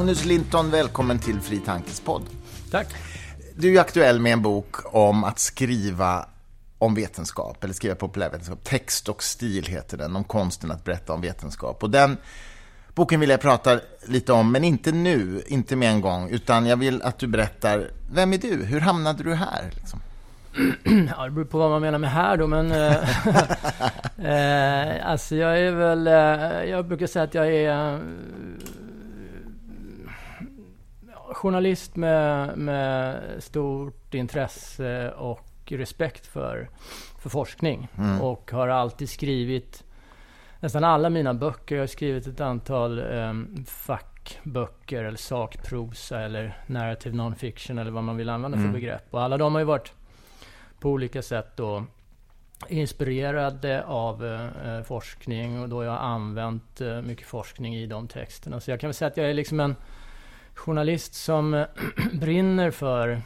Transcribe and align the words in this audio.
Magnus 0.00 0.24
Linton, 0.24 0.70
välkommen 0.70 1.18
till 1.18 1.40
Fri 1.40 1.58
Tankes 1.58 2.00
podd. 2.00 2.22
Tack. 2.70 2.86
Du 3.56 3.76
är 3.76 3.80
aktuell 3.80 4.20
med 4.20 4.32
en 4.32 4.42
bok 4.42 4.94
om 4.94 5.24
att 5.24 5.38
skriva 5.38 6.26
om 6.78 6.94
vetenskap, 6.94 7.64
eller 7.64 7.74
skriva 7.74 7.94
populärvetenskap. 7.94 8.64
Text 8.64 9.08
och 9.08 9.22
stil 9.22 9.66
heter 9.66 9.96
den, 9.96 10.16
om 10.16 10.24
konsten 10.24 10.70
att 10.70 10.84
berätta 10.84 11.12
om 11.12 11.20
vetenskap. 11.20 11.82
Och 11.82 11.90
den 11.90 12.16
boken 12.94 13.20
vill 13.20 13.30
jag 13.30 13.40
prata 13.40 13.80
lite 14.06 14.32
om, 14.32 14.52
men 14.52 14.64
inte 14.64 14.92
nu, 14.92 15.42
inte 15.46 15.76
med 15.76 15.90
en 15.90 16.00
gång, 16.00 16.30
utan 16.30 16.66
jag 16.66 16.76
vill 16.76 17.02
att 17.02 17.18
du 17.18 17.26
berättar, 17.26 17.90
vem 18.12 18.32
är 18.32 18.38
du? 18.38 18.64
Hur 18.64 18.80
hamnade 18.80 19.22
du 19.22 19.34
här? 19.34 19.70
Liksom? 19.74 20.00
Ja, 21.16 21.24
det 21.24 21.30
beror 21.30 21.44
på 21.44 21.58
vad 21.58 21.70
man 21.70 21.82
menar 21.82 21.98
med 21.98 22.10
här 22.10 22.36
då, 22.36 22.46
men... 22.46 22.72
eh, 22.72 22.96
eh, 24.96 25.10
alltså 25.10 25.36
jag 25.36 25.58
är 25.58 25.72
väl... 25.72 26.06
Eh, 26.06 26.70
jag 26.70 26.86
brukar 26.86 27.06
säga 27.06 27.22
att 27.22 27.34
jag 27.34 27.54
är... 27.54 28.00
journalist 31.34 31.96
med, 31.96 32.58
med 32.58 33.22
stort 33.38 34.14
intresse 34.14 35.10
och 35.10 35.46
respekt 35.66 36.26
för, 36.26 36.68
för 37.18 37.30
forskning. 37.30 37.88
Och 38.22 38.50
har 38.50 38.68
alltid 38.68 39.10
skrivit... 39.10 39.84
Nästan 40.60 40.84
alla 40.84 41.10
mina 41.10 41.34
böcker, 41.34 41.74
jag 41.74 41.82
har 41.82 41.86
skrivit 41.86 42.26
ett 42.26 42.40
antal 42.40 42.98
eh, 42.98 43.32
fackböcker 43.66 45.04
eller 45.04 45.18
sakprosa 45.18 46.20
eller 46.20 46.58
narrative 46.66 47.16
non-fiction 47.16 47.78
eller 47.78 47.90
vad 47.90 48.04
man 48.04 48.16
vill 48.16 48.28
använda 48.28 48.58
för 48.58 48.68
begrepp. 48.72 49.04
Och 49.10 49.22
alla 49.22 49.38
de 49.38 49.52
har 49.52 49.60
ju 49.60 49.64
varit 49.64 49.92
på 50.80 50.90
olika 50.90 51.22
sätt 51.22 51.56
då 51.56 51.84
inspirerade 52.68 53.84
av 53.84 54.26
eh, 54.26 54.82
forskning 54.82 55.62
och 55.62 55.68
då 55.68 55.76
har 55.76 55.84
jag 55.84 56.00
använt 56.00 56.80
eh, 56.80 57.02
mycket 57.02 57.26
forskning 57.26 57.76
i 57.76 57.86
de 57.86 58.08
texterna. 58.08 58.60
Så 58.60 58.70
jag 58.70 58.80
kan 58.80 58.88
väl 58.88 58.94
säga 58.94 59.08
att 59.08 59.16
jag 59.16 59.30
är 59.30 59.34
liksom 59.34 59.60
en 59.60 59.76
journalist 60.60 61.14
som 61.14 61.54
eh, 61.54 61.66
brinner 62.12 62.70
för 62.70 63.22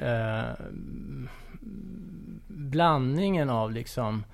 eh, 0.00 0.66
blandningen 2.46 3.50
av 3.50 3.72
liksom 3.72 4.24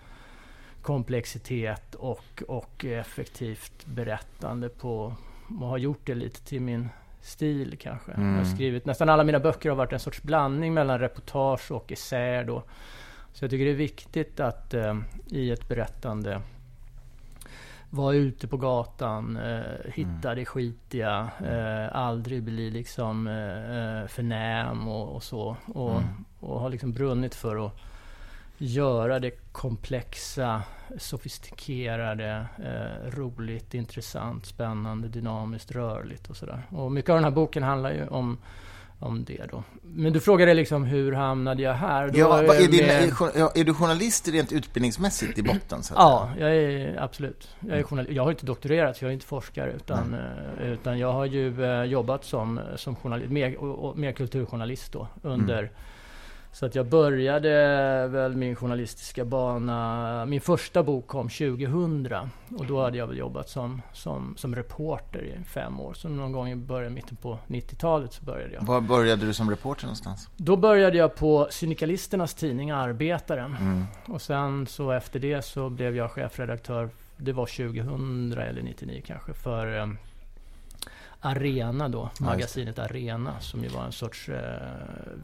komplexitet 0.83 1.95
och, 1.95 2.43
och 2.49 2.85
effektivt 2.85 3.87
berättande 3.87 4.69
på 4.69 5.15
och 5.61 5.67
har 5.67 5.79
gjort 5.79 6.01
det 6.05 6.15
lite 6.15 6.45
till 6.45 6.63
min 6.63 6.89
stil 7.21 7.77
kanske. 7.81 8.13
Jag 8.13 8.21
har 8.21 8.45
skrivit, 8.45 8.87
nästan 8.87 9.09
alla 9.09 9.25
mina 9.25 9.41
böcker 9.41 9.69
har 9.69 9.77
varit 9.77 9.93
en 9.93 10.01
sorts 10.01 10.23
blandning 10.23 10.75
mellan 10.75 10.99
reportage 10.99 11.71
och 11.71 11.93
essäer 11.93 12.45
då. 12.45 12.63
Så 13.33 13.45
jag 13.45 13.51
tycker 13.51 13.65
det 13.65 13.71
är 13.71 13.75
viktigt 13.75 14.41
att 14.41 14.75
eh, 14.75 14.99
i 15.27 15.51
ett 15.51 15.69
berättande 15.69 16.41
vara 17.91 18.15
ute 18.15 18.49
på 18.49 18.57
gatan, 18.57 19.37
eh, 19.37 19.93
hitta 19.95 20.35
det 20.35 20.45
skitiga, 20.45 21.31
eh, 21.45 21.97
aldrig 21.97 22.43
bli 22.43 22.71
liksom 22.71 23.27
eh, 23.27 24.09
förnäm 24.09 24.89
och, 24.89 25.15
och 25.15 25.23
så. 25.23 25.57
Och, 25.67 26.03
och 26.41 26.61
har 26.61 26.71
liksom 26.71 26.93
brunnit 26.93 27.35
för 27.35 27.67
att 27.67 27.73
göra 28.59 29.19
det 29.19 29.31
komplexa, 29.53 30.63
sofistikerade, 30.99 32.47
eh, 32.59 33.11
roligt, 33.11 33.75
intressant, 33.75 34.47
spännande, 34.47 35.09
dynamiskt, 35.09 35.73
rörligt 35.73 36.31
och 36.31 36.37
sådär. 36.37 36.63
Och 36.71 36.93
mycket 36.93 37.11
av 37.11 37.17
den 37.17 37.25
här 37.25 37.31
boken 37.31 37.63
handlar 37.63 37.93
ju 37.93 38.09
om, 38.09 38.39
om 39.01 39.25
det 39.25 39.47
då. 39.51 39.63
Men 39.83 40.13
du 40.13 40.21
frågade 40.21 40.55
liksom 40.55 40.85
hur 40.85 41.13
hamnade 41.13 41.63
jag 41.63 41.75
här? 41.75 42.11
Ja, 42.15 42.43
är, 42.43 42.69
din, 42.69 42.87
med- 42.87 43.57
är, 43.57 43.65
du 43.65 43.75
journalist 43.75 44.29
rent 44.29 44.53
utbildningsmässigt 44.53 45.39
i 45.39 45.43
botten? 45.43 45.83
Så 45.83 45.95
Ja, 45.97 46.31
jag 46.39 46.57
är 46.57 47.03
absolut. 47.03 47.49
Jag 47.61 47.79
är 47.79 47.83
journalist. 47.83 48.15
Jag 48.15 48.23
har 48.23 48.31
inte 48.31 48.47
doktorerat, 48.47 48.97
så 48.97 49.05
jag 49.05 49.09
är 49.09 49.13
inte 49.15 49.27
forskare. 49.27 49.73
Utan, 49.73 50.15
eh, 50.61 50.71
utan 50.73 50.99
jag 50.99 51.13
har 51.13 51.25
ju 51.27 51.65
eh, 51.65 51.85
jobbat 51.85 52.25
som, 52.25 52.61
som 52.77 52.97
journalist, 52.97 53.31
mer, 53.31 53.95
mer 53.97 54.13
kulturjournalist 54.13 54.93
då. 54.93 55.09
Under, 55.23 55.71
Så 56.53 56.67
att 56.67 56.75
jag 56.75 56.87
började 56.87 57.49
väl 58.09 58.37
min 58.37 58.57
journalistiska 58.57 59.25
bana. 59.25 60.27
Min 60.27 60.41
första 60.41 60.83
bok 60.83 61.07
kom 61.07 61.29
2000. 61.29 62.31
Och 62.59 62.67
då 62.67 62.83
hade 62.83 62.99
jag 62.99 63.07
väl 63.07 63.19
jobbat 63.19 63.49
som, 63.49 63.83
som, 63.93 64.35
som 64.37 64.55
reporter 64.55 65.23
i 65.23 65.45
fem 65.45 65.81
år. 65.81 65.95
Så 65.95 66.09
någon 66.09 66.33
gång 66.33 66.49
i 66.49 66.57
början, 66.57 66.95
mitten 66.95 67.17
på 67.17 67.39
90-talet 67.47 68.13
så 68.13 68.25
började 68.25 68.55
jag. 68.55 68.63
Var 68.63 68.81
började 68.81 69.27
du 69.27 69.33
som 69.33 69.51
reporter 69.51 69.85
någonstans? 69.85 70.29
Då 70.37 70.57
började 70.57 70.99
jag 70.99 71.15
på 71.15 71.49
syndikalisternas 71.51 72.35
tidning 72.35 72.71
Arbetaren. 72.71 73.57
Mm. 73.61 73.85
Och 74.07 74.23
sen 74.23 74.67
så 74.67 74.91
efter 74.91 75.21
det 75.21 75.43
så 75.43 75.69
blev 75.69 75.97
jag 75.97 76.11
chefredaktör, 76.11 76.91
det 77.17 77.33
var 77.33 77.47
2000 77.47 78.33
eller 78.33 78.63
99 78.63 79.03
kanske, 79.07 79.33
för 79.33 79.79
eh, 79.79 79.87
Arena 81.21 81.89
då, 81.89 82.11
magasinet 82.21 82.79
Arena 82.79 83.41
som 83.41 83.63
ju 83.63 83.69
var 83.69 83.85
en 83.85 83.93
sorts 83.93 84.29
eh, 84.29 84.39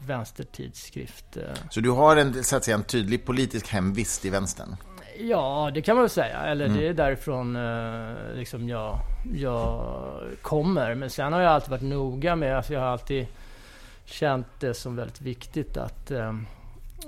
vänstertidskrift. 0.05 1.37
Eh. 1.37 1.43
Så 1.69 1.79
du 1.79 1.89
har 1.89 2.17
en, 2.17 2.43
så 2.43 2.55
att 2.55 2.63
säga, 2.63 2.77
en 2.77 2.83
tydlig 2.83 3.25
politisk 3.25 3.67
hemvist 3.67 4.25
i 4.25 4.29
vänstern? 4.29 4.75
Ja, 5.19 5.71
det 5.73 5.81
kan 5.81 5.95
man 5.95 6.03
väl 6.03 6.09
säga. 6.09 6.37
Eller 6.37 6.67
det 6.69 6.87
är 6.87 6.93
därifrån 6.93 7.55
eh, 7.55 8.35
liksom 8.35 8.69
jag, 8.69 8.99
jag 9.35 9.83
kommer. 10.41 10.95
Men 10.95 11.09
sen 11.09 11.33
har 11.33 11.41
jag 11.41 11.51
alltid 11.51 11.69
varit 11.69 11.81
noga 11.81 12.35
med, 12.35 12.57
alltså 12.57 12.73
jag 12.73 12.79
har 12.79 12.87
alltid 12.87 13.27
känt 14.05 14.47
det 14.59 14.73
som 14.73 14.95
väldigt 14.95 15.21
viktigt 15.21 15.77
att, 15.77 16.11
eh, 16.11 16.33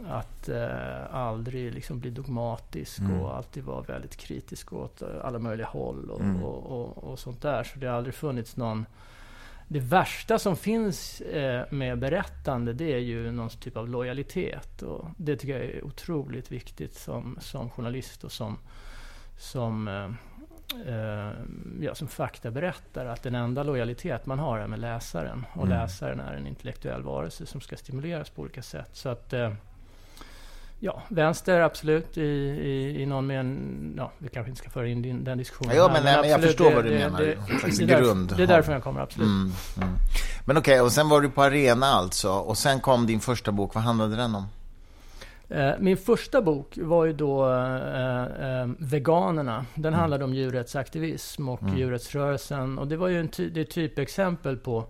att 0.07 0.50
eh, 0.50 1.16
aldrig 1.16 1.73
liksom 1.73 2.00
bli 2.00 2.09
dogmatisk 2.09 3.01
och 3.22 3.38
alltid 3.38 3.63
vara 3.63 3.81
väldigt 3.81 4.16
kritisk 4.16 4.73
åt 4.73 5.01
eh, 5.01 5.07
alla 5.23 5.39
möjliga 5.39 5.67
håll 5.67 6.09
och, 6.09 6.22
och, 6.44 6.66
och, 6.66 7.03
och 7.03 7.19
sånt 7.19 7.41
där. 7.41 7.63
Så 7.63 7.79
det 7.79 7.88
har 7.88 7.94
aldrig 7.94 8.16
funnits 8.16 8.57
någon 8.57 8.85
det 9.72 9.79
värsta 9.79 10.39
som 10.39 10.55
finns 10.55 11.22
eh, 11.22 11.66
med 11.69 12.00
berättande 12.00 12.73
det 12.73 12.94
är 12.94 13.00
ju 13.00 13.31
någon 13.31 13.50
typ 13.50 13.77
av 13.77 13.89
lojalitet. 13.89 14.81
Och 14.81 15.05
det 15.17 15.35
tycker 15.35 15.53
jag 15.53 15.66
är 15.66 15.85
otroligt 15.85 16.51
viktigt 16.51 16.95
som, 16.95 17.38
som 17.41 17.69
journalist 17.69 18.23
och 18.23 18.31
som, 18.31 18.57
som, 19.38 19.88
eh, 19.88 20.11
eh, 20.94 21.31
ja, 21.81 21.95
som 21.95 22.07
faktaberättare. 22.07 23.09
Att 23.09 23.23
den 23.23 23.35
enda 23.35 23.63
lojalitet 23.63 24.25
man 24.25 24.39
har 24.39 24.59
är 24.59 24.67
med 24.67 24.79
läsaren. 24.79 25.45
Och 25.53 25.67
läsaren 25.67 26.19
är 26.19 26.33
en 26.33 26.47
intellektuell 26.47 27.03
varelse 27.03 27.45
som 27.45 27.61
ska 27.61 27.77
stimuleras 27.77 28.29
på 28.29 28.41
olika 28.41 28.61
sätt. 28.61 28.89
Så 28.94 29.09
att 29.09 29.33
eh, 29.33 29.53
Ja, 30.81 31.01
vänster 31.07 31.59
absolut 31.59 32.17
i, 32.17 32.22
i, 32.22 33.01
i 33.01 33.06
någon 33.06 33.28
mening. 33.28 33.94
Ja, 33.97 34.12
vi 34.17 34.29
kanske 34.29 34.50
inte 34.50 34.62
ska 34.62 34.69
föra 34.69 34.88
in 34.88 35.01
din, 35.01 35.23
den 35.23 35.38
diskussionen. 35.38 35.75
Ja, 35.75 35.88
här, 35.88 35.94
men- 35.94 36.03
nej, 36.03 36.17
men 36.22 36.29
jag 36.29 36.41
förstår 36.41 36.72
vad 36.75 36.84
du 36.85 36.90
menar. 36.91 37.19
Det, 37.22 37.34
En 37.34 37.59
slags 37.59 37.78
det, 37.78 37.84
är 37.84 37.88
därför- 37.88 38.03
grund. 38.03 38.34
det 38.38 38.44
är 38.44 38.47
därför 38.47 38.73
jag 38.73 38.84
kommer, 38.84 39.01
absolut. 39.01 39.28
Mm, 39.28 39.51
mm. 39.78 39.89
Men 40.45 40.57
okej, 40.57 40.81
och 40.81 40.91
sen 40.91 41.09
var 41.09 41.22
du 41.22 41.29
på 41.29 41.44
Arena 41.44 41.85
alltså. 41.85 42.31
Och 42.31 42.57
sen 42.57 42.79
kom 42.79 43.06
din 43.07 43.19
första 43.19 43.51
bok. 43.51 43.75
Vad 43.75 43.84
handlade 43.84 44.16
den 44.16 44.35
om? 44.35 44.45
Eh, 45.50 45.72
Min 45.79 45.97
första 45.97 46.41
bok 46.41 46.78
var 46.81 47.06
ju 47.06 47.13
då 47.13 47.51
eh, 47.53 48.23
eh, 48.62 48.68
Veganerna. 48.78 49.66
Den 49.75 49.85
Mm. 49.85 50.00
handlade 50.00 50.23
om 50.23 50.34
djurrättsaktivism 50.34 51.50
och 51.50 51.59
djurrättsrörelsen. 51.78 52.79
Och 52.79 52.88
det 52.88 52.97
var 52.97 53.07
ju 53.07 53.19
en 53.19 53.28
ty- 53.28 53.50
det 53.50 53.59
är 53.62 53.66
typexempel 53.66 54.57
på, 54.57 54.85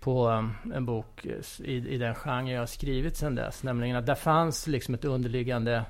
på 0.00 0.30
eh, 0.30 0.76
en 0.76 0.86
bok 0.86 1.26
eh, 1.26 1.66
i, 1.66 1.88
i 1.88 1.98
den 1.98 2.14
genre 2.14 2.52
jag 2.52 2.60
har 2.60 2.66
skrivit 2.66 3.16
sedan 3.16 3.34
dess. 3.34 3.62
Nämligen 3.62 3.96
att 3.96 4.06
där 4.06 4.14
fanns 4.14 4.66
liksom 4.66 4.94
ett 4.94 5.04
underliggande 5.04 5.84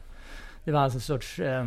det 0.65 0.73
fanns 0.73 0.95
alltså 0.95 1.13
en 1.15 1.19
sorts 1.19 1.39
eh, 1.39 1.67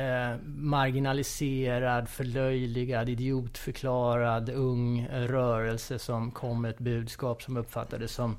eh, 0.00 0.36
marginaliserad, 0.46 2.08
förlöjligad, 2.08 3.08
idiotförklarad 3.08 4.50
ung 4.50 5.08
rörelse 5.10 5.98
som 5.98 6.30
kom 6.30 6.62
med 6.62 6.70
ett 6.70 6.78
budskap 6.78 7.42
som 7.42 7.56
uppfattades 7.56 8.12
som 8.12 8.36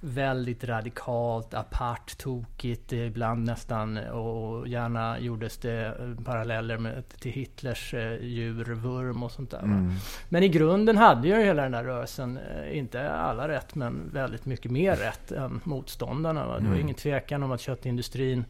väldigt 0.00 0.64
radikalt, 0.64 1.54
apart, 1.54 2.18
tokigt, 2.18 2.92
ibland 2.92 3.44
nästan 3.44 3.96
och 3.96 4.68
gärna 4.68 5.18
gjordes 5.18 5.58
det 5.58 5.86
eh, 5.86 6.24
paralleller 6.24 6.78
med, 6.78 7.08
till 7.08 7.32
Hitlers 7.32 7.94
eh, 7.94 8.24
djurvurm 8.24 9.22
och 9.22 9.32
sånt 9.32 9.50
där. 9.50 9.62
va. 9.62 9.92
Men 10.28 10.42
i 10.42 10.48
grunden 10.48 10.96
hade 10.96 11.28
ju 11.28 11.34
hela 11.34 11.62
den 11.62 11.72
där 11.72 11.84
rörelsen, 11.84 12.38
eh, 12.38 12.78
inte 12.78 13.10
alla 13.10 13.48
rätt, 13.48 13.74
men 13.74 14.10
väldigt 14.12 14.46
mycket 14.46 14.70
mer 14.70 14.96
rätt 14.96 15.32
än 15.32 15.60
motståndarna. 15.64 16.46
Va? 16.46 16.58
Det 16.58 16.68
var 16.68 16.76
ingen 16.76 16.94
tvekan 16.94 17.42
om 17.42 17.52
att 17.52 17.60
köttindustrin 17.60 18.44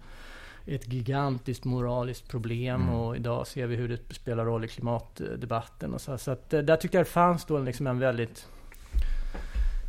ett 0.67 0.93
gigantiskt 0.93 1.65
moraliskt 1.65 2.29
problem 2.29 2.89
och 2.89 3.17
idag 3.17 3.47
ser 3.47 3.67
vi 3.67 3.77
hur 3.77 3.89
det 3.89 4.15
spelar 4.15 4.45
roll 4.45 4.65
i 4.65 4.69
klimatdebatten. 4.69 5.95
Och 5.95 6.01
så 6.01 6.19
så 6.19 6.31
att, 6.31 6.51
där 6.51 6.77
tyckte 6.77 6.97
jag 6.97 7.07
det 7.07 7.11
fanns 7.11 7.45
då 7.45 7.59
liksom 7.59 7.87
en 7.87 7.99
väldigt 7.99 8.49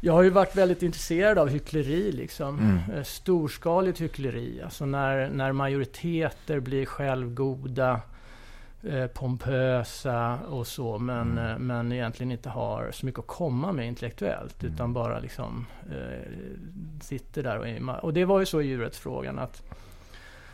jag 0.08 0.14
har 0.14 0.24
ju 0.24 0.30
varit 0.30 0.56
väldigt 0.56 0.84
intresserad 0.84 1.38
av 1.38 1.50
hyckleri, 1.50 2.12
liksom. 2.12 2.80
Eh, 2.94 3.04
storskaligt 3.04 4.02
hyckleri. 4.02 4.62
Alltså 4.64 4.86
när, 4.86 5.30
när 5.30 5.52
majoriteter 5.52 6.60
blir 6.60 6.86
självgoda, 6.86 8.02
eh, 8.84 9.08
pompösa 9.08 10.40
och 10.50 10.68
så, 10.68 11.00
men, 11.00 11.38
eh, 11.38 11.58
men 11.58 11.92
egentligen 11.92 12.32
inte 12.32 12.50
har 12.50 12.92
så 12.92 13.06
mycket 13.06 13.20
att 13.20 13.28
komma 13.28 13.72
med 13.72 13.88
intellektuellt, 13.88 14.64
utan 14.64 14.94
bara 14.94 15.20
liksom 15.20 15.66
eh, 15.92 16.32
sitter 17.02 17.44
där 17.44 17.58
och 17.58 17.68
är 17.68 18.06
Och 18.06 18.14
det 18.14 18.26
var 18.26 18.40
ju 18.40 18.46
så 18.46 18.62
i 18.62 18.68
djurrättsfrågan 18.68 19.40
att 19.40 19.64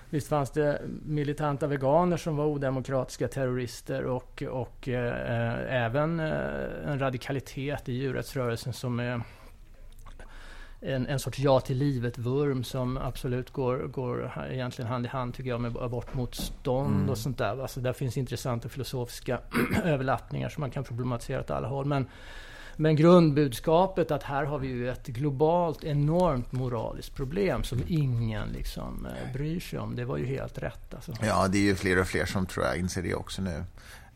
Visst 0.10 0.28
fanns 0.28 0.52
det 0.52 0.82
militanta 1.06 1.68
veganer 1.68 2.18
som 2.18 2.38
var 2.38 2.46
odemokratiska 2.46 3.28
terrorister 3.28 4.04
och, 4.04 4.44
och 4.50 4.88
eh, 4.88 5.84
även 5.86 6.20
eh, 6.20 6.92
en 6.92 7.00
radikalitet 7.00 7.90
i 7.90 7.94
djurrättsrörelsen 7.94 8.74
som 8.74 9.00
är 9.00 9.22
en, 10.86 11.08
en 11.08 11.20
sorts 11.20 11.40
ja 11.40 11.60
till 11.60 11.78
livet-vurm 11.78 12.64
som 12.64 12.98
absolut 12.98 13.52
går, 13.52 13.78
går 13.78 14.32
egentligen 14.52 14.92
hand 14.92 15.06
i 15.06 15.10
hand 15.10 15.34
tycker 15.34 15.50
jag 15.50 15.62
med 15.62 15.78
abortmotstånd 15.78 16.96
mm. 16.96 17.10
och 17.10 17.18
sånt 17.18 17.38
där. 17.38 17.62
Alltså 17.62 17.80
där 17.80 17.94
finns 17.94 18.18
intressanta 18.18 18.70
filosofiska 18.70 19.40
överlappningar 19.84 20.50
som 20.50 20.62
man 20.62 20.72
kan 20.72 20.84
problematisera 20.84 21.40
åt 21.40 21.52
alla 21.52 21.68
håll. 21.68 21.86
Men, 21.86 22.08
men 22.76 22.96
grundbudskapet 22.96 24.12
att 24.12 24.24
här 24.24 24.46
har 24.46 24.60
vi 24.60 24.68
ju 24.68 24.90
ett 24.90 25.08
globalt 25.08 25.84
enormt 25.84 26.52
moraliskt 26.52 27.16
problem 27.16 27.64
som 27.64 27.82
ingen 27.88 28.50
liksom 28.50 29.06
eh, 29.06 29.34
bryr 29.34 29.60
sig 29.60 29.80
om. 29.80 29.96
Det 29.96 30.06
var 30.06 30.18
ju 30.18 30.26
helt 30.26 30.58
rätt. 30.58 30.94
Alltså. 30.94 31.14
Ja, 31.22 31.48
det 31.48 31.58
är 31.58 31.64
ju 31.64 31.76
fler 31.76 32.00
och 32.00 32.08
fler 32.08 32.26
som 32.26 32.46
tror 32.46 32.66
jag 32.66 32.78
inser 32.78 33.02
det 33.02 33.16
också 33.16 33.42
nu. 33.42 33.64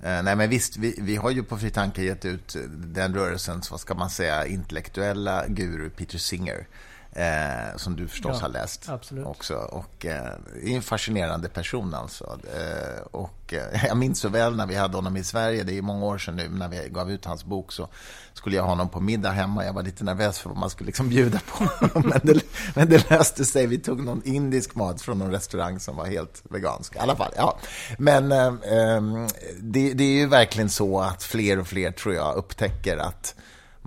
Eh, 0.04 0.24
nej 0.24 0.36
men 0.36 0.50
visst, 0.50 0.78
vi, 0.78 0.96
vi 1.02 1.16
har 1.16 1.30
ju 1.30 1.44
på 1.44 1.58
Fri 1.58 1.70
Tanke 1.70 2.04
gett 2.04 2.26
ut 2.26 2.56
den 2.70 3.14
rörelsens, 3.14 3.72
vad 3.72 3.80
ska 3.80 3.94
man 3.94 4.10
säga, 4.10 4.46
intellektuella 4.46 5.48
guru 5.48 5.90
Peter 5.90 6.18
Singer. 6.18 6.68
Eh, 7.12 7.76
som 7.76 7.96
du 7.96 8.08
förstås 8.08 8.38
ja, 8.40 8.42
har 8.42 8.50
läst 8.50 8.90
absolut. 8.90 9.26
också. 9.26 9.56
Och, 9.56 10.06
eh, 10.06 10.32
är 10.64 10.76
en 10.76 10.82
fascinerande 10.82 11.50
person 11.50 11.94
alltså. 11.94 12.40
Eh, 12.56 13.02
och, 13.12 13.54
eh, 13.54 13.86
jag 13.88 13.98
minns 13.98 14.20
så 14.20 14.30
väl 14.30 14.56
när 14.56 14.66
vi 14.66 14.76
hade 14.76 14.98
honom 14.98 15.18
i 15.18 15.24
Sverige, 15.24 15.64
det 15.64 15.78
är 15.78 15.82
många 15.82 16.06
år 16.06 16.18
sedan 16.18 16.36
nu, 16.36 16.50
när 16.50 16.68
vi 16.68 16.90
gav 16.90 17.12
ut 17.12 17.26
hans 17.26 17.46
bok 17.46 17.72
så 17.72 17.88
skulle 18.34 18.56
jag 18.56 18.64
ha 18.64 18.70
honom 18.70 18.90
på 18.90 19.00
middag 19.00 19.32
hemma. 19.32 19.66
Jag 19.66 19.74
var 19.74 19.84
lite 19.84 20.04
nervös 20.04 20.40
för 20.40 20.50
vad 20.50 20.58
man 20.58 20.70
skulle 20.70 20.86
liksom 20.86 21.10
bjuda 21.10 21.40
på 21.40 21.64
honom. 21.64 22.10
men, 22.10 22.20
det, 22.24 22.42
men 22.76 22.90
det 22.90 23.10
löste 23.10 23.46
sig. 23.46 23.68
Vi 23.68 23.78
tog 23.78 24.04
någon 24.04 24.22
indisk 24.26 24.76
mat 24.76 25.02
från 25.02 25.20
någon 25.20 25.32
restaurang 25.32 25.80
som 25.80 25.96
var 25.96 26.06
helt 26.06 26.44
vegansk. 26.50 26.96
I 26.96 27.00
alla 27.00 27.16
fall, 27.16 27.32
ja. 27.36 27.58
Men 27.98 28.32
eh, 28.32 28.54
ehm, 28.64 29.28
det, 29.60 29.94
det 29.94 30.04
är 30.04 30.18
ju 30.18 30.28
verkligen 30.28 30.70
så 30.70 31.02
att 31.02 31.24
fler 31.24 31.60
och 31.60 31.68
fler, 31.68 31.92
tror 31.92 32.16
jag, 32.16 32.36
upptäcker 32.36 32.98
att 32.98 33.36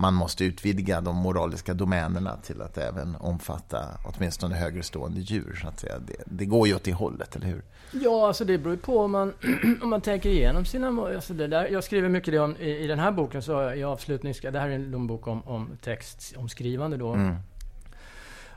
man 0.01 0.15
måste 0.15 0.45
utvidga 0.45 1.01
de 1.01 1.17
moraliska 1.17 1.75
domänerna 1.75 2.37
till 2.37 2.63
att 2.63 2.79
även 2.79 3.17
omfatta 3.17 3.79
åtminstone 4.05 4.57
högre 4.57 4.83
stående 4.83 5.21
djur. 5.21 5.59
Så 5.63 5.69
att 5.69 5.81
säga. 5.81 5.99
Det, 5.99 6.17
det 6.27 6.45
går 6.45 6.69
ju 6.69 6.75
åt 6.75 6.85
det 6.85 6.93
hållet, 6.93 7.37
eller 7.37 7.47
hur? 7.47 7.63
Ja, 7.91 8.27
alltså 8.27 8.45
det 8.45 8.59
beror 8.59 8.77
på 8.77 8.99
om 8.99 9.11
man, 9.11 9.35
om 9.83 9.91
man 9.91 10.01
tänker 10.01 10.31
igenom 10.31 10.65
sina... 10.65 10.89
Alltså 11.15 11.35
det 11.35 11.47
där, 11.47 11.69
jag 11.69 11.85
skriver 11.85 12.09
mycket 12.09 12.33
det 12.33 12.39
om, 12.39 12.57
i, 12.57 12.77
i 12.77 12.87
den 12.87 12.99
här 12.99 13.13
boken, 13.13 13.43
så 13.43 13.73
i 13.73 13.85
avslutnings... 13.85 14.41
Det 14.41 14.61
här 14.61 14.69
är 14.69 14.75
en 14.75 15.07
bok 15.07 15.27
om, 15.27 15.43
om 15.43 15.71
text, 15.81 16.35
om 16.37 16.49
skrivande 16.49 16.97
då. 16.97 17.13
Mm. 17.13 17.37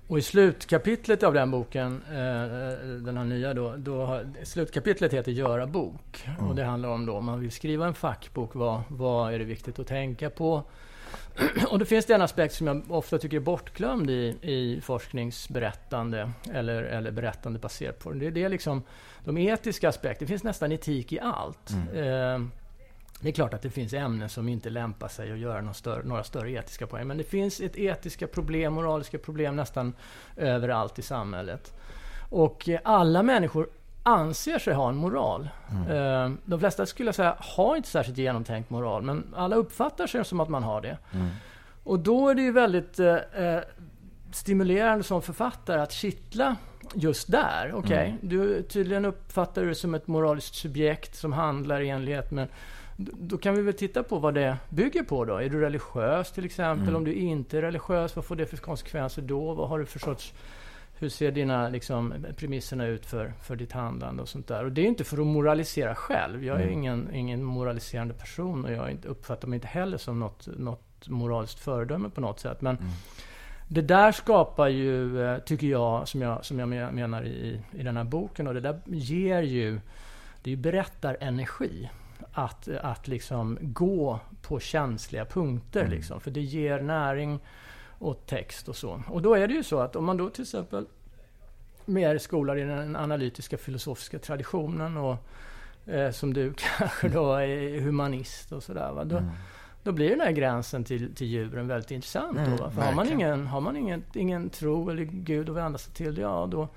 Och 0.07 0.18
i 0.18 0.22
slutkapitlet 0.22 1.24
av 1.24 1.34
den 1.34 1.51
boken, 1.51 2.01
eh, 2.07 2.88
den 3.06 3.18
här 3.18 3.24
nya 3.24 3.54
då, 3.54 3.75
då 3.78 4.22
slutkapitlet 4.44 5.13
heter 5.13 5.31
Göra 5.31 5.68
bok. 5.68 6.25
Mm. 6.25 6.50
Och 6.50 6.56
det 6.56 6.63
handlar 6.63 6.90
om 6.90 7.06
då, 7.06 7.13
om 7.13 7.25
man 7.25 7.40
vill 7.40 7.51
skriva 7.51 7.88
en 7.88 7.94
fackbok, 7.94 8.56
vad, 8.56 8.81
vad 8.88 9.34
är 9.34 9.40
det 9.40 9.45
viktigt 9.45 9.80
att 9.80 9.88
tänka 9.88 10.30
på? 10.30 10.63
Och 11.69 11.80
då 11.80 11.86
finns 11.86 12.06
det 12.06 12.13
en 12.13 12.21
aspekt 12.21 12.56
som 12.56 12.68
jag 12.68 12.92
ofta 12.92 13.18
tycker 13.18 13.38
är 13.38 13.42
bortglömd 13.42 14.10
i, 14.10 14.38
i 14.42 14.81
forskningsberättande 14.81 16.31
eller, 16.54 16.83
eller 16.83 17.12
berättande 17.12 17.60
baserat 17.60 18.00
på 18.00 18.12
det. 18.12 18.30
Det 18.30 18.44
är 18.44 18.50
liksom 18.50 18.83
de 19.24 19.38
etiska 19.38 19.89
aspekterna. 19.89 20.19
Det 20.19 20.27
finns 20.27 20.44
nästan 20.44 20.71
etik 20.71 21.13
i 21.13 21.19
allt. 21.19 21.69
Mm. 21.69 21.88
Eh, 21.88 22.48
det 23.21 23.30
är 23.30 23.33
klart 23.33 23.54
att 23.54 23.62
det 23.62 23.69
finns 23.69 23.94
ämnen 23.94 24.30
som 24.30 24.50
inte 24.50 24.69
lämpar 24.69 25.07
sig 25.07 25.31
att 25.31 25.38
göra 25.38 25.62
några 25.62 25.74
större, 25.74 26.04
några 26.04 26.24
större 26.24 26.51
etiska 26.51 26.88
poäng. 26.88 27.07
Men 27.07 27.18
det 27.18 27.24
finns 27.24 27.59
ett 27.59 27.77
etiska 27.77 28.27
problem, 28.27 28.74
moraliska 28.74 29.18
problem 29.18 29.56
nästan 29.56 29.94
överallt 30.38 31.00
i 31.00 31.01
samhället. 31.01 31.74
Och 32.30 32.69
alla 32.83 33.24
människor 33.24 33.69
anser 34.03 34.59
sig 34.59 34.73
ha 34.73 34.89
en 34.89 34.95
moral. 34.95 35.50
Mm. 35.71 35.91
Eh, 35.91 36.38
de 36.45 36.59
flesta 36.59 36.85
skulle 36.85 37.07
jag 37.07 37.15
säga 37.15 37.35
har 37.39 37.75
inte 37.75 37.89
särskilt 37.89 38.17
genomtänkt 38.17 38.69
moral, 38.69 39.01
men 39.01 39.33
alla 39.35 39.55
uppfattar 39.55 40.07
sig 40.07 40.25
som 40.25 40.39
att 40.39 40.50
man 40.50 40.63
har 40.63 40.81
det. 40.81 40.97
Mm. 41.13 41.27
Och 41.83 42.00
då 42.00 42.29
är 42.29 42.35
det 42.35 42.41
ju 42.41 42.51
väldigt 42.51 43.00
eh, 43.00 43.15
eh 43.15 43.61
stimulerande 44.31 45.03
som 45.03 45.21
författare 45.21 45.81
att 45.81 45.91
kittla 45.91 46.55
just 46.94 47.31
där. 47.31 47.73
Okej, 47.75 47.79
okay, 47.79 48.07
mm. 48.07 48.19
du 48.21 48.61
tydligen 48.61 49.05
uppfattar 49.05 49.65
det 49.65 49.75
som 49.75 49.95
ett 49.95 50.07
moraliskt 50.07 50.56
subjekt 50.56 51.15
som 51.15 51.33
handlar 51.33 51.81
i 51.81 51.89
enlighet 51.89 52.31
med 52.31 52.47
då 52.97 53.38
kan 53.38 53.56
vi 53.56 53.61
väl 53.61 53.73
titta 53.73 54.03
på 54.03 54.19
vad 54.19 54.33
det 54.33 54.57
bygger 54.69 55.03
på 55.03 55.25
då. 55.25 55.38
Är 55.38 55.49
du 55.49 55.61
religiös 55.61 56.31
till 56.31 56.45
exempel? 56.45 56.88
Mm. 56.88 56.95
Om 56.95 57.03
du 57.03 57.13
inte 57.13 57.57
är 57.57 57.61
religiös, 57.61 58.15
vad 58.15 58.25
får 58.25 58.35
det 58.35 58.45
för 58.45 58.57
konsekvenser 58.57 59.21
då? 59.21 59.53
Vad 59.53 59.69
har 59.69 59.79
du 59.79 59.85
för 59.85 59.99
sorts 59.99 60.33
hur 61.00 61.10
ser 61.10 61.31
dina 61.31 61.69
liksom, 61.69 62.13
premisserna 62.38 62.86
ut 62.86 63.06
för, 63.06 63.34
för 63.42 63.56
ditt 63.56 63.72
handlande 63.72 64.22
och 64.22 64.30
sånt 64.30 64.48
där. 64.48 64.66
Och 64.66 64.72
det 64.72 64.81
är 64.81 64.86
inte 64.86 65.04
för 65.04 65.18
att 65.18 65.28
moralisera 65.28 65.95
själv. 65.95 66.45
Jag 66.45 66.57
är 66.57 66.63
mm. 66.63 66.74
ingen, 66.74 67.13
ingen 67.13 67.44
moraliserande 67.44 68.13
person 68.13 68.66
och 68.66 68.72
jag 68.72 69.06
uppfattar 69.06 69.48
mig 69.48 69.57
inte 69.57 69.68
heller 69.68 69.98
som 69.98 70.19
något, 70.19 70.48
något 70.57 71.07
moraliskt 71.07 71.60
föredöme 71.60 72.10
på 72.10 72.22
något 72.22 72.40
sätt. 72.40 72.62
Men 72.62 72.78
mm. 72.78 72.90
det 73.68 73.81
där 73.81 74.12
skapar 74.12 74.68
ju, 74.68 75.24
eh, 75.25 75.38
tycker 75.38 75.68
jag, 75.68 76.07
som 76.07 76.22
jag, 76.22 76.45
som 76.45 76.60
jag 76.60 76.69
menar 76.94 77.24
i, 77.25 77.62
i 77.72 77.84
den 77.84 77.98
här 77.98 78.04
boken, 78.04 78.48
och 78.48 78.54
det 78.54 78.62
där 78.62 78.81
ger 78.86 79.42
ju, 79.42 79.80
det 80.44 80.50
är 80.50 80.56
ju 80.56 80.62
berättarenergi. 80.62 81.90
Att, 82.36 82.68
att 82.68 83.07
liksom 83.07 83.57
gå 83.62 84.19
på 84.42 84.60
känsliga 84.60 85.25
punkter. 85.25 85.80
Mm. 85.80 85.92
Liksom, 85.92 86.22
för 86.22 86.31
det 86.31 86.42
ger 86.42 86.81
näring 86.81 87.40
och 88.03 88.25
text 88.25 88.69
och 88.69 88.75
så. 88.75 89.03
Och 89.09 89.21
då 89.21 89.33
är 89.33 89.47
det 89.47 89.53
ju 89.53 89.63
så 89.63 89.79
att 89.79 89.95
om 89.95 90.05
man 90.05 90.17
då 90.17 90.29
till 90.29 90.41
exempel 90.41 90.85
mer 91.85 92.17
skolar 92.17 92.57
i 92.57 92.63
den 92.63 92.95
analytiska 92.95 93.57
filosofiska 93.57 94.19
traditionen 94.19 94.97
och 94.97 95.17
eh, 95.85 96.11
som 96.11 96.33
du 96.33 96.53
kanske 96.77 97.09
då 97.09 97.33
är 97.33 97.81
humanist 97.81 98.51
och 98.51 98.63
sådär. 98.63 99.03
Då, 99.05 99.17
mm. 99.17 99.29
då 99.83 99.91
blir 99.91 100.09
den 100.09 100.21
här 100.21 100.31
gränsen 100.31 100.83
till, 100.83 101.15
till 101.15 101.27
djuren 101.27 101.67
väldigt 101.67 101.91
intressant. 101.91 102.38
Mm, 102.38 102.57
då, 102.57 102.69
För 102.69 102.81
har 102.81 102.94
man, 102.94 103.09
ingen, 103.09 103.47
har 103.47 103.61
man 103.61 103.77
ingen, 103.77 104.03
ingen 104.13 104.49
tro 104.49 104.89
eller 104.89 105.03
Gud 105.03 105.49
att 105.49 105.56
vända 105.56 105.77
sig 105.77 105.94
till, 105.94 106.17
ja 106.17 106.47
då, 106.51 106.67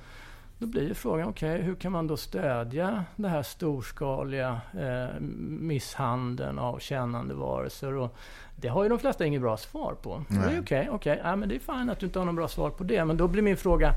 då 0.59 0.67
blir 0.67 0.95
frågan, 0.95 1.29
okej, 1.29 1.55
okay, 1.55 1.63
hur 1.63 1.75
kan 1.75 1.93
man 1.93 2.07
då 2.07 2.17
stödja 2.17 3.05
den 3.17 3.31
här 3.31 3.43
storskaliga 3.43 4.61
eh, 4.81 5.21
misshandeln 5.49 6.59
av 6.59 6.79
kännande 6.79 7.35
varelser? 7.35 7.95
Och 7.95 8.17
det 8.57 8.69
har 8.69 8.83
ju 8.83 8.89
de 8.89 8.99
flesta 8.99 9.27
inget 9.27 9.41
bra 9.41 9.57
svar 9.57 9.95
på. 10.03 10.25
Det 10.29 10.37
är 10.37 10.41
okej, 10.41 10.61
okay, 10.61 10.89
okay. 10.89 11.19
ja, 11.23 11.37
men 11.37 11.49
det 11.49 11.55
är 11.55 11.59
fint 11.59 11.91
att 11.91 11.99
du 11.99 12.07
inte 12.07 12.19
har 12.19 12.27
något 12.27 12.35
bra 12.35 12.49
svar 12.49 12.71
på 12.71 12.85
det. 12.85 13.05
Men 13.05 13.17
då 13.17 13.29
blir 13.29 13.43
min 13.43 13.57
fråga, 13.57 13.95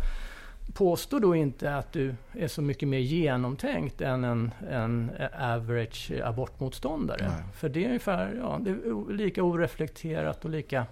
påstå 0.74 1.20
då 1.20 1.36
inte 1.36 1.75
att 1.75 1.94
du 1.94 2.16
är 2.34 2.48
så 2.48 2.62
mycket 2.62 2.88
mer 2.88 3.00
genomtänkt 3.00 4.01
än 4.01 4.24
en, 4.24 4.51
en 4.70 5.12
average 5.39 6.12
abortmotståndare. 6.24 7.28
Nej. 7.28 7.44
För 7.56 7.70
det 7.70 7.84
är 7.84 7.88
ungefär, 7.88 8.36
ja, 8.42 8.60
det 8.62 8.72
är 8.72 9.13
lika 9.13 9.44
oreflekterat 9.44 10.46
och 10.46 10.51
lika 10.51 10.86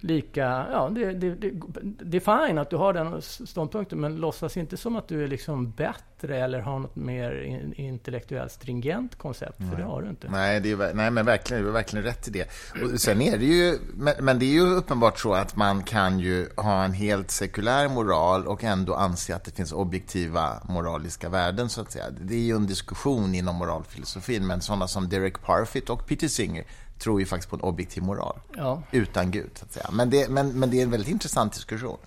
lika, 0.00 0.66
ja 0.72 0.90
det, 0.94 1.12
det, 1.12 1.34
det, 1.34 1.50
det, 1.82 2.16
är 2.16 2.46
fine 2.46 2.58
att 2.58 2.70
du 2.70 2.76
har 2.76 2.92
den 2.92 3.22
ståndpunkten 3.22 4.00
men 4.00 4.16
låtsas 4.16 4.56
inte 4.56 4.76
som 4.76 4.96
att 4.96 5.08
du 5.08 5.24
är 5.24 5.28
liksom 5.28 5.70
bättre 5.70 6.38
eller 6.38 6.60
har 6.60 6.78
något 6.78 6.96
mer 6.96 7.72
intellektuellt 7.76 8.52
stringent 8.52 9.18
koncept, 9.18 9.58
nej. 9.58 9.70
för 9.70 9.76
det 9.76 9.82
har 9.82 10.02
du 10.02 10.08
inte. 10.08 10.28
Nej, 10.30 10.60
det 10.60 10.70
är, 10.70 10.94
nej 10.94 11.10
men 11.10 11.26
verkligen, 11.26 11.62
du 11.62 11.68
har 11.68 11.74
verkligen 11.74 12.04
rätt 12.04 12.28
i 12.28 12.30
det. 12.30 12.48
Och 12.82 13.00
sen 13.00 13.22
är 13.22 13.38
det 13.38 13.44
ju, 13.44 13.78
men, 13.94 14.14
men, 14.20 14.38
det 14.38 14.44
är 14.44 14.52
ju 14.52 14.74
uppenbart 14.74 15.18
så 15.18 15.34
att 15.34 15.56
man 15.56 15.82
kan 15.82 16.18
ju 16.18 16.48
ha 16.56 16.84
en 16.84 16.92
helt 16.92 17.30
sekulär 17.30 17.88
moral 17.88 18.46
och 18.46 18.64
ändå 18.64 18.94
anse 18.94 19.36
att 19.36 19.44
det 19.44 19.50
finns 19.50 19.72
objektiva 19.72 20.62
moraliska 20.68 21.28
värden, 21.28 21.68
så 21.68 21.80
att 21.80 21.92
säga. 21.92 22.04
Det 22.20 22.34
är 22.34 22.38
ju 22.38 22.56
en 22.56 22.66
diskussion 22.66 23.34
inom 23.34 23.56
moralfilosofin, 23.56 24.46
men 24.46 24.60
sådana 24.60 24.88
som 24.88 25.08
Derek 25.08 25.42
Parfit 25.42 25.90
och 25.90 26.06
Peter 26.06 26.28
Singer 26.28 26.64
tror 26.98 27.20
ju 27.20 27.26
faktiskt 27.26 27.50
på 27.50 27.56
en 27.56 27.62
objektiv 27.62 28.02
moral. 28.02 28.40
Ja. 28.56 28.82
Utan 28.90 29.30
Gud, 29.30 29.50
så 29.54 29.64
att 29.64 29.72
säga. 29.72 29.86
Men 29.92 30.10
det, 30.10 30.28
men, 30.28 30.48
men 30.48 30.70
det 30.70 30.78
är 30.78 30.82
en 30.82 30.90
väldigt 30.90 31.08
intressant 31.08 31.52
diskussion. 31.52 31.98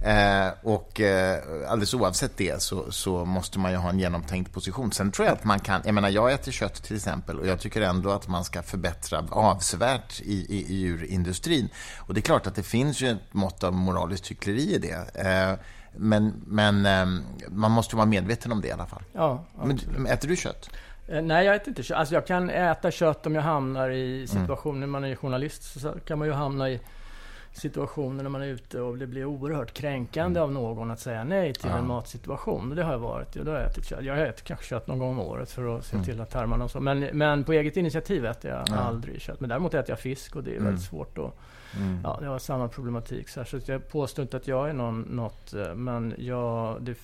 Eh, 0.00 0.48
och 0.62 1.00
eh, 1.00 1.40
alldeles 1.68 1.94
oavsett 1.94 2.36
det 2.36 2.62
så, 2.62 2.92
så, 2.92 3.24
måste 3.24 3.58
man 3.58 3.70
ju 3.70 3.76
ha 3.76 3.90
en 3.90 3.98
genomtänkt 3.98 4.52
position. 4.52 4.92
Sen 4.92 5.12
tror 5.12 5.26
jag 5.26 5.32
att 5.32 5.44
man 5.44 5.60
kan, 5.60 5.82
jag 5.84 5.94
menar 5.94 6.08
jag 6.08 6.32
äter 6.32 6.52
kött 6.52 6.82
till 6.82 6.96
exempel 6.96 7.38
och 7.38 7.46
jag 7.46 7.60
tycker 7.60 7.80
ändå 7.80 8.10
att 8.10 8.28
man 8.28 8.44
ska 8.44 8.62
förbättra 8.62 9.24
avsevärt 9.30 10.20
i, 10.20 10.32
i, 10.32 10.72
i 10.72 10.76
djurindustrin. 10.76 11.68
Och 11.96 12.14
det 12.14 12.20
är 12.20 12.22
klart 12.22 12.46
att 12.46 12.54
det 12.54 12.62
finns 12.62 13.00
ju 13.00 13.10
ett 13.10 13.34
mått 13.34 13.64
av 13.64 13.72
moraliskt 13.72 14.30
hyckleri 14.30 14.74
i 14.74 14.78
det. 14.78 15.26
Eh, 15.26 15.58
men, 15.98 16.34
men 16.46 16.86
eh, 16.86 17.22
man 17.48 17.70
måste 17.70 17.96
vara 17.96 18.06
medveten 18.06 18.52
om 18.52 18.60
det 18.60 18.68
i 18.68 18.72
alla 18.72 18.86
fall. 18.86 19.02
Ja, 19.12 19.44
men, 19.64 20.06
äter 20.06 20.28
du 20.28 20.36
kött? 20.36 20.70
Eh, 21.08 21.22
nej, 21.22 21.46
jag 21.46 21.54
äter 21.54 21.68
inte 21.68 21.82
kött. 21.82 21.98
Alltså 21.98 22.14
jag 22.14 22.26
kan 22.26 22.50
äta 22.50 22.90
kött 22.90 23.26
om 23.26 23.34
jag 23.34 23.42
hamnar 23.42 23.90
i 23.90 24.14
mm. 24.14 24.26
situationer, 24.26 24.76
mm. 24.76 24.90
man 24.90 25.04
är 25.04 25.14
journalist, 25.16 25.80
så 25.80 25.92
kan 25.92 26.18
man 26.18 26.28
ju 26.28 26.34
hamna 26.34 26.70
i 26.70 26.80
situationer 27.52 28.22
när 28.22 28.30
man 28.30 28.42
är 28.42 28.46
ute 28.46 28.80
och 28.80 28.98
det 28.98 29.06
blir 29.06 29.24
oerhört 29.24 29.72
kränkande 29.72 30.40
mm. 30.40 30.42
av 30.42 30.52
någon 30.52 30.90
att 30.90 31.00
säga 31.00 31.24
nej 31.24 31.54
till 31.54 31.70
ja. 31.70 31.78
en 31.78 31.86
matsituation. 31.86 32.70
Och 32.70 32.76
det 32.76 32.82
har 32.82 32.92
jag 32.92 32.98
varit. 32.98 33.32
Då 33.32 33.50
har 33.50 33.58
jag 33.58 33.70
ätit 33.70 33.86
kött. 33.86 34.04
Jag 34.04 34.28
äter 34.28 34.44
kanske 34.44 34.66
kött 34.66 34.86
någon 34.86 34.98
gång 34.98 35.10
om 35.10 35.20
året 35.20 35.50
för 35.50 35.76
att 35.76 35.84
se 35.84 35.94
mm. 35.94 36.04
till 36.04 36.20
att 36.20 36.30
tarmarna 36.30 36.64
och 36.64 36.70
så. 36.70 36.80
Men, 36.80 37.00
men 37.00 37.44
på 37.44 37.52
eget 37.52 37.76
initiativ 37.76 38.26
äter 38.26 38.50
jag 38.50 38.64
ja. 38.68 38.74
aldrig 38.74 39.20
kött. 39.20 39.40
Men 39.40 39.48
däremot 39.48 39.74
äter 39.74 39.90
jag 39.90 39.98
fisk 39.98 40.36
och 40.36 40.44
det 40.44 40.50
är 40.50 40.56
mm. 40.56 40.64
väldigt 40.64 40.84
svårt 40.84 41.18
att 41.18 41.34
Mm. 41.76 42.00
Ja, 42.04 42.18
det 42.20 42.26
har 42.26 42.38
samma 42.38 42.68
problematik. 42.68 43.28
Så 43.28 43.44
jag 43.66 43.88
påstår 43.88 44.22
inte 44.22 44.36
att 44.36 44.48
jag 44.48 44.68
är 44.68 44.72
någon, 44.72 45.00
något, 45.00 45.54
eh, 45.54 45.74
men 45.74 46.14
jag, 46.18 46.82
det 46.82 46.94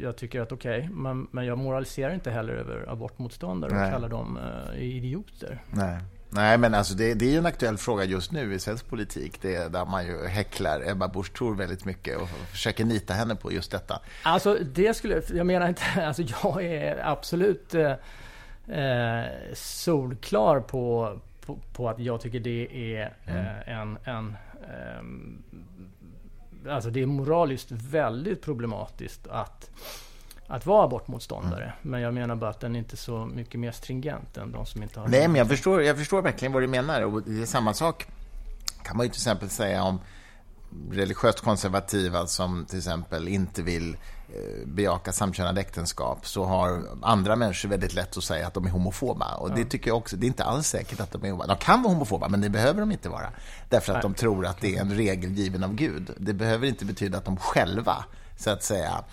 jag 0.00 0.16
tycker 0.16 0.40
att 0.40 0.52
okej, 0.52 0.78
okay, 0.78 0.90
men, 0.90 1.26
men 1.30 1.46
jag 1.46 1.58
moraliserar 1.58 2.14
inte 2.14 2.30
heller 2.30 2.52
över 2.52 2.88
abortmotståndare 2.88 3.84
och 3.84 3.92
kallar 3.92 4.08
dem 4.08 4.38
uh, 4.72 4.82
idioter. 4.82 5.62
Nej. 5.70 5.98
Nej, 6.34 6.58
men 6.58 6.74
alltså 6.74 6.94
det, 6.94 7.14
det 7.14 7.24
är 7.24 7.30
ju 7.30 7.38
en 7.38 7.46
aktuell 7.46 7.78
fråga 7.78 8.04
just 8.04 8.32
nu 8.32 8.54
i 8.54 8.58
svensk 8.58 8.88
politik. 8.88 9.42
Det 9.42 9.54
är 9.54 9.68
där 9.68 9.84
man 9.84 10.06
ju 10.06 10.26
häcklar 10.26 10.90
Ebba 10.90 11.08
Busch 11.08 11.32
Thor 11.32 11.54
väldigt 11.54 11.84
mycket 11.84 12.20
och 12.20 12.28
försöker 12.28 12.84
nita 12.84 13.14
henne 13.14 13.36
på 13.36 13.52
just 13.52 13.70
detta. 13.70 14.00
Alltså, 14.22 14.58
det 14.74 14.94
skulle... 14.94 15.22
Jag 15.32 15.46
menar 15.46 15.68
inte... 15.68 15.82
Alltså, 16.06 16.22
jag 16.22 16.64
är 16.64 17.06
absolut 17.06 17.74
eh, 17.74 17.92
eh 18.78 19.26
solklar 19.54 20.60
på, 20.60 21.18
på, 21.46 21.58
på, 21.72 21.88
att 21.88 21.98
jag 21.98 22.20
tycker 22.20 22.40
det 22.40 22.94
är 22.96 23.14
eh, 23.26 23.78
en... 23.78 23.98
en 24.04 24.36
eh, 24.62 25.02
alltså, 26.68 26.90
det 26.90 27.02
är 27.02 27.06
moraliskt 27.06 27.70
väldigt 27.70 28.42
problematiskt 28.42 29.26
att 29.26 29.70
att 30.46 30.66
vara 30.66 30.84
abortmotståndare. 30.84 31.64
Mm. 31.64 31.76
Men 31.82 32.00
jag 32.00 32.14
menar 32.14 32.36
bara 32.36 32.50
att 32.50 32.60
den 32.60 32.74
är 32.74 32.78
inte 32.78 32.96
så 32.96 33.26
mycket 33.26 33.60
mer 33.60 33.72
stringent 33.72 34.36
än 34.36 34.52
de 34.52 34.66
som 34.66 34.82
inte 34.82 35.00
har... 35.00 35.08
Nej, 35.08 35.28
men 35.28 35.36
jag 35.36 35.48
förstår, 35.48 35.82
jag 35.82 35.98
förstår 35.98 36.22
verkligen 36.22 36.52
vad 36.52 36.62
du 36.62 36.66
menar. 36.66 37.02
Och 37.02 37.22
det 37.22 37.42
är 37.42 37.46
samma 37.46 37.74
sak 37.74 38.06
kan 38.82 38.96
man 38.96 39.06
ju 39.06 39.10
till 39.10 39.18
exempel 39.18 39.48
säga 39.48 39.82
om 39.82 40.00
religiöst 40.90 41.40
konservativa 41.40 42.26
som 42.26 42.66
till 42.68 42.78
exempel 42.78 43.28
inte 43.28 43.62
vill 43.62 43.96
eh, 44.28 44.66
bejaka 44.66 45.12
samkönade 45.12 45.60
äktenskap 45.60 46.26
så 46.26 46.44
har 46.44 46.82
andra 47.02 47.36
människor 47.36 47.68
väldigt 47.68 47.94
lätt 47.94 48.16
att 48.16 48.24
säga 48.24 48.46
att 48.46 48.54
de 48.54 48.66
är 48.66 48.70
homofoba. 48.70 49.34
Och 49.34 49.50
ja. 49.50 49.54
det 49.54 49.64
tycker 49.64 49.90
jag 49.90 49.96
också, 49.96 50.16
det 50.16 50.26
är 50.26 50.28
inte 50.28 50.44
alls 50.44 50.68
säkert 50.68 51.00
att 51.00 51.12
de 51.12 51.24
är 51.24 51.30
homofoba. 51.30 51.54
De 51.54 51.60
kan 51.60 51.82
vara 51.82 51.92
homofoba, 51.92 52.28
men 52.28 52.40
det 52.40 52.50
behöver 52.50 52.80
de 52.80 52.92
inte 52.92 53.08
vara. 53.08 53.32
Därför 53.68 53.92
att 53.92 54.04
Nej. 54.04 54.12
de 54.12 54.14
tror 54.14 54.46
att 54.46 54.60
det 54.60 54.76
är 54.76 54.80
en 54.80 54.94
regel 54.94 55.30
given 55.30 55.64
av 55.64 55.74
Gud. 55.74 56.10
Det 56.16 56.32
behöver 56.32 56.66
inte 56.66 56.84
betyda 56.84 57.18
att 57.18 57.24
de 57.24 57.36
själva, 57.36 58.04
så 58.36 58.50
att 58.50 58.62
säga, 58.62 59.04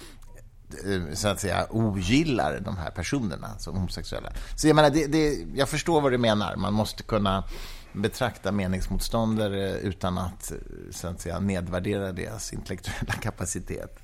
Eh, 0.85 1.13
så 1.13 1.27
att 1.27 1.39
säga 1.39 1.67
ogillar 1.69 2.59
de 2.59 2.77
här 2.77 2.91
personerna 2.91 3.59
som 3.59 3.75
homosexuella. 3.75 4.29
Så 4.55 4.67
jag 4.67 4.75
menar, 4.75 4.89
det, 4.89 5.07
det, 5.07 5.37
jag 5.55 5.69
förstår 5.69 6.01
vad 6.01 6.11
du 6.11 6.17
menar. 6.17 6.55
Man 6.55 6.73
måste 6.73 7.03
kunna 7.03 7.43
betrakta 7.93 8.51
meningsmotståndare 8.51 9.79
utan 9.79 10.17
att, 10.17 10.53
så 10.91 11.07
att 11.07 11.21
säga, 11.21 11.39
nedvärdera 11.39 12.11
deras 12.11 12.53
intellektuella 12.53 13.13
kapacitet. 13.21 13.99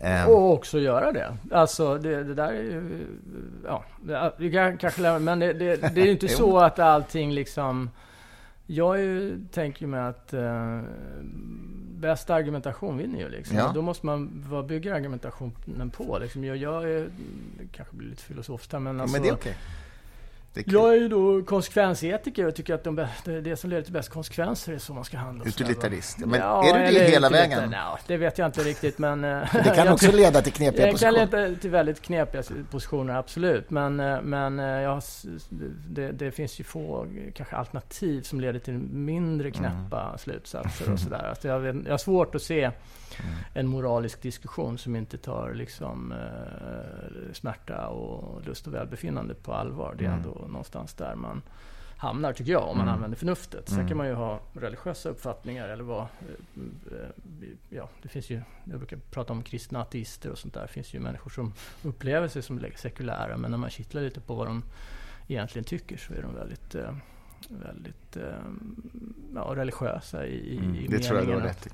Ehm. 0.00 0.28
Och 0.28 0.52
också 0.52 0.78
göra 0.78 1.12
det. 1.12 1.36
Alltså, 1.50 1.98
det, 1.98 2.24
det 2.24 2.34
där 2.34 2.52
är 2.52 2.62
ju... 2.62 3.06
Ja, 3.64 3.84
det 4.38 4.50
kan, 4.50 4.78
kanske... 4.78 5.18
Men 5.18 5.38
det, 5.38 5.52
det, 5.52 5.76
det 5.76 6.00
är 6.00 6.04
ju 6.04 6.12
inte 6.12 6.28
så 6.38 6.58
att 6.58 6.78
allting 6.78 7.32
liksom... 7.32 7.90
Jag 8.70 8.98
ju, 8.98 9.46
tänker 9.52 9.86
mig 9.86 10.00
att 10.00 10.32
eh, 10.32 10.80
bästa 11.98 12.34
argumentation 12.34 12.98
vinner 12.98 13.18
ju. 13.18 13.28
Liksom. 13.28 13.56
Ja. 13.56 13.72
Då 13.74 13.82
måste 13.82 14.06
man, 14.06 14.44
vad 14.48 14.66
bygger 14.66 14.92
argumentationen 14.94 15.90
på? 15.90 16.18
Liksom, 16.18 16.44
jag, 16.44 16.56
jag 16.56 16.90
är, 16.90 17.10
kanske 17.72 17.96
blir 17.96 18.08
lite 18.08 18.22
filosofiskt 18.22 18.72
här, 18.72 18.80
men 18.80 19.00
alltså, 19.00 19.12
men 19.12 19.22
det 19.22 19.28
är 19.28 19.32
okay. 19.32 19.54
Jag 20.66 20.94
är 20.94 21.00
ju 21.00 21.08
då 21.08 21.42
konsekvensetiker 21.42 22.46
och 22.46 22.54
tycker 22.54 22.74
att 22.74 22.84
de 22.84 23.06
det 23.24 23.56
som 23.56 23.70
leder 23.70 23.82
till 23.82 23.92
bäst 23.92 24.08
konsekvenser 24.08 24.72
är 24.72 24.78
så 24.78 24.94
man 24.94 25.04
ska 25.04 25.16
handla. 25.16 25.44
Utilitarist. 25.44 26.18
Men 26.18 26.40
ja, 26.40 26.68
är 26.68 26.92
du 26.92 26.98
det 26.98 27.04
hela 27.04 27.30
vägen? 27.30 27.72
Ja, 27.72 27.98
det 28.06 28.16
vet 28.16 28.38
jag 28.38 28.46
inte 28.46 28.60
riktigt, 28.60 28.98
men... 28.98 29.24
Eh, 29.24 29.42
det 29.52 29.72
kan 29.76 29.88
också 29.88 30.12
leda 30.12 30.42
till 30.42 30.52
knepiga 30.52 30.86
det 30.86 30.92
positioner. 30.92 31.26
Det 31.26 31.30
kan 31.30 31.42
leda 31.42 31.60
till 31.60 31.70
väldigt 31.70 32.02
knepiga 32.02 32.42
positioner, 32.70 33.14
absolut. 33.14 33.70
Men, 33.70 34.00
eh, 34.00 34.20
men 34.22 34.60
eh, 34.60 34.66
jag, 34.66 35.02
det, 35.88 36.12
det, 36.12 36.30
finns 36.30 36.60
ju 36.60 36.64
få 36.64 37.06
kanske 37.34 37.56
alternativ 37.56 38.22
som 38.22 38.40
leder 38.40 38.58
till 38.58 38.74
mindre 38.78 39.50
knäppa 39.50 40.02
mm. 40.02 40.18
slutsatser 40.18 40.92
och 40.92 41.00
sådär. 41.00 41.28
Alltså 41.28 41.48
jag, 41.48 41.66
jag 41.66 41.90
har 41.90 41.98
svårt 41.98 42.34
att 42.34 42.42
se 42.42 42.58
Mm. 42.64 42.72
En 43.54 43.66
moralisk 43.66 44.22
diskussion 44.22 44.78
som 44.78 44.96
inte 44.96 45.18
tar 45.18 45.54
liksom, 45.54 46.12
eh, 46.12 47.32
smärta 47.32 47.88
och 47.88 48.46
lust 48.46 48.66
och 48.66 48.74
välbefinnande 48.74 49.34
på 49.34 49.54
allvar. 49.54 49.94
Det 49.98 50.04
är 50.04 50.08
mm. 50.08 50.18
ändå 50.18 50.46
någonstans 50.48 50.94
där 50.94 51.14
man 51.14 51.42
hamnar, 51.98 52.32
tycker 52.32 52.52
jag, 52.52 52.68
om 52.68 52.76
man 52.76 52.86
mm. 52.86 52.94
använder 52.94 53.18
förnuftet. 53.18 53.68
Sen 53.68 53.76
kan 53.76 53.86
mm. 53.86 53.98
man 53.98 54.06
ju 54.06 54.14
ha 54.14 54.40
religiösa 54.52 55.08
uppfattningar 55.08 55.68
eller 55.68 55.84
vad... 55.84 56.00
Eh, 56.00 56.98
eh, 56.98 57.48
ja, 57.68 57.88
det 58.02 58.08
finns 58.08 58.30
ju... 58.30 58.42
Jag 58.64 58.78
brukar 58.78 58.96
prata 58.96 59.32
om 59.32 59.42
kristna 59.42 59.80
ateister 59.80 60.30
och 60.30 60.38
sånt 60.38 60.54
där. 60.54 60.62
Det 60.62 60.68
finns 60.68 60.94
ju 60.94 61.00
människor 61.00 61.30
som 61.30 61.52
upplever 61.82 62.28
sig 62.28 62.42
som 62.42 62.64
sekulära, 62.76 63.36
men 63.36 63.50
när 63.50 63.58
man 63.58 63.70
kittlar 63.70 64.02
lite 64.02 64.20
på 64.20 64.34
vad 64.34 64.46
de 64.46 64.62
egentligen 65.28 65.64
tycker 65.64 65.96
så 65.96 66.14
är 66.14 66.22
de 66.22 66.34
väldigt 66.34 66.74
eh, 66.74 66.92
väldigt 67.48 68.16
ja, 69.34 69.52
religiösa 69.56 70.26
i, 70.26 70.54
i, 70.54 70.58
mm, 70.58 70.86
Det 70.88 70.98
tror 70.98 71.18
jag 71.18 71.28
du 71.28 71.32
har 71.32 71.40
rätt 71.40 71.66
i 71.66 71.70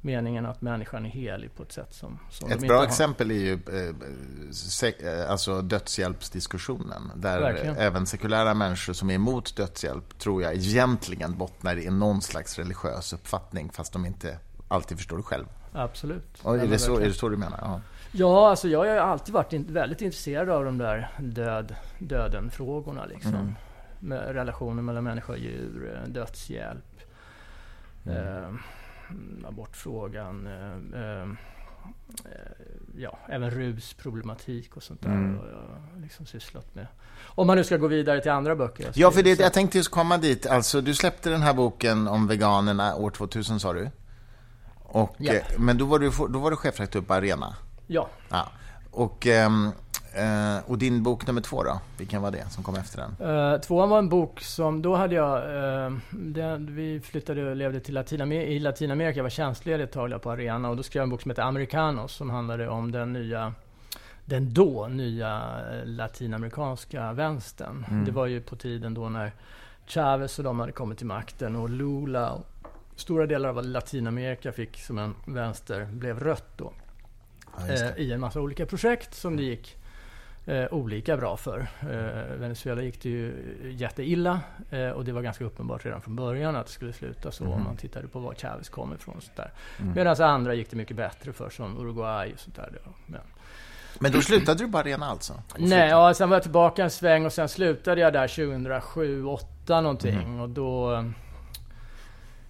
meningen 0.00 0.46
att 0.46 0.60
människan 0.60 1.06
är 1.06 1.10
helig 1.10 1.54
på 1.54 1.62
ett 1.62 1.72
sätt 1.72 1.94
som, 1.94 2.18
som 2.30 2.50
Ett 2.52 2.60
bra 2.60 2.76
har. 2.76 2.84
exempel 2.84 3.30
är 3.30 3.34
ju 3.34 3.52
eh, 3.52 5.22
eh, 5.22 5.30
alltså 5.30 5.62
dödshjälpsdiskussionen. 5.62 7.10
Där 7.14 7.40
Verkligen. 7.40 7.76
även 7.76 8.06
sekulära 8.06 8.54
människor 8.54 8.92
som 8.92 9.10
är 9.10 9.14
emot 9.14 9.56
dödshjälp 9.56 10.18
tror 10.18 10.42
jag 10.42 10.54
egentligen 10.54 11.38
bottnar 11.38 11.78
i 11.78 11.90
någon 11.90 12.22
slags 12.22 12.58
religiös 12.58 13.12
uppfattning 13.12 13.70
fast 13.72 13.92
de 13.92 14.06
inte 14.06 14.38
alltid 14.68 14.96
förstår 14.98 15.16
det 15.16 15.22
själv. 15.22 15.46
Absolut. 15.72 16.40
Och 16.42 16.58
är, 16.58 16.66
det 16.66 16.78
så, 16.78 16.96
är 16.98 17.04
det 17.04 17.12
så 17.12 17.28
du 17.28 17.36
menar? 17.36 17.58
Ja. 17.62 17.80
Ja, 18.12 18.50
alltså 18.50 18.68
jag 18.68 18.78
har 18.78 18.96
alltid 18.96 19.34
varit 19.34 19.52
väldigt 19.52 20.00
intresserad 20.00 20.48
av 20.50 20.64
de 20.64 20.78
där 20.78 21.10
död, 21.18 21.74
döden-frågorna. 21.98 23.04
Liksom. 23.04 23.34
Mm. 23.34 23.54
Med 23.98 24.34
relationen 24.34 24.84
mellan 24.84 25.04
människa 25.04 25.32
och 25.32 25.38
djur, 25.38 25.94
eh, 25.94 26.08
dödshjälp. 26.08 27.00
Mm. 28.06 28.44
Eh, 28.44 28.50
abortfrågan. 29.48 30.46
Eh, 30.46 31.00
eh, 31.00 31.28
ja, 32.96 33.18
även 33.28 33.50
rusproblematik 33.50 34.76
och 34.76 34.82
sånt 34.82 35.02
där. 35.02 35.10
Mm. 35.10 35.38
Och 35.38 35.46
jag 35.46 36.02
liksom 36.02 36.26
sysslat 36.26 36.74
med. 36.74 36.86
Om 37.22 37.46
man 37.46 37.56
nu 37.56 37.64
ska 37.64 37.76
gå 37.76 37.86
vidare 37.86 38.20
till 38.20 38.30
andra 38.30 38.56
böcker. 38.56 38.92
Ja, 38.94 39.10
för 39.10 39.22
det, 39.22 39.40
jag 39.40 39.52
tänkte 39.52 39.78
just 39.78 39.90
komma 39.90 40.18
dit. 40.18 40.46
Alltså, 40.46 40.80
du 40.80 40.94
släppte 40.94 41.30
den 41.30 41.42
här 41.42 41.54
boken 41.54 42.08
om 42.08 42.26
veganerna 42.26 42.94
år 42.94 43.10
2000, 43.10 43.60
sa 43.60 43.72
du? 43.72 43.90
Och. 44.82 45.22
Eh, 45.22 45.42
men 45.58 45.78
då 45.78 45.84
var 45.84 45.98
du, 45.98 46.10
då 46.28 46.38
var 46.38 46.50
du 46.50 46.56
chefredaktör 46.56 47.00
på 47.00 47.14
Arena? 47.14 47.56
Ja. 47.86 48.08
ja. 48.28 48.48
Och 48.90 49.26
Uh, 49.26 49.70
och 50.66 50.78
din 50.78 51.02
bok 51.02 51.26
nummer 51.26 51.40
två 51.40 51.62
då? 51.62 51.80
Vilken 51.98 52.22
var 52.22 52.30
det 52.30 52.50
som 52.50 52.64
kom 52.64 52.76
efter 52.76 52.98
den? 52.98 53.28
Uh, 53.28 53.60
tvåan 53.60 53.90
var 53.90 53.98
en 53.98 54.08
bok 54.08 54.40
som, 54.40 54.82
då 54.82 54.96
hade 54.96 55.14
jag, 55.14 55.36
uh, 55.90 55.98
det, 56.10 56.56
vi 56.60 57.00
flyttade 57.00 57.50
och 57.50 57.56
levde 57.56 57.80
till 57.80 57.94
Latinamer 57.94 58.40
i 58.40 58.58
Latinamerika. 58.58 59.18
Jag 59.18 59.22
var 59.22 59.30
tjänstledig 59.30 59.84
ett 59.84 59.92
tag 59.92 60.22
på 60.22 60.30
Arena 60.30 60.70
och 60.70 60.76
då 60.76 60.82
skrev 60.82 61.00
jag 61.00 61.04
en 61.04 61.10
bok 61.10 61.22
som 61.22 61.30
heter 61.30 61.42
Americanos 61.42 62.12
som 62.12 62.30
handlade 62.30 62.68
om 62.68 62.92
den 62.92 63.12
nya 63.12 63.54
den 64.24 64.54
då 64.54 64.88
nya 64.88 65.42
latinamerikanska 65.84 67.12
vänstern. 67.12 67.86
Mm. 67.90 68.04
Det 68.04 68.12
var 68.12 68.26
ju 68.26 68.40
på 68.40 68.56
tiden 68.56 68.94
då 68.94 69.08
när 69.08 69.32
Chavez 69.86 70.38
och 70.38 70.44
de 70.44 70.60
hade 70.60 70.72
kommit 70.72 70.98
till 70.98 71.06
makten 71.06 71.56
och 71.56 71.70
Lula 71.70 72.30
och 72.30 72.46
stora 72.96 73.26
delar 73.26 73.48
av 73.48 73.64
Latinamerika 73.64 74.52
fick 74.52 74.78
som 74.78 74.98
en 74.98 75.14
vänster, 75.26 75.84
blev 75.84 76.20
rött 76.20 76.58
då. 76.58 76.72
Ja, 77.68 77.96
I 77.96 78.12
en 78.12 78.20
massa 78.20 78.40
olika 78.40 78.66
projekt 78.66 79.14
som 79.14 79.36
det 79.36 79.42
gick 79.42 79.76
eh, 80.46 80.66
olika 80.70 81.16
bra 81.16 81.36
för. 81.36 81.66
Eh, 81.80 82.36
Venezuela 82.36 82.82
gick 82.82 83.02
det 83.02 83.08
ju 83.08 83.34
jätteilla 83.78 84.40
eh, 84.70 84.88
och 84.88 85.04
det 85.04 85.12
var 85.12 85.22
ganska 85.22 85.44
uppenbart 85.44 85.84
redan 85.84 86.00
från 86.00 86.16
början 86.16 86.56
att 86.56 86.66
det 86.66 86.72
skulle 86.72 86.92
sluta 86.92 87.32
så 87.32 87.44
mm. 87.44 87.56
om 87.56 87.64
man 87.64 87.76
tittade 87.76 88.08
på 88.08 88.18
var 88.18 88.34
Chavez 88.34 88.68
kom 88.68 88.94
ifrån. 88.94 89.16
Och 89.16 89.22
sånt 89.22 89.36
där. 89.36 89.52
Mm. 89.80 89.94
Medan 89.94 90.22
andra 90.22 90.54
gick 90.54 90.70
det 90.70 90.76
mycket 90.76 90.96
bättre 90.96 91.32
för 91.32 91.50
som 91.50 91.78
Uruguay 91.78 92.32
och 92.32 92.40
sånt 92.40 92.56
där. 92.56 92.72
Men, 93.06 93.20
men 93.98 94.12
då 94.12 94.22
slutade 94.22 94.58
du 94.58 94.66
bara 94.66 94.82
rena 94.82 95.06
alltså? 95.06 95.42
Nej, 95.58 95.88
ja, 95.90 96.14
sen 96.14 96.28
var 96.28 96.36
jag 96.36 96.42
tillbaka 96.42 96.84
en 96.84 96.90
sväng 96.90 97.26
och 97.26 97.32
sen 97.32 97.48
slutade 97.48 98.00
jag 98.00 98.12
där 98.12 98.28
2007, 98.28 99.22
2008 99.70 99.80
någonting. 99.80 100.14
Mm. 100.14 100.40
Och 100.40 100.48
då 100.48 100.94
eh, 100.94 101.04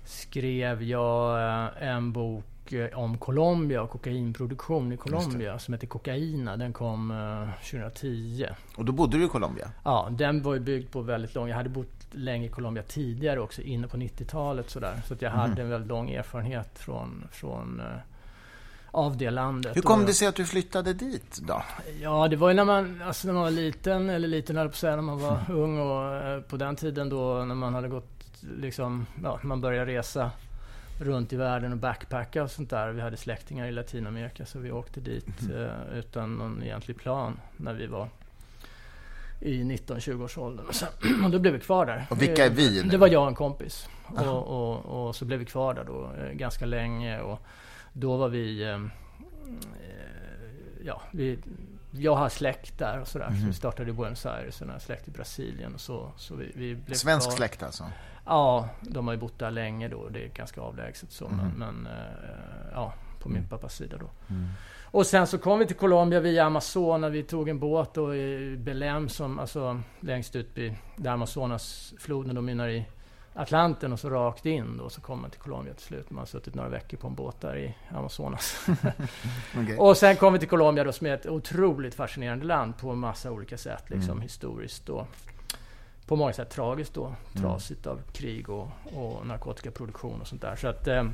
skrev 0.05 0.83
jag 0.83 1.39
eh, 1.39 1.89
en 1.89 2.13
bok 2.13 2.45
Eh, 2.73 2.99
om 2.99 3.19
Colombia 3.19 3.83
och 3.83 3.91
kokainproduktion 3.91 4.93
i 4.93 4.97
Colombia 4.97 5.59
som 5.59 5.75
heter 5.75 5.87
Kokaina. 5.87 6.57
Den 6.57 6.73
kom 6.73 7.15
2010. 7.71 8.47
Eh, 8.49 8.55
och 8.77 8.85
då 8.85 8.93
bodde 8.93 9.19
du 9.19 9.25
i 9.25 9.29
Colombia? 9.29 9.71
Ja, 9.85 10.09
den 10.11 10.43
var 10.43 10.55
ju 10.55 10.61
byggd 10.61 10.93
på 10.93 11.01
väldigt 11.01 11.35
lång... 11.35 11.49
Jag 11.49 11.57
hade 11.57 11.69
bott 11.69 12.07
länge 12.11 12.47
i 12.47 12.49
Colombia 12.49 12.83
tidigare 12.83 13.41
också, 13.41 13.63
inne 13.63 13.89
på 13.89 13.97
90-talet 13.97 14.71
sådär. 14.71 15.03
Så 15.07 15.15
att 15.15 15.23
jag 15.23 15.33
mm. 15.33 15.41
hade 15.41 15.63
en 15.63 15.71
väldigt 15.71 15.89
lång 15.89 16.11
erfarenhet 16.11 16.79
från, 16.79 17.25
från 17.33 17.81
eh, 17.81 17.87
av 18.91 19.17
det 19.17 19.31
landet. 19.31 19.77
Hur 19.77 19.83
kom 19.83 20.07
det 20.07 20.15
sig 20.15 20.29
att 20.29 20.37
du 20.37 20.47
flyttade 20.47 20.93
dit 20.93 21.41
då? 21.43 21.63
Ja, 22.01 22.29
det 22.29 22.37
var 22.37 22.49
ju 22.49 22.55
när 22.55 22.65
man, 22.65 23.03
alltså 23.03 23.27
när 23.27 23.35
man 23.35 23.43
var 23.43 23.51
liten, 23.51 24.11
eller 24.11 24.29
liten 24.29 24.57
höll 24.57 24.69
på 24.69 24.73
att 24.73 24.77
säga, 24.77 24.97
när 24.97 25.03
man 25.03 25.21
var 25.21 25.39
mm. 25.49 25.61
ung 25.61 25.79
och 25.79 26.49
på 26.49 26.57
den 26.57 26.77
tiden 26.77 27.09
då 27.09 27.45
när 27.45 27.55
man 27.55 27.75
hade 27.75 27.89
gått 27.89 28.21
liksom, 28.57 29.07
ja, 29.23 29.41
man 29.43 29.61
började 29.61 29.93
resa 29.93 30.31
runt 31.01 31.33
i 31.33 31.37
världen 31.37 31.73
och 31.73 31.79
backpacka 31.79 32.43
och 32.43 32.51
sånt 32.51 32.71
där. 32.71 32.93
Vi 32.93 33.01
hade 33.01 33.17
släktingar 33.17 33.67
i 33.67 33.73
Latinamerika 33.73 34.47
så 34.47 34.59
vi 34.59 34.73
åkte 34.73 35.01
dit 35.01 35.43
mm. 35.43 35.63
eh, 35.63 35.99
utan 35.99 36.39
någon 36.39 36.63
egentlig 36.63 36.97
plan 36.97 37.41
när 37.57 37.75
vi 37.75 37.87
var 37.87 38.09
i 39.41 39.63
19-20-årsåldern. 39.63 40.67
Och, 40.67 40.75
och 41.25 41.31
då 41.31 41.39
blev 41.39 41.53
vi 41.53 41.61
kvar 41.61 41.87
där. 41.87 42.07
Och 42.11 42.23
vilka 42.23 42.47
är 42.47 42.51
vi? 42.51 42.83
Nu? 42.83 42.89
Det 42.89 42.97
var 42.97 43.09
jag 43.09 43.23
och 43.23 43.29
en 43.29 43.35
kompis. 43.35 43.89
Och, 44.07 44.27
och, 44.27 45.07
och, 45.07 45.17
så 45.17 45.25
blev 45.25 45.39
vi 45.39 45.45
kvar 45.45 45.75
där 45.75 45.85
då 45.85 46.13
eh, 46.19 46.33
ganska 46.33 46.67
länge. 46.67 47.21
Och 47.21 47.43
då 47.93 48.17
var 48.17 48.29
vi... 48.29 48.63
Eh, 48.63 48.79
ja, 50.85 51.03
vi, 51.11 51.39
jag 51.91 52.17
har 52.17 52.29
släkt 52.29 52.79
där 52.79 53.01
och 53.01 53.09
sådär. 53.09 53.27
Mm. 53.27 53.41
Så 53.41 53.47
vi 53.47 53.53
startade 53.53 53.91
i 53.91 53.93
Buenos 53.93 54.27
Aires 54.27 54.61
och 54.61 54.69
har 54.69 54.79
släkt 54.79 55.09
i 55.09 55.11
Brasilien. 55.11 55.75
Och 55.75 55.81
så, 55.81 56.13
så 56.17 56.35
vi, 56.35 56.53
vi 56.55 56.75
blev 56.75 56.95
Svensk 56.95 57.29
kvar. 57.29 57.37
släkt 57.37 57.63
alltså? 57.63 57.85
Ja, 58.27 58.69
de 58.81 59.07
har 59.07 59.15
ju 59.15 59.21
bott 59.21 59.39
där 59.39 59.51
länge 59.51 59.89
då. 59.89 60.09
Det 60.09 60.25
är 60.25 60.29
ganska 60.29 60.61
avlägset 60.61 61.13
så. 61.13 61.27
Mm. 61.27 61.39
Men, 61.39 61.75
men 61.75 61.93
ja, 62.73 62.95
på 63.21 63.29
min 63.29 63.39
mm. 63.39 63.49
pappas 63.49 63.75
sida 63.75 63.97
då. 63.97 64.35
Mm. 64.35 64.49
Och 64.93 65.07
sen 65.07 65.27
så 65.27 65.39
kom 65.39 65.59
vi 65.59 65.67
till 65.67 65.77
Colombia 65.77 66.21
via 66.21 66.45
Amazonas. 66.45 67.13
Vi 67.13 67.23
tog 67.23 67.49
en 67.49 67.59
båt 67.59 67.95
då 67.95 68.15
i 68.15 68.57
Belém 68.57 69.09
som, 69.09 69.39
alltså 69.39 69.83
längst 70.01 70.37
ut 70.37 70.49
vid 70.55 70.75
där 70.97 71.11
Amazonasfloden 71.11 72.35
då 72.35 72.41
mynnar 72.41 72.69
i 72.69 72.87
Atlanten 73.35 73.93
och 73.93 74.01
så 74.01 74.11
rakt 74.11 74.47
in 74.47 74.77
då. 74.77 74.89
Så 74.89 75.01
kom 75.01 75.21
man 75.21 75.31
till 75.31 75.41
Colombia 75.41 75.75
till 75.75 75.85
slut. 75.85 76.11
Man 76.11 76.19
har 76.19 76.27
suttit 76.27 76.55
några 76.55 76.69
veckor 76.69 76.97
på 76.97 77.07
en 77.07 77.15
båt 77.15 77.41
där 77.41 77.57
i 77.57 77.75
Amazonas. 77.89 78.67
okay. 79.63 79.77
Och 79.77 79.97
sen 79.97 80.17
kom 80.17 80.33
vi 80.33 80.39
till 80.39 80.49
Colombia 80.49 80.85
då 80.85 80.93
som 80.93 81.07
är 81.07 81.15
ett 81.15 81.27
otroligt 81.27 81.95
fascinerande 81.95 82.45
land 82.45 82.79
på 82.79 82.91
en 82.91 82.99
massa 82.99 83.31
olika 83.31 83.59
sätt. 83.59 83.91
Liksom 83.91 84.11
mm. 84.11 84.23
historiskt 84.23 84.87
då. 84.87 85.07
På 86.07 86.17
många 86.17 86.33
sätt 86.33 86.51
tragiskt 86.51 86.95
då. 86.95 87.07
Mm. 87.07 87.17
Trasigt 87.35 87.87
av 87.87 88.01
krig 88.13 88.49
och, 88.49 88.69
och 88.95 89.27
narkotikaproduktion 89.27 90.21
och 90.21 90.27
sånt 90.27 90.43
där. 90.43 90.57
Så 90.57 90.69
att 90.69 90.87
eh, 90.87 91.05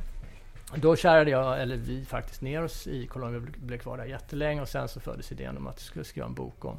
då 0.75 0.97
kärade 0.97 1.31
jag, 1.31 1.63
eller 1.63 1.77
vi 1.77 2.05
faktiskt, 2.05 2.41
ner 2.41 2.65
oss 2.65 2.87
i 2.87 3.07
Colombia 3.07 3.41
och 3.41 3.67
blev 3.67 3.79
kvar 3.79 3.97
där 3.97 4.05
jättelänge. 4.05 4.63
Och 4.63 4.69
sen 4.69 4.89
så 4.89 5.01
föddes 5.01 5.33
idén 5.33 5.57
om 5.57 5.67
att 5.67 5.75
jag 5.77 5.87
skulle 5.87 6.05
skriva 6.05 6.27
en 6.27 6.35
bok 6.35 6.65
om 6.65 6.77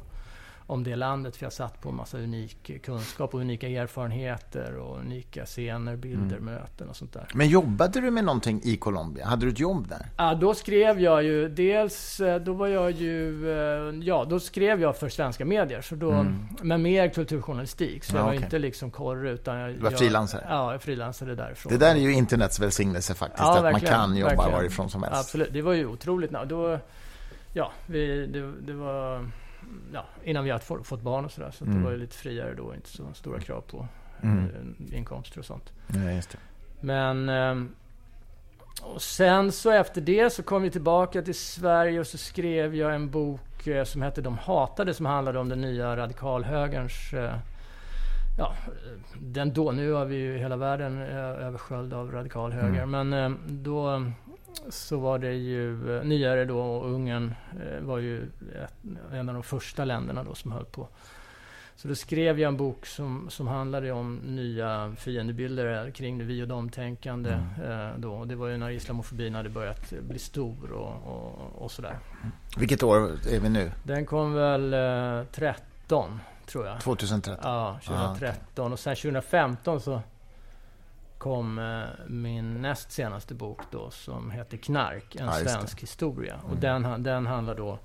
om 0.68 0.84
det 0.84 0.96
landet. 0.96 1.36
För 1.36 1.46
jag 1.46 1.52
satt 1.52 1.80
på 1.80 1.88
en 1.88 1.94
massa 1.94 2.18
unik 2.18 2.82
kunskap 2.84 3.34
och 3.34 3.40
unika 3.40 3.68
erfarenheter 3.68 4.76
och 4.76 4.98
unika 4.98 5.46
scener, 5.46 5.96
bilder, 5.96 6.36
mm. 6.36 6.44
möten 6.44 6.88
och 6.88 6.96
sånt 6.96 7.12
där. 7.12 7.28
Men 7.34 7.48
jobbade 7.48 8.00
du 8.00 8.10
med 8.10 8.24
någonting 8.24 8.60
i 8.64 8.76
Colombia? 8.76 9.26
Hade 9.26 9.46
du 9.46 9.52
ett 9.52 9.58
jobb 9.58 9.88
där? 9.88 10.06
Ja, 10.16 10.34
då 10.34 10.54
skrev 10.54 11.00
jag 11.00 11.24
ju 11.24 11.48
dels, 11.48 12.20
eh, 12.20 12.40
då 12.40 12.52
var 12.52 12.66
jag 12.66 12.90
ju, 12.90 13.50
eh, 13.50 13.94
ja, 14.02 14.26
då 14.30 14.40
skrev 14.40 14.80
jag 14.80 14.96
för 14.96 15.08
svenska 15.08 15.44
medier. 15.44 15.80
Så 15.80 15.94
då, 15.94 16.10
mm. 16.10 16.48
Men 16.62 16.82
mer 16.82 17.08
kulturjournalistik. 17.08 18.04
Så 18.04 18.12
ja, 18.12 18.18
jag 18.18 18.24
var 18.24 18.32
okay. 18.32 18.44
inte 18.44 18.58
liksom 18.58 18.90
korre 18.90 19.30
utan 19.30 19.56
jag... 19.58 19.74
Du 19.74 19.80
var 19.80 19.90
frilansare? 19.90 20.46
Ja, 20.48 20.72
jag 20.72 20.82
frilansade 20.82 21.34
därifrån. 21.34 21.72
Det 21.72 21.78
där 21.78 21.94
är 21.94 22.00
ju 22.00 22.12
internets 22.12 22.60
välsignelse 22.60 23.14
faktiskt. 23.14 23.42
Ja, 23.42 23.56
att 23.56 23.72
man 23.72 23.80
kan 23.80 24.16
jobba 24.16 24.30
verkligen. 24.30 24.52
varifrån 24.52 24.90
som 24.90 25.02
helst. 25.02 25.18
Absolut, 25.20 25.52
det 25.52 25.62
var 25.62 25.72
ju 25.72 25.86
otroligt. 25.86 26.30
Då, 26.46 26.78
ja, 27.52 27.72
vi, 27.86 28.26
det, 28.26 28.52
det 28.60 28.72
var 28.72 29.30
ja, 29.92 30.04
innan 30.24 30.44
vi 30.44 30.50
hade 30.50 30.64
fått 30.64 31.02
barn 31.02 31.24
och 31.24 31.32
sådär. 31.32 31.50
Så, 31.50 31.56
så 31.56 31.64
mm. 31.64 31.78
det 31.78 31.84
var 31.84 31.90
ju 31.90 31.98
lite 31.98 32.16
friare 32.16 32.54
då, 32.54 32.74
inte 32.74 32.88
så 32.88 33.02
stora 33.14 33.40
krav 33.40 33.60
på 33.60 33.88
mm. 34.22 34.44
Eh, 34.90 34.98
inkomster 34.98 35.38
och 35.38 35.44
sånt. 35.44 35.72
Ja. 35.86 36.38
Men... 36.80 37.28
Ehm, 37.28 37.74
och 38.82 39.02
sen 39.02 39.52
så 39.52 39.70
efter 39.70 40.00
det 40.00 40.30
så 40.30 40.42
kom 40.42 40.62
vi 40.62 40.70
tillbaka 40.70 41.22
till 41.22 41.34
Sverige 41.34 42.00
och 42.00 42.06
så 42.06 42.18
skrev 42.18 42.74
jag 42.74 42.94
en 42.94 43.10
bok 43.10 43.66
eh, 43.66 43.84
som 43.84 44.02
hette 44.02 44.20
De 44.20 44.38
hatade 44.38 44.94
som 44.94 45.06
handlade 45.06 45.38
om 45.38 45.48
den 45.48 45.60
nya 45.60 45.96
radikalhögerns 45.96 47.12
eh, 47.12 47.34
Ja, 48.38 48.54
den 49.20 49.52
då, 49.52 49.72
nu 49.72 49.92
har 49.92 50.04
vi 50.04 50.16
ju 50.16 50.38
hela 50.38 50.56
världen 50.56 50.98
översköljd 50.98 51.92
av 51.94 52.12
radikalhöger. 52.12 52.82
Mm. 52.82 52.90
Men 52.90 53.12
ehm, 53.12 53.38
då 53.46 54.04
så 54.68 54.98
var 54.98 55.18
det 55.18 55.32
ju 55.32 55.96
eh, 55.96 56.04
nyare 56.04 56.44
då 56.44 56.60
och 56.60 56.90
Ungern 56.90 57.34
eh, 57.60 57.80
var 57.80 57.98
ju 57.98 58.30
en 59.12 59.28
av 59.28 59.34
de 59.34 59.42
första 59.42 59.84
länderna 59.84 60.24
då 60.24 60.34
som 60.34 60.52
höll 60.52 60.64
på. 60.64 60.88
Så 61.76 61.88
då 61.88 61.94
skrev 61.94 62.40
jag 62.40 62.48
en 62.48 62.56
bok 62.56 62.86
som, 62.86 63.30
som 63.30 63.46
handlade 63.46 63.92
om 63.92 64.16
nya 64.16 64.94
fiendebilder 64.96 65.90
kring 65.90 66.18
det 66.18 66.24
vi 66.24 66.42
och 66.42 66.48
dem-tänkande. 66.48 67.30
Mm. 67.30 67.88
Eh, 67.90 67.98
då. 67.98 68.12
Och 68.12 68.28
det 68.28 68.36
var 68.36 68.48
ju 68.48 68.56
när 68.56 68.70
islamofobin 68.70 69.34
hade 69.34 69.48
börjat 69.48 69.92
bli 70.00 70.18
stor 70.18 70.72
och, 70.72 71.12
och, 71.12 71.62
och 71.62 71.70
sådär. 71.70 71.98
Vilket 72.58 72.82
år 72.82 72.96
är 73.30 73.40
vi 73.40 73.48
nu? 73.48 73.72
Den 73.84 74.06
kom 74.06 74.32
väl 74.32 74.74
eh, 74.74 75.24
13, 75.32 76.20
tror 76.46 76.66
jag. 76.66 76.80
2013? 76.80 77.40
Ja, 77.42 77.78
2013. 77.84 78.34
Ah, 78.56 78.66
okay. 78.66 78.72
Och 78.72 78.78
sen 78.78 78.96
2015 78.96 79.80
så 79.80 80.02
kom 81.18 81.58
eh, 81.58 82.06
min 82.08 82.62
näst 82.62 82.92
senaste 82.92 83.34
bok 83.34 83.60
då 83.70 83.90
som 83.90 84.30
heter 84.30 84.56
Knark, 84.56 85.16
en 85.16 85.26
ja, 85.26 85.32
svensk 85.32 85.82
historia. 85.82 86.34
Mm. 86.34 86.50
Och 86.50 86.56
den, 86.56 87.02
den 87.02 87.26
handlar 87.26 87.54
då 87.54 87.78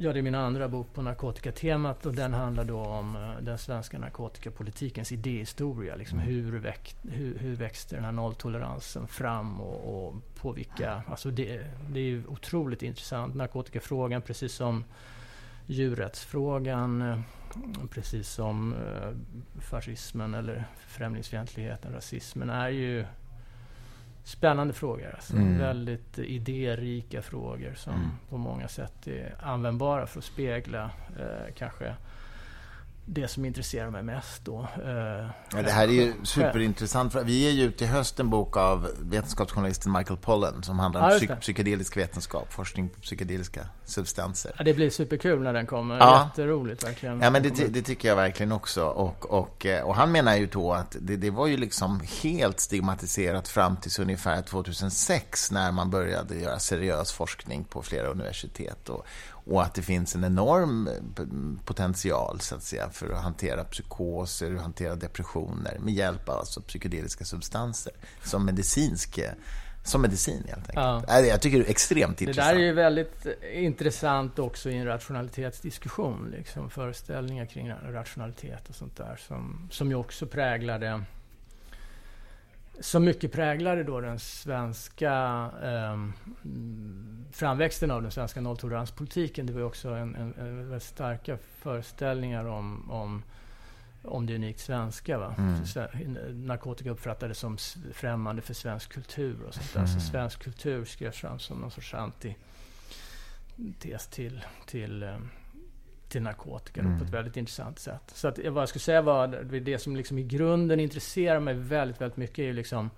Ja, 0.00 0.12
det 0.12 0.18
är 0.18 0.22
min 0.22 0.34
andra 0.34 0.68
bok 0.68 0.94
på 0.94 1.02
narkotikatemat 1.02 2.06
och 2.06 2.14
den 2.14 2.34
handlar 2.34 2.64
då 2.64 2.80
om 2.80 3.16
uh, 3.16 3.40
den 3.40 3.58
svenska 3.58 3.98
narkotikapolitikens 3.98 5.12
idéhistoria. 5.12 5.96
Liksom 5.96 6.18
mm. 6.18 6.30
hur, 6.30 6.58
växt, 6.58 6.96
hur, 7.02 7.38
hur 7.38 7.56
växte 7.56 7.94
den 7.94 8.04
här 8.04 8.12
nolltoleransen 8.12 9.08
fram 9.08 9.60
och, 9.60 10.06
och 10.06 10.14
på 10.34 10.52
vilka... 10.52 11.02
Alltså 11.06 11.30
det, 11.30 11.66
det 11.88 12.00
är 12.00 12.04
ju 12.04 12.26
otroligt 12.26 12.82
intressant. 12.82 13.34
Narkotikafrågan, 13.34 14.22
precis 14.22 14.52
som 14.52 14.84
djurrättsfrågan, 15.68 17.02
uh, 17.02 17.18
precis 17.90 18.28
som 18.28 18.72
uh, 18.72 19.60
fascismen 19.60 20.34
eller 20.34 20.64
främlingsfientligheten, 20.86 21.92
rasismen, 21.92 22.50
är 22.50 22.68
ju 22.68 23.04
spännande 24.24 24.74
frågor. 24.74 25.14
Alltså. 25.14 25.36
Mm. 25.36 25.58
Väldigt 25.58 26.18
idérika 26.18 27.22
frågor 27.22 27.74
som 27.74 27.94
mm. 27.94 28.10
på 28.28 28.36
många 28.36 28.68
sätt 28.68 29.06
är 29.06 29.34
användbara 29.42 30.06
för 30.06 30.18
att 30.18 30.24
spegla 30.24 30.90
eh, 31.18 31.54
kanske 31.56 31.94
det 33.10 33.28
som 33.28 33.44
intresserar 33.44 33.90
mig 33.90 34.02
mest 34.02 34.44
då. 34.44 34.68
Eh, 34.84 35.30
ja, 35.52 35.62
det 35.62 35.70
här 35.70 35.88
är 35.88 35.92
ju 35.92 36.14
superintressant. 36.22 37.14
Vi 37.14 37.38
ger 37.38 37.50
ju 37.50 37.64
ut 37.64 37.82
i 37.82 37.86
höst 37.86 38.20
en 38.20 38.30
bok 38.30 38.56
av 38.56 38.88
vetenskapsjournalisten 39.00 39.92
Michael 39.92 40.18
Pollan 40.18 40.62
som 40.62 40.78
handlar 40.78 41.00
om 41.00 41.10
ja, 41.10 41.16
psyk 41.16 41.40
psykedelisk 41.40 41.96
vetenskap, 41.96 42.52
forskning 42.52 42.88
på 42.88 43.00
psykedeliska 43.00 43.66
substanser. 43.84 44.52
Ja, 44.58 44.64
det 44.64 44.74
blir 44.74 44.90
superkul 44.90 45.42
när 45.42 45.52
den 45.52 45.66
kommer. 45.66 45.98
Ja. 45.98 46.30
Jätteroligt 46.30 46.84
verkligen. 46.84 47.20
Ja, 47.20 47.30
men 47.30 47.42
det, 47.42 47.50
det, 47.68 47.82
tycker 47.82 48.08
jag 48.08 48.16
verkligen 48.16 48.52
också. 48.52 48.84
Och, 48.84 49.30
och, 49.30 49.66
eh, 49.66 49.84
och 49.84 49.94
han 49.94 50.12
menar 50.12 50.36
ju 50.36 50.46
då 50.46 50.72
att 50.72 50.96
det, 51.00 51.16
det 51.16 51.30
var 51.30 51.46
ju 51.46 51.56
liksom 51.56 52.00
helt 52.22 52.60
stigmatiserat 52.60 53.48
fram 53.48 53.76
till 53.76 54.02
ungefär 54.02 54.42
2006 54.42 55.50
när 55.50 55.72
man 55.72 55.90
började 55.90 56.36
göra 56.36 56.58
seriös 56.58 57.12
forskning 57.12 57.64
på 57.64 57.82
flera 57.82 58.06
universitet. 58.06 58.88
Och, 58.88 59.06
och 59.48 59.62
att 59.62 59.74
det 59.74 59.82
finns 59.82 60.14
en 60.14 60.24
enorm 60.24 60.88
eh, 60.88 61.24
potential 61.64 62.40
så 62.40 62.54
att 62.54 62.62
säga, 62.62 62.90
för 62.90 63.10
att 63.10 63.22
hantera 63.22 63.64
psykoser 63.64 64.54
och 64.54 64.60
hantera 64.60 64.94
depressioner 64.94 65.78
med 65.78 65.94
hjälp 65.94 66.28
av 66.28 66.38
alltså 66.38 66.60
psykedeliska 66.60 67.24
substanser 67.24 67.92
som 68.24 68.44
medicinsk 68.44 69.20
som 69.84 70.02
medicin 70.02 70.44
helt 70.48 70.68
enkelt. 70.68 71.04
Ja. 71.08 71.20
Jag 71.20 71.40
tycker 71.40 71.58
det 71.58 71.64
är 71.64 71.70
extremt 71.70 72.20
intressant. 72.20 72.48
Det 72.48 72.54
där 72.54 72.62
är 72.62 72.66
ju 72.66 72.72
väldigt 72.72 73.26
intressant 73.52 74.38
också 74.38 74.70
i 74.70 74.76
en 74.76 74.86
rationalitetsdiskussion. 74.86 76.34
Liksom, 76.38 76.70
föreställningar 76.70 77.46
kring 77.46 77.72
rationalitet 77.72 78.68
och 78.68 78.74
sånt 78.74 78.96
där 78.96 79.20
som, 79.28 79.68
som 79.70 79.88
ju 79.88 79.94
också 79.94 80.26
präglade 80.26 81.04
som 82.80 83.04
mycket 83.04 83.32
präglade 83.32 83.84
då 83.84 84.00
den 84.00 84.18
svenska 84.18 85.12
eh, 85.62 85.96
framväxten 87.32 87.90
av 87.90 88.02
den 88.02 88.10
svenska 88.10 88.40
nolltoleranspolitiken. 88.40 89.46
Det 89.46 89.52
var 89.52 89.62
också 89.62 89.88
en, 89.88 90.14
en, 90.14 90.34
en 90.38 90.56
väldigt 90.56 90.82
starka 90.82 91.38
föreställningar 91.58 92.44
om, 92.44 92.90
om, 92.90 93.22
om 94.02 94.26
det 94.26 94.34
unikt 94.34 94.60
svenska. 94.60 95.18
Va? 95.18 95.34
Mm. 95.38 96.46
Narkotika 96.46 96.90
uppfattades 96.90 97.38
som 97.38 97.58
främmande 97.92 98.42
för 98.42 98.54
svensk 98.54 98.92
kultur 98.92 99.42
och 99.42 99.54
sånt 99.54 99.72
där. 99.72 99.80
Mm. 99.80 99.92
Så 99.92 100.00
svensk 100.00 100.42
kultur 100.42 100.84
skrevs 100.84 101.16
fram 101.16 101.38
som 101.38 101.58
någon 101.58 101.70
sorts 101.70 101.94
anti-tes 101.94 102.36
till, 104.10 104.44
till 104.66 105.02
um, 105.02 105.30
till 106.08 106.22
narkotika 106.22 106.80
mm. 106.80 106.98
på 106.98 107.04
ett 107.04 107.10
väldigt 107.10 107.36
intressant 107.36 107.78
sätt. 107.78 108.02
Så 108.14 108.28
att, 108.28 108.38
vad 108.38 108.62
jag 108.62 108.68
skulle 108.68 108.82
säga 108.82 109.02
var, 109.02 109.26
det 109.60 109.78
som 109.78 109.96
liksom 109.96 110.18
i 110.18 110.22
grunden 110.22 110.80
intresserar 110.80 111.40
mig 111.40 111.54
väldigt, 111.54 112.00
väldigt 112.00 112.16
mycket 112.16 112.38
är 112.38 112.42
ju 112.42 112.52
liksom 112.52 112.90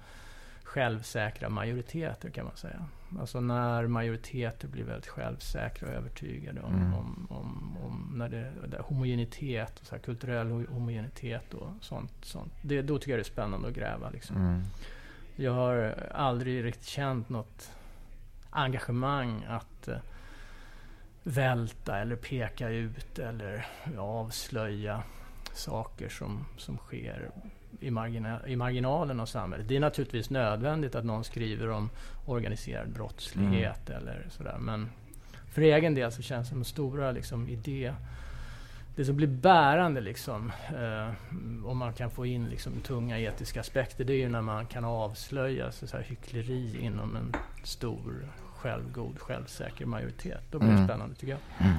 självsäkra 0.62 1.48
majoriteter 1.48 2.30
kan 2.30 2.44
man 2.44 2.56
säga. 2.56 2.86
Alltså 3.18 3.40
när 3.40 3.86
majoriteter 3.86 4.68
blir 4.68 4.84
väldigt 4.84 5.06
självsäkra 5.06 5.88
och 5.88 5.94
övertygade 5.94 6.60
om, 6.60 6.74
mm. 6.74 6.94
om, 6.94 7.26
om, 7.30 7.76
om, 7.82 8.12
när 8.14 8.28
det, 8.28 8.52
det 8.68 8.80
homogenitet, 8.80 9.80
och 9.80 9.86
så 9.86 9.94
här, 9.94 10.02
kulturell 10.02 10.50
homogenitet 10.50 11.54
och 11.54 11.68
sånt. 11.80 12.12
sånt. 12.22 12.52
Det, 12.62 12.82
då 12.82 12.98
tycker 12.98 13.10
jag 13.10 13.18
det 13.18 13.22
är 13.22 13.32
spännande 13.32 13.68
att 13.68 13.74
gräva. 13.74 14.10
Liksom. 14.10 14.36
Mm. 14.36 14.62
Jag 15.36 15.52
har 15.52 15.94
aldrig 16.14 16.64
riktigt 16.64 16.86
känt 16.86 17.28
något 17.28 17.70
engagemang 18.50 19.44
att 19.48 19.88
uh, 19.88 19.96
välta 21.22 21.98
eller 21.98 22.16
peka 22.16 22.68
ut 22.68 23.18
eller 23.18 23.66
avslöja 23.98 25.02
saker 25.52 26.08
som, 26.08 26.44
som 26.56 26.76
sker 26.76 27.30
i, 27.80 27.90
margina, 27.90 28.46
i 28.46 28.56
marginalen 28.56 29.20
av 29.20 29.26
samhället. 29.26 29.68
Det 29.68 29.76
är 29.76 29.80
naturligtvis 29.80 30.30
nödvändigt 30.30 30.94
att 30.94 31.04
någon 31.04 31.24
skriver 31.24 31.70
om 31.70 31.90
organiserad 32.26 32.88
brottslighet 32.88 33.90
mm. 33.90 34.02
eller 34.02 34.26
sådär. 34.30 34.56
Men 34.61 34.88
för 35.52 35.62
egen 35.62 35.94
del 35.94 36.12
så 36.12 36.22
känns 36.22 36.46
det 36.46 36.50
som 36.50 36.59
en 36.59 36.64
stora 36.64 37.12
liksom, 37.12 37.48
idé 37.48 37.94
det 38.96 39.04
som 39.04 39.16
blir 39.16 39.26
bärande, 39.26 40.00
liksom, 40.00 40.52
eh, 40.68 41.14
om 41.66 41.78
man 41.78 41.92
kan 41.92 42.11
få 42.11 42.26
in 42.26 42.48
liksom, 42.48 42.72
tunga 42.80 43.18
etiska 43.18 43.61
aspekter, 43.61 44.04
det 44.04 44.12
är 44.12 44.16
ju 44.16 44.28
när 44.28 44.42
man 44.42 44.66
kan 44.66 44.85
avslöja 44.85 45.72
så, 45.72 45.87
så 45.87 45.96
här, 45.96 46.04
hyckleri 46.04 46.80
inom 46.80 47.16
en 47.16 47.33
stor 47.64 48.28
självgod, 48.56 49.18
självsäker 49.18 49.87
majoritet. 49.87 50.40
Då 50.50 50.59
blir 50.59 50.68
det 50.68 50.74
mm. 50.74 50.88
spännande 50.88 51.14
tycker 51.14 51.33
jag. 51.33 51.66
Mm. 51.66 51.78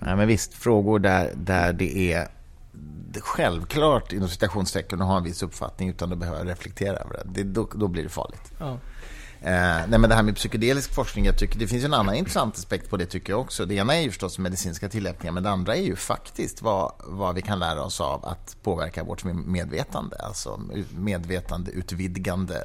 Ja, 0.00 0.16
men 0.16 0.28
visst, 0.28 0.54
frågor 0.54 0.98
där, 0.98 1.32
där 1.34 1.72
det 1.72 2.12
är 2.12 2.28
självklart 3.20 4.12
inom 4.12 4.28
citationstecken 4.28 5.00
att 5.00 5.06
ha 5.06 5.16
en 5.16 5.24
viss 5.24 5.42
uppfattning 5.42 5.88
utan 5.88 6.12
att 6.12 6.18
behöva 6.18 6.44
reflektera 6.44 6.96
över 6.96 7.12
det. 7.12 7.22
det 7.24 7.42
då, 7.42 7.68
då 7.74 7.88
blir 7.88 8.02
det 8.02 8.08
farligt. 8.08 8.52
Ja. 8.58 8.78
Eh, 9.40 9.86
nej, 9.88 9.98
men 9.98 10.10
det 10.10 10.14
här 10.14 10.22
med 10.22 10.36
psykedelisk 10.36 10.94
forskning, 10.94 11.24
jag 11.24 11.38
tycker 11.38 11.58
det 11.58 11.66
finns 11.66 11.84
en 11.84 11.94
annan 11.94 12.14
intressant 12.14 12.56
aspekt 12.56 12.90
på 12.90 12.96
det 12.96 13.06
tycker 13.06 13.32
jag 13.32 13.40
också. 13.40 13.66
Det 13.66 13.74
ena 13.74 13.96
är 13.96 14.00
ju 14.00 14.10
förstås 14.10 14.38
medicinska 14.38 14.88
tillämpningar, 14.88 15.32
men 15.32 15.42
det 15.42 15.50
andra 15.50 15.76
är 15.76 15.82
ju 15.82 15.96
faktiskt 15.96 16.62
vad, 16.62 16.92
vad 17.04 17.34
vi 17.34 17.42
kan 17.42 17.58
lära 17.58 17.82
oss 17.82 18.00
av 18.00 18.24
att 18.24 18.56
påverka 18.62 19.04
vårt 19.04 19.24
medvetande, 19.24 20.16
alltså 20.16 20.60
medvetandeutvidgande 20.98 22.64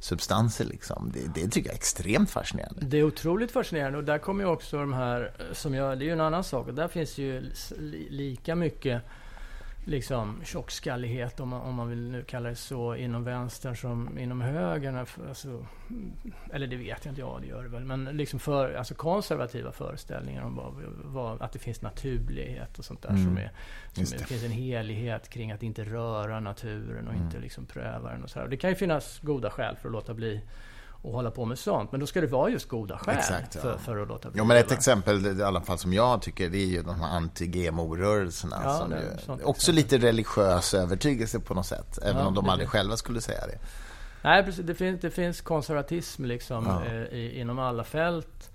substanser. 0.00 0.64
Liksom. 0.64 1.12
Det, 1.14 1.40
det 1.40 1.48
tycker 1.48 1.68
jag 1.68 1.74
är 1.74 1.78
extremt 1.78 2.30
fascinerande. 2.30 2.80
Det 2.80 2.98
är 2.98 3.02
otroligt 3.02 3.52
fascinerande 3.52 3.98
och 3.98 4.04
där 4.04 4.18
kommer 4.18 4.44
ju 4.44 4.50
också 4.50 4.76
de 4.76 4.92
här, 4.92 5.32
som 5.52 5.74
jag, 5.74 5.98
det 5.98 6.04
är 6.04 6.06
ju 6.06 6.12
en 6.12 6.20
annan 6.20 6.44
sak, 6.44 6.68
och 6.68 6.74
där 6.74 6.88
finns 6.88 7.18
ju 7.18 7.50
lika 8.10 8.54
mycket 8.54 9.02
liksom 9.88 10.40
tjockskallighet, 10.44 11.40
om 11.40 11.48
man, 11.48 11.60
om 11.60 11.74
man 11.74 11.88
vill 11.88 12.10
nu 12.10 12.24
kalla 12.24 12.48
det 12.48 12.54
så, 12.54 12.94
inom 12.94 13.24
vänstern 13.24 13.76
som 13.76 14.18
inom 14.18 14.40
högern. 14.40 15.06
Alltså, 15.28 15.66
eller 16.52 16.66
det 16.66 16.76
vet 16.76 17.04
jag 17.04 17.12
inte, 17.12 17.20
ja 17.20 17.38
det 17.40 17.46
gör 17.46 17.62
det 17.62 17.68
väl. 17.68 17.84
Men 17.84 18.04
liksom 18.04 18.40
för, 18.40 18.74
alltså 18.74 18.94
konservativa 18.94 19.72
föreställningar 19.72 20.42
om 20.42 20.56
vad, 20.56 20.74
vad, 21.04 21.42
att 21.42 21.52
det 21.52 21.58
finns 21.58 21.82
naturlighet 21.82 22.78
och 22.78 22.84
sånt 22.84 23.02
där. 23.02 23.08
Mm. 23.08 23.24
Som 23.24 23.38
är, 23.38 23.50
som 23.92 24.18
det. 24.18 24.24
finns 24.24 24.44
en 24.44 24.50
helighet 24.50 25.28
kring 25.28 25.52
att 25.52 25.62
inte 25.62 25.84
röra 25.84 26.40
naturen 26.40 27.08
och 27.08 27.14
mm. 27.14 27.26
inte 27.26 27.38
liksom 27.38 27.66
pröva 27.66 28.10
den. 28.10 28.24
Och 28.24 28.30
så 28.30 28.40
här. 28.40 28.48
Det 28.48 28.56
kan 28.56 28.70
ju 28.70 28.76
finnas 28.76 29.18
goda 29.18 29.50
skäl 29.50 29.76
för 29.76 29.88
att 29.88 29.92
låta 29.92 30.14
bli 30.14 30.42
och 31.02 31.12
hålla 31.12 31.30
på 31.30 31.44
med 31.44 31.58
sånt. 31.58 31.92
Men 31.92 32.00
då 32.00 32.06
ska 32.06 32.20
det 32.20 32.26
vara 32.26 32.50
just 32.50 32.68
goda 32.68 32.98
skäl 32.98 33.16
Exakt, 33.18 33.54
ja. 33.54 33.60
för, 33.60 33.78
för, 33.78 33.96
att 33.96 34.08
låta 34.08 34.30
bli. 34.30 34.38
Ja, 34.38 34.44
men 34.44 34.56
ett 34.56 34.72
exempel 34.72 35.40
i 35.40 35.42
alla 35.42 35.60
fall 35.60 35.78
som 35.78 35.92
jag 35.92 36.22
tycker 36.22 36.50
det 36.50 36.58
är 36.58 36.66
ju 36.66 36.82
de 36.82 37.00
här 37.00 37.08
anti-GMO-rörelserna. 37.08 38.60
Ja, 38.64 38.78
som 38.78 39.38
ju, 39.38 39.44
också 39.44 39.72
lite 39.72 39.98
religiös 39.98 40.74
övertygelse 40.74 41.40
på 41.40 41.54
något 41.54 41.66
sätt. 41.66 41.98
Även 42.02 42.16
ja, 42.16 42.26
om 42.26 42.34
de 42.34 42.48
aldrig 42.48 42.68
själva 42.68 42.96
skulle 42.96 43.20
säga 43.20 43.46
det. 43.46 43.58
Nej, 44.22 44.44
precis. 44.44 44.66
Det 44.66 44.74
finns, 44.74 45.00
det 45.00 45.10
finns 45.10 45.40
konservatism 45.40 46.24
liksom 46.24 46.66
ja. 46.66 46.84
eh, 46.84 47.02
i, 47.02 47.40
inom 47.40 47.58
alla 47.58 47.84
fält. 47.84 48.50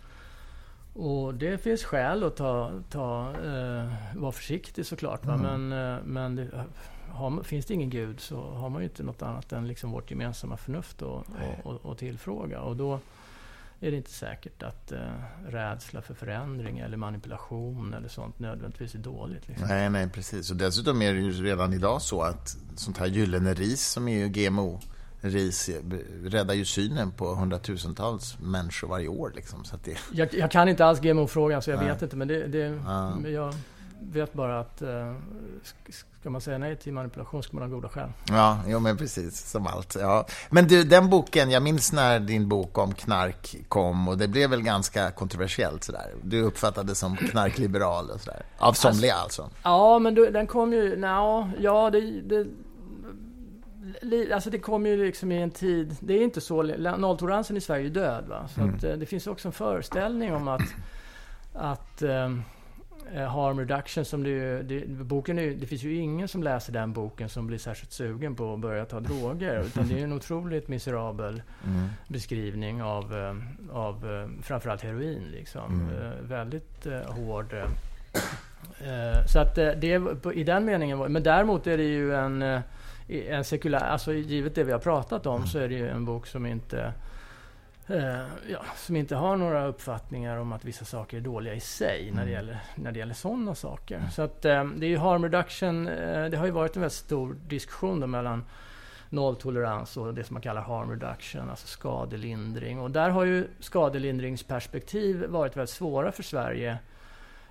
Och 0.93 1.33
det 1.33 1.57
finns 1.57 1.83
skäl 1.83 2.23
att 2.23 2.35
ta, 2.35 2.71
ta, 2.89 3.33
eh, 3.45 3.93
vara 4.15 4.31
försiktig 4.31 4.85
såklart. 4.85 5.25
Mm. 5.25 5.41
Men, 5.41 5.95
eh, 5.95 6.03
men 6.03 6.35
det, 6.35 6.65
har, 7.13 7.43
finns 7.43 7.65
det 7.65 7.73
ingen 7.73 7.89
gud 7.89 8.19
så 8.19 8.51
har 8.51 8.69
man 8.69 8.81
ju 8.81 8.87
inte 8.87 9.03
något 9.03 9.21
annat 9.21 9.51
än 9.51 9.67
liksom 9.67 9.91
vårt 9.91 10.11
gemensamma 10.11 10.57
förnuft 10.57 11.01
att 11.01 11.25
och, 11.63 11.85
och, 11.85 11.97
tillfråga. 11.97 12.61
Och 12.61 12.75
då 12.75 12.99
är 13.79 13.91
det 13.91 13.97
inte 13.97 14.11
säkert 14.11 14.63
att 14.63 14.91
eh, 14.91 14.99
rädsla 15.47 16.01
för 16.01 16.13
förändring 16.13 16.79
eller 16.79 16.97
manipulation 16.97 17.93
eller 17.93 18.07
sånt 18.07 18.39
nödvändigtvis 18.39 18.95
är 18.95 18.99
dåligt. 18.99 19.47
Liksom. 19.47 19.67
Nej, 19.67 19.89
nej, 19.89 20.09
precis. 20.09 20.51
Och 20.51 20.57
dessutom 20.57 21.01
är 21.01 21.13
det 21.13 21.19
ju 21.19 21.31
redan 21.31 21.73
idag 21.73 22.01
så 22.01 22.21
att 22.21 22.57
sånt 22.75 22.97
här 22.97 23.07
gyllene 23.07 23.53
ris 23.53 23.87
som 23.87 24.07
är 24.07 24.17
ju 24.17 24.27
GMO 24.27 24.79
ris 25.21 25.69
räddar 26.23 26.53
ju 26.53 26.65
synen 26.65 27.11
på 27.11 27.35
hundratusentals 27.35 28.39
människor 28.39 28.87
varje 28.87 29.07
år. 29.07 29.31
Liksom, 29.35 29.65
så 29.65 29.77
det... 29.83 29.97
jag, 30.11 30.33
jag 30.33 30.51
kan 30.51 30.69
inte 30.69 30.85
alls 30.85 30.99
GMO-frågan 30.99 31.61
så 31.61 31.71
jag 31.71 31.79
nej. 31.79 31.87
vet 31.87 32.01
inte. 32.01 32.15
Men 32.15 32.27
det, 32.27 32.47
det 32.47 32.81
ja. 32.85 33.27
jag 33.27 33.53
vet 34.11 34.33
bara 34.33 34.59
att 34.59 34.81
eh, 34.81 35.13
Ska 36.23 36.29
man 36.29 36.41
säga 36.41 36.57
nej 36.57 36.75
till 36.75 36.93
manipulation 36.93 37.43
ska 37.43 37.57
man 37.57 37.69
ha 37.69 37.75
goda 37.75 37.89
skäl. 37.89 38.09
Ja, 38.29 38.59
jo, 38.67 38.79
men 38.79 38.97
precis. 38.97 39.49
Som 39.49 39.67
allt. 39.67 39.95
Ja. 39.99 40.25
Men 40.49 40.67
du, 40.67 40.83
den 40.83 41.09
boken, 41.09 41.51
jag 41.51 41.63
minns 41.63 41.93
när 41.93 42.19
din 42.19 42.49
bok 42.49 42.77
om 42.77 42.93
knark 42.93 43.55
kom 43.67 44.07
och 44.07 44.17
det 44.17 44.27
blev 44.27 44.49
väl 44.49 44.61
ganska 44.61 45.11
kontroversiellt 45.11 45.83
sådär. 45.83 46.11
Du 46.21 46.41
uppfattades 46.41 46.99
som 46.99 47.17
knarkliberal 47.17 48.09
och 48.09 48.21
sådär. 48.21 48.41
Av 48.57 48.73
somliga 48.73 49.13
alltså. 49.13 49.41
alltså. 49.41 49.57
Ja, 49.63 49.99
men 49.99 50.15
du, 50.15 50.31
den 50.31 50.47
kom 50.47 50.73
ju... 50.73 50.95
No, 50.97 51.49
ja, 51.59 51.89
det, 51.89 52.01
det 52.21 52.47
Alltså 54.33 54.49
det 54.49 54.59
kom 54.59 54.85
ju 54.85 55.05
liksom 55.05 55.31
i 55.31 55.41
en 55.41 55.51
tid, 55.51 55.95
det 55.99 56.13
är 56.13 56.23
inte 56.23 56.41
så, 56.41 56.63
nolltoleransen 56.97 57.57
i 57.57 57.61
Sverige 57.61 57.85
är 57.85 57.89
död 57.89 58.25
va. 58.27 58.47
Så 58.55 58.61
mm. 58.61 58.75
att, 58.75 58.83
eh, 58.83 58.93
det 58.93 59.05
finns 59.05 59.27
också 59.27 59.47
en 59.47 59.51
föreställning 59.51 60.33
om 60.33 60.47
att, 60.47 60.61
att 61.53 62.01
um, 62.01 62.07
Eh, 62.07 62.29
harm 63.15 63.59
reduction 63.59 64.05
som 64.05 64.23
det, 64.23 64.61
det, 64.61 64.87
boken 64.87 65.39
är, 65.39 65.51
det 65.51 65.65
finns 65.65 65.83
ju 65.83 65.95
ingen 65.95 66.27
som 66.27 66.43
läser 66.43 66.73
den 66.73 66.93
boken 66.93 67.29
som 67.29 67.47
blir 67.47 67.57
särskilt 67.57 67.91
sugen 67.91 68.35
på 68.35 68.53
att 68.53 68.59
börja 68.59 68.85
ta 68.85 68.99
droger. 68.99 69.59
Utan 69.65 69.87
det 69.87 69.99
är 69.99 70.03
en 70.03 70.13
otroligt 70.13 70.67
miserabel 70.67 71.41
mm. 71.65 71.89
beskrivning 72.07 72.83
av, 72.83 73.17
eh, 73.17 73.35
av 73.77 74.11
eh, 74.11 74.43
framförallt 74.43 74.81
heroin. 74.81 75.23
Liksom. 75.31 75.89
Mm. 75.89 76.27
Väldigt 76.27 76.87
hård. 77.07 77.55
Så 79.27 79.39
att 79.39 79.55
det 79.55 80.01
i 80.33 80.43
den 80.43 80.65
meningen 80.65 80.99
Men 80.99 81.23
däremot 81.23 81.67
är 81.67 81.77
det 81.77 81.83
ju 81.83 82.15
en, 82.15 82.61
en 83.07 83.43
sekulär... 83.43 83.79
Alltså 83.79 84.13
givet 84.13 84.55
det 84.55 84.63
vi 84.63 84.71
har 84.71 84.79
pratat 84.79 85.25
om 85.25 85.35
mm. 85.35 85.47
så 85.47 85.59
är 85.59 85.69
det 85.69 85.75
ju 85.75 85.89
en 85.89 86.05
bok 86.05 86.27
som 86.27 86.45
inte 86.45 86.93
eh, 87.87 88.25
ja, 88.49 88.59
som 88.75 88.95
inte 88.95 89.15
har 89.15 89.37
några 89.37 89.65
uppfattningar 89.65 90.37
om 90.37 90.51
att 90.51 90.65
vissa 90.65 90.85
saker 90.85 91.17
är 91.17 91.21
dåliga 91.21 91.53
i 91.53 91.59
sig 91.59 92.01
mm. 92.01 92.15
när, 92.15 92.25
det 92.25 92.31
mm. 92.31 92.45
gäller, 92.45 92.59
när 92.75 92.91
det 92.91 92.99
gäller 92.99 93.13
sådana 93.13 93.55
saker. 93.55 93.97
Mm. 93.97 94.09
Så 94.09 94.21
att 94.21 94.45
eh, 94.45 94.63
det 94.65 94.85
är 94.85 94.89
ju 94.89 94.97
harm 94.97 95.23
reduction. 95.23 95.87
Eh, 95.87 96.25
det 96.25 96.37
har 96.37 96.45
ju 96.45 96.51
varit 96.51 96.75
en 96.75 96.81
väldigt 96.81 96.97
stor 96.97 97.35
diskussion 97.47 97.99
då 97.99 98.07
mellan 98.07 98.43
nolltolerans 99.09 99.97
och 99.97 100.13
det 100.13 100.23
som 100.23 100.33
man 100.33 100.41
kallar 100.41 100.61
harm 100.61 100.89
reduction, 100.89 101.49
alltså 101.49 101.67
skadelindring. 101.67 102.79
Och 102.79 102.91
där 102.91 103.09
har 103.09 103.23
ju 103.23 103.47
skadelindringsperspektiv 103.59 105.25
varit 105.25 105.57
väldigt 105.57 105.75
svåra 105.75 106.11
för 106.11 106.23
Sverige 106.23 106.77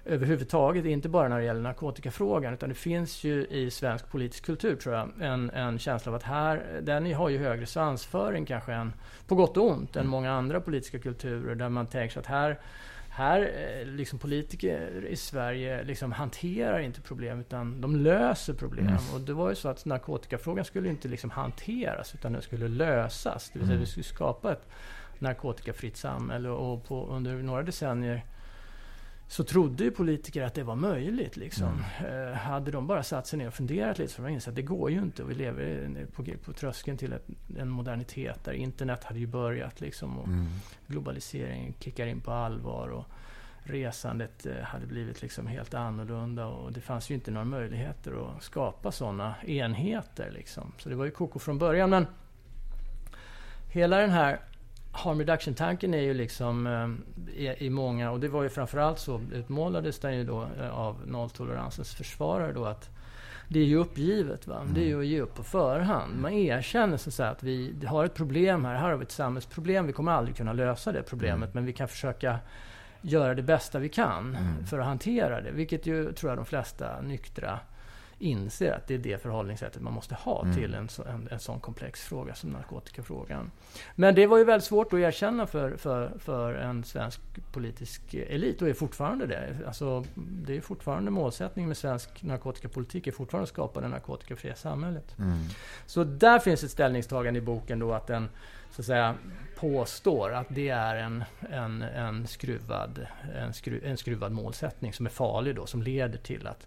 överhuvudtaget, 0.05 0.85
inte 0.85 1.09
bara 1.09 1.29
när 1.29 1.39
det 1.39 1.45
gäller 1.45 1.61
narkotikafrågan, 1.61 2.55
utan 2.55 2.69
det 2.69 2.75
finns 2.75 3.25
ju 3.25 3.47
i 3.47 3.71
svensk 3.71 4.11
politisk 4.11 4.45
kultur, 4.45 4.77
tror 4.77 4.95
jag, 4.95 5.11
en, 5.21 5.51
en 5.51 5.79
känsla 5.79 6.13
av 6.13 6.17
att 6.17 6.23
här, 6.23 6.81
den 6.83 7.15
har 7.15 7.29
ju 7.29 7.39
högre 7.39 7.67
svansföring 7.67 8.47
kanske 8.47 8.73
än, 8.73 8.93
på 9.27 9.35
gott 9.35 9.57
och 9.57 9.71
ont, 9.71 9.97
än 9.97 10.01
mm. 10.01 10.11
många 10.11 10.33
andra 10.33 10.61
politiska 10.61 10.99
kulturer, 10.99 11.55
där 11.55 11.69
man 11.69 11.87
tänker 11.87 12.13
sig 12.13 12.21
att 12.21 12.27
här 12.27 12.59
här, 13.15 13.41
eh, 13.41 13.87
liksom 13.87 14.19
politiker 14.19 15.07
i 15.09 15.17
Sverige 15.17 15.85
liksom 15.85 16.13
hanterar 16.13 16.79
inte 16.79 17.01
problem 17.01 17.41
utan 17.41 17.81
de 17.81 17.97
löser 17.97 18.55
problem. 18.55 18.87
Mm. 18.87 19.01
Och 19.15 19.21
det 19.21 19.33
var 19.33 19.49
ju 19.49 19.55
så 19.55 19.69
att 19.69 19.85
narkotikafrågan 19.85 20.65
skulle 20.65 20.89
inte 20.89 21.09
liksom 21.09 21.31
hanteras 21.31 22.15
utan 22.15 22.33
den 22.33 22.43
skulle 22.43 22.69
lösas. 22.69 23.51
Det 23.53 23.59
vill 23.59 23.69
säga 23.69 23.75
mm. 23.75 23.85
vi 23.85 23.91
skulle 23.91 24.05
skapa 24.05 24.53
ett 24.53 24.69
narkotikafritt 25.19 25.97
samhälle 25.97 26.49
och 26.49 26.85
på, 26.85 27.07
under 27.07 27.35
några 27.35 27.63
decennier 27.63 28.25
så 29.33 29.45
trodde 29.45 29.85
ju 29.85 29.91
politiker 29.91 30.43
att 30.43 30.55
det 30.55 30.63
var 30.63 30.77
möjligt. 30.77 31.37
Liksom. 31.37 31.85
Mm. 31.99 32.29
Eh, 32.29 32.35
hade 32.35 32.71
de 32.71 32.87
bara 32.87 33.03
satt 33.03 33.27
sig 33.27 33.39
ner 33.39 33.47
och 33.47 33.55
funderat 33.55 33.99
lite 33.99 34.13
så 34.13 34.23
hade 34.23 34.31
de 34.31 34.35
insett 34.35 34.49
att 34.49 34.57
det 34.57 34.63
går 34.63 34.91
ju 34.91 34.99
inte. 34.99 35.23
Och 35.23 35.31
vi 35.31 35.35
lever 35.35 36.07
på, 36.13 36.25
på 36.45 36.53
tröskeln 36.53 36.99
till 36.99 37.13
ett, 37.13 37.27
en 37.59 37.69
modernitet 37.69 38.45
där 38.45 38.53
internet 38.53 39.05
hade 39.05 39.19
ju 39.19 39.27
börjat. 39.27 39.81
Liksom, 39.81 40.19
och 40.19 40.27
mm. 40.27 40.47
Globaliseringen 40.87 41.75
kickar 41.79 42.07
in 42.07 42.21
på 42.21 42.33
allvar. 42.33 42.89
Och 42.89 43.05
resandet 43.63 44.47
eh, 44.47 44.63
hade 44.63 44.87
blivit 44.87 45.23
liksom 45.23 45.47
helt 45.47 45.75
annorlunda. 45.75 46.47
Och 46.47 46.73
det 46.73 46.81
fanns 46.81 47.11
ju 47.11 47.15
inte 47.15 47.31
några 47.31 47.45
möjligheter 47.45 48.37
att 48.37 48.43
skapa 48.43 48.93
sådana 48.93 49.35
enheter. 49.43 50.31
Liksom. 50.31 50.73
Så 50.79 50.89
det 50.89 50.95
var 50.95 51.05
ju 51.05 51.11
koko 51.11 51.39
från 51.39 51.59
början. 51.59 51.91
Men 51.91 52.07
hela 53.69 53.97
den 53.97 54.11
här 54.11 54.41
harm 54.93 55.19
reduction-tanken 55.19 55.95
är 55.95 56.01
ju 56.01 56.15
liksom 56.15 56.67
eh, 56.67 57.35
i, 57.35 57.67
i, 57.67 57.71
många, 57.71 58.11
och 58.11 58.21
det 58.21 58.29
var 58.29 58.43
ju 58.43 58.49
framförallt 58.49 58.99
så 58.99 59.21
utmålades 59.33 59.99
den 59.99 60.17
ju 60.17 60.25
då 60.25 60.47
eh, 60.61 60.79
av 60.79 60.97
nolltoleransens 61.07 61.95
försvarare 61.95 62.53
då 62.53 62.65
att 62.65 62.91
det 63.49 63.61
är 63.61 63.65
ju 63.65 63.77
uppgivet. 63.77 64.47
Va? 64.47 64.63
Det 64.75 64.81
är 64.81 64.87
ju 64.87 65.01
att 65.01 65.07
ge 65.07 65.21
upp 65.21 65.35
på 65.35 65.43
förhand. 65.43 66.21
Man 66.21 66.33
erkänner 66.33 66.97
så 66.97 67.23
att 67.23 67.43
vi 67.43 67.75
har 67.87 68.05
ett 68.05 68.15
problem 68.15 68.65
här. 68.65 68.75
Här 68.75 68.91
har 68.91 68.97
vi 68.97 69.03
ett 69.03 69.11
samhällsproblem. 69.11 69.87
Vi 69.87 69.93
kommer 69.93 70.13
aldrig 70.13 70.37
kunna 70.37 70.53
lösa 70.53 70.93
det 70.93 71.03
problemet. 71.03 71.37
Mm. 71.37 71.51
Men 71.53 71.65
vi 71.65 71.73
kan 71.73 71.89
försöka 71.89 72.39
göra 73.01 73.35
det 73.35 73.43
bästa 73.43 73.79
vi 73.79 73.89
kan 73.89 74.37
mm. 74.37 74.67
för 74.67 74.79
att 74.79 74.87
hantera 74.87 75.41
det. 75.41 75.51
Vilket 75.51 75.87
ju 75.87 76.13
tror 76.13 76.31
jag 76.31 76.39
de 76.39 76.47
flesta 76.47 77.01
nyktra 77.01 77.61
inser 78.23 78.73
att 78.73 78.87
det 78.87 78.95
är 78.95 78.99
det 78.99 79.23
förhållningssättet 79.23 79.83
man 79.83 79.93
måste 79.93 80.15
ha 80.15 80.43
mm. 80.43 80.57
till 80.57 80.75
en, 80.75 80.89
en, 81.07 81.29
en 81.31 81.39
sån 81.41 81.61
komplex 81.61 82.01
fråga 82.01 82.35
som 82.35 82.51
narkotikafrågan. 82.51 83.51
Men 83.95 84.15
det 84.15 84.27
var 84.27 84.39
ju 84.39 84.45
väldigt 84.45 84.67
svårt 84.67 84.93
att 84.93 84.99
erkänna 84.99 85.47
för, 85.47 85.77
för, 85.77 86.13
för 86.19 86.55
en 86.55 86.85
svensk 86.85 87.21
politisk 87.53 88.15
elit 88.15 88.63
och 88.63 88.69
är 88.69 88.75
fortfarande 88.75 89.27
det. 89.27 89.59
Alltså, 89.67 90.05
det 90.15 90.57
är 90.57 90.61
fortfarande 90.61 91.11
målsättningen 91.11 91.69
med 91.69 91.77
svensk 91.77 92.23
narkotikapolitik 92.23 93.07
är 93.07 93.13
fortfarande 93.13 93.43
att 93.43 93.49
skapa 93.49 93.81
det 93.81 93.89
narkotikafria 93.89 94.55
samhället. 94.55 95.19
Mm. 95.19 95.39
Så 95.87 96.05
där 96.05 96.39
finns 96.39 96.65
ett 96.65 96.71
ställningstagande 96.71 97.39
i 97.39 97.43
boken 97.43 97.79
då 97.79 97.93
att 97.93 98.07
den 98.07 98.29
så 98.73 98.83
att 98.83 98.87
säga, 98.87 99.15
påstår 99.57 100.33
att 100.33 100.47
det 100.49 100.69
är 100.69 100.97
en, 100.97 101.25
en, 101.51 101.83
en, 101.83 102.27
skruvad, 102.27 103.07
en, 103.35 103.53
skru, 103.53 103.81
en 103.85 103.97
skruvad 103.97 104.33
målsättning 104.33 104.93
som 104.93 105.07
är 105.07 105.11
farlig 105.11 105.57
då, 105.57 105.67
som 105.67 105.83
leder 105.83 106.19
till 106.19 106.47
att 106.47 106.67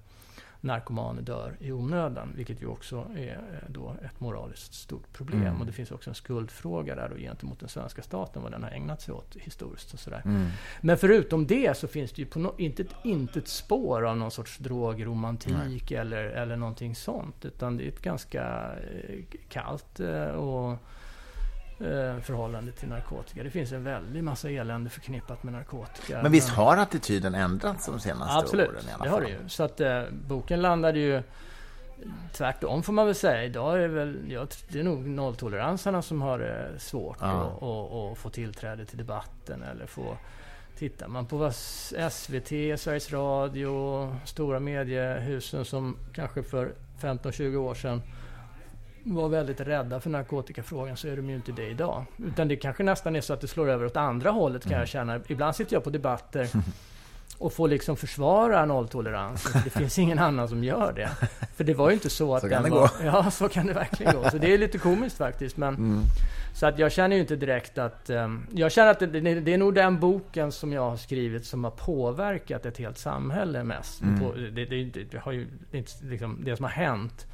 narkomaner 0.66 1.22
dör 1.22 1.58
i 1.60 1.72
onödan, 1.72 2.34
vilket 2.36 2.62
ju 2.62 2.68
också 2.68 3.08
är 3.16 3.36
eh, 3.36 3.70
då 3.70 3.96
ett 4.06 4.20
moraliskt 4.20 4.74
stort 4.74 5.14
problem. 5.14 5.42
Mm. 5.42 5.60
Och 5.60 5.66
det 5.66 5.72
finns 5.72 5.92
också 5.92 6.10
en 6.10 6.16
skuldfråga 6.16 6.96
där 6.96 7.10
då 7.10 7.16
gentemot 7.16 7.60
den 7.60 7.70
svenska 7.70 8.02
staten, 8.02 8.44
vad 8.44 8.52
den 8.52 8.64
har 8.64 8.70
ägnat 8.70 9.02
sig 9.02 9.14
åt 9.14 9.36
historiskt 9.36 9.94
och 9.94 10.00
sådär. 10.00 10.22
Mm. 10.26 10.48
Men 10.82 10.98
förutom 10.98 11.48
det 11.48 11.78
så 11.78 11.88
finns 11.88 12.12
det 12.12 12.22
ju 12.22 12.28
på 12.28 12.40
no 12.40 12.56
inte, 12.58 12.82
ett, 12.84 12.96
inte 13.04 13.40
ett 13.40 13.48
spår 13.48 14.06
av 14.06 14.18
någon 14.18 14.32
sorts 14.32 14.58
drogromantik 14.58 15.92
eller, 15.92 16.24
eller 16.24 16.56
någonting 16.56 16.96
sånt, 16.96 17.46
utan 17.46 17.78
det 17.78 17.84
är 17.84 17.88
ett 17.88 18.02
ganska 18.02 18.72
eh, 18.76 19.24
kallt 19.50 20.00
eh, 20.00 20.28
och 20.28 20.78
förhållande 22.22 22.72
till 22.72 22.88
narkotika. 22.88 23.44
Det 23.44 23.50
finns 23.50 23.72
en 23.72 23.84
väldig 23.84 24.24
massa 24.24 24.50
elände 24.50 24.90
förknippat 24.90 25.44
med 25.44 25.54
narkotika. 25.54 26.24
Men 26.24 26.32
visst 26.32 26.50
har 26.50 26.78
attityden 26.78 27.36
ändrats 27.36 27.86
de 27.86 28.00
senaste 28.00 28.38
Absolut, 28.38 28.70
åren? 28.70 28.78
Absolut, 28.78 29.04
det 29.04 29.10
har 29.10 29.22
det 29.22 29.30
ju. 29.30 29.50
Så 29.50 29.64
att 29.64 29.82
eh, 29.82 30.04
boken 30.12 30.62
landade 30.62 31.00
ju 31.00 31.24
tvärtom 32.34 32.84
får 32.84 32.94
man 32.94 33.06
väl 33.06 33.16
säga. 33.16 33.44
Idag 33.44 33.76
är 33.76 33.80
det 33.80 33.88
väl, 33.88 34.32
ja, 34.32 34.48
det 34.70 34.80
är 34.80 34.84
nog 34.84 35.08
nolltoleransarna 35.08 36.02
som 36.02 36.22
har 36.22 36.40
det 36.40 36.80
svårt 36.80 37.18
ja. 37.22 37.28
att, 37.28 37.64
att, 37.64 38.12
att 38.12 38.18
få 38.18 38.30
tillträde 38.30 38.86
till 38.86 38.98
debatten 38.98 39.64
eller 39.64 39.86
få 39.86 40.18
Tittar 40.78 41.08
man 41.08 41.26
på 41.26 41.38
vad 41.38 41.56
SVT, 42.12 42.50
Sveriges 42.80 43.12
Radio, 43.12 44.16
stora 44.26 44.60
mediehusen 44.60 45.66
som 45.66 45.98
kanske 46.14 46.44
för 46.44 46.74
15-20 47.02 47.56
år 47.56 47.76
sedan 47.76 48.02
var 49.06 49.30
väldigt 49.30 49.62
rädda 49.62 50.00
för 50.00 50.10
narkotikafrågan 50.10 50.98
så 50.98 51.08
är 51.08 51.16
de 51.16 51.30
ju 51.30 51.36
inte 51.36 51.52
det 51.52 51.68
idag. 51.68 52.06
Utan 52.18 52.48
det 52.48 52.56
kanske 52.56 52.84
nästan 52.84 53.16
är 53.16 53.22
så 53.22 53.34
att 53.34 53.42
det 53.42 53.48
slår 53.48 53.70
över 53.70 53.86
åt 53.86 53.98
andra 53.98 54.32
hållet 54.32 54.64
kan 54.64 54.72
jag 54.72 54.78
mm. 54.78 54.88
känna. 54.88 55.20
Ibland 55.28 55.56
sitter 55.56 55.74
jag 55.74 55.84
på 55.84 55.90
debatter 55.90 56.50
och 57.38 57.54
får 57.54 57.68
liksom 57.68 57.98
försvara 57.98 58.66
nolltolerans. 58.66 59.54
Det 59.64 59.70
finns 59.70 60.00
ingen 60.00 60.20
annan 60.20 60.50
som 60.50 60.64
gör 60.64 60.94
det. 60.94 61.10
För 61.56 61.64
det 61.64 61.74
var 61.74 61.90
ju 61.90 61.94
inte 61.94 62.10
så 62.10 62.36
att 62.36 62.42
så 62.42 62.50
kan 62.50 62.64
den 62.64 62.72
det 62.72 62.78
var... 62.78 62.88
gå. 62.88 63.06
Ja, 63.06 63.32
så 63.32 63.50
kan 63.50 63.68
det 63.68 63.74
verkligen 63.74 64.16
gå. 64.16 64.30
Så 64.30 64.38
det 64.38 64.54
är 64.54 64.58
lite 64.58 64.78
komiskt 64.78 65.18
faktiskt. 65.18 65.58
Men, 65.58 65.76
mm. 65.76 66.02
Så 66.54 66.66
att 66.66 66.80
jag 66.80 66.92
känner 66.92 67.16
ju 67.16 67.22
inte 67.22 67.36
direkt 67.36 67.78
att... 67.78 68.10
Um, 68.10 68.48
jag 68.54 68.72
känner 68.72 68.92
att 68.92 69.00
det, 69.00 69.08
det, 69.08 69.40
det, 69.40 69.54
är 69.54 69.58
nog 69.58 69.74
den 69.74 70.00
boken 70.00 70.52
som 70.52 70.74
jag 70.74 70.90
har 70.90 70.98
skrivit 70.98 71.46
som 71.46 71.64
har 71.64 71.72
påverkat 71.72 72.66
ett 72.66 72.78
helt 72.78 72.98
samhälle 72.98 73.64
mest. 73.64 74.02
Mm. 74.02 74.20
På, 74.20 74.34
det, 74.34 74.66
det, 75.12 75.18
har 75.18 75.32
ju, 75.32 75.48
det, 75.72 76.02
liksom, 76.02 76.42
det 76.46 76.56
som 76.56 76.64
har 76.64 76.72
hänt 76.72 77.28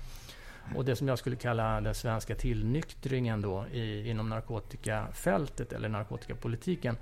och 0.75 0.85
det 0.85 0.95
som 0.95 1.07
jag 1.07 1.19
skulle 1.19 1.35
kalla 1.35 1.81
den 1.81 1.95
svenska 1.95 2.35
tillnyktringen 2.35 3.41
då 3.41 3.65
i, 3.71 4.09
inom 4.09 4.29
narkotikafältet 4.29 5.73
eller 5.73 5.89
narkotikapolitiken 5.89 6.97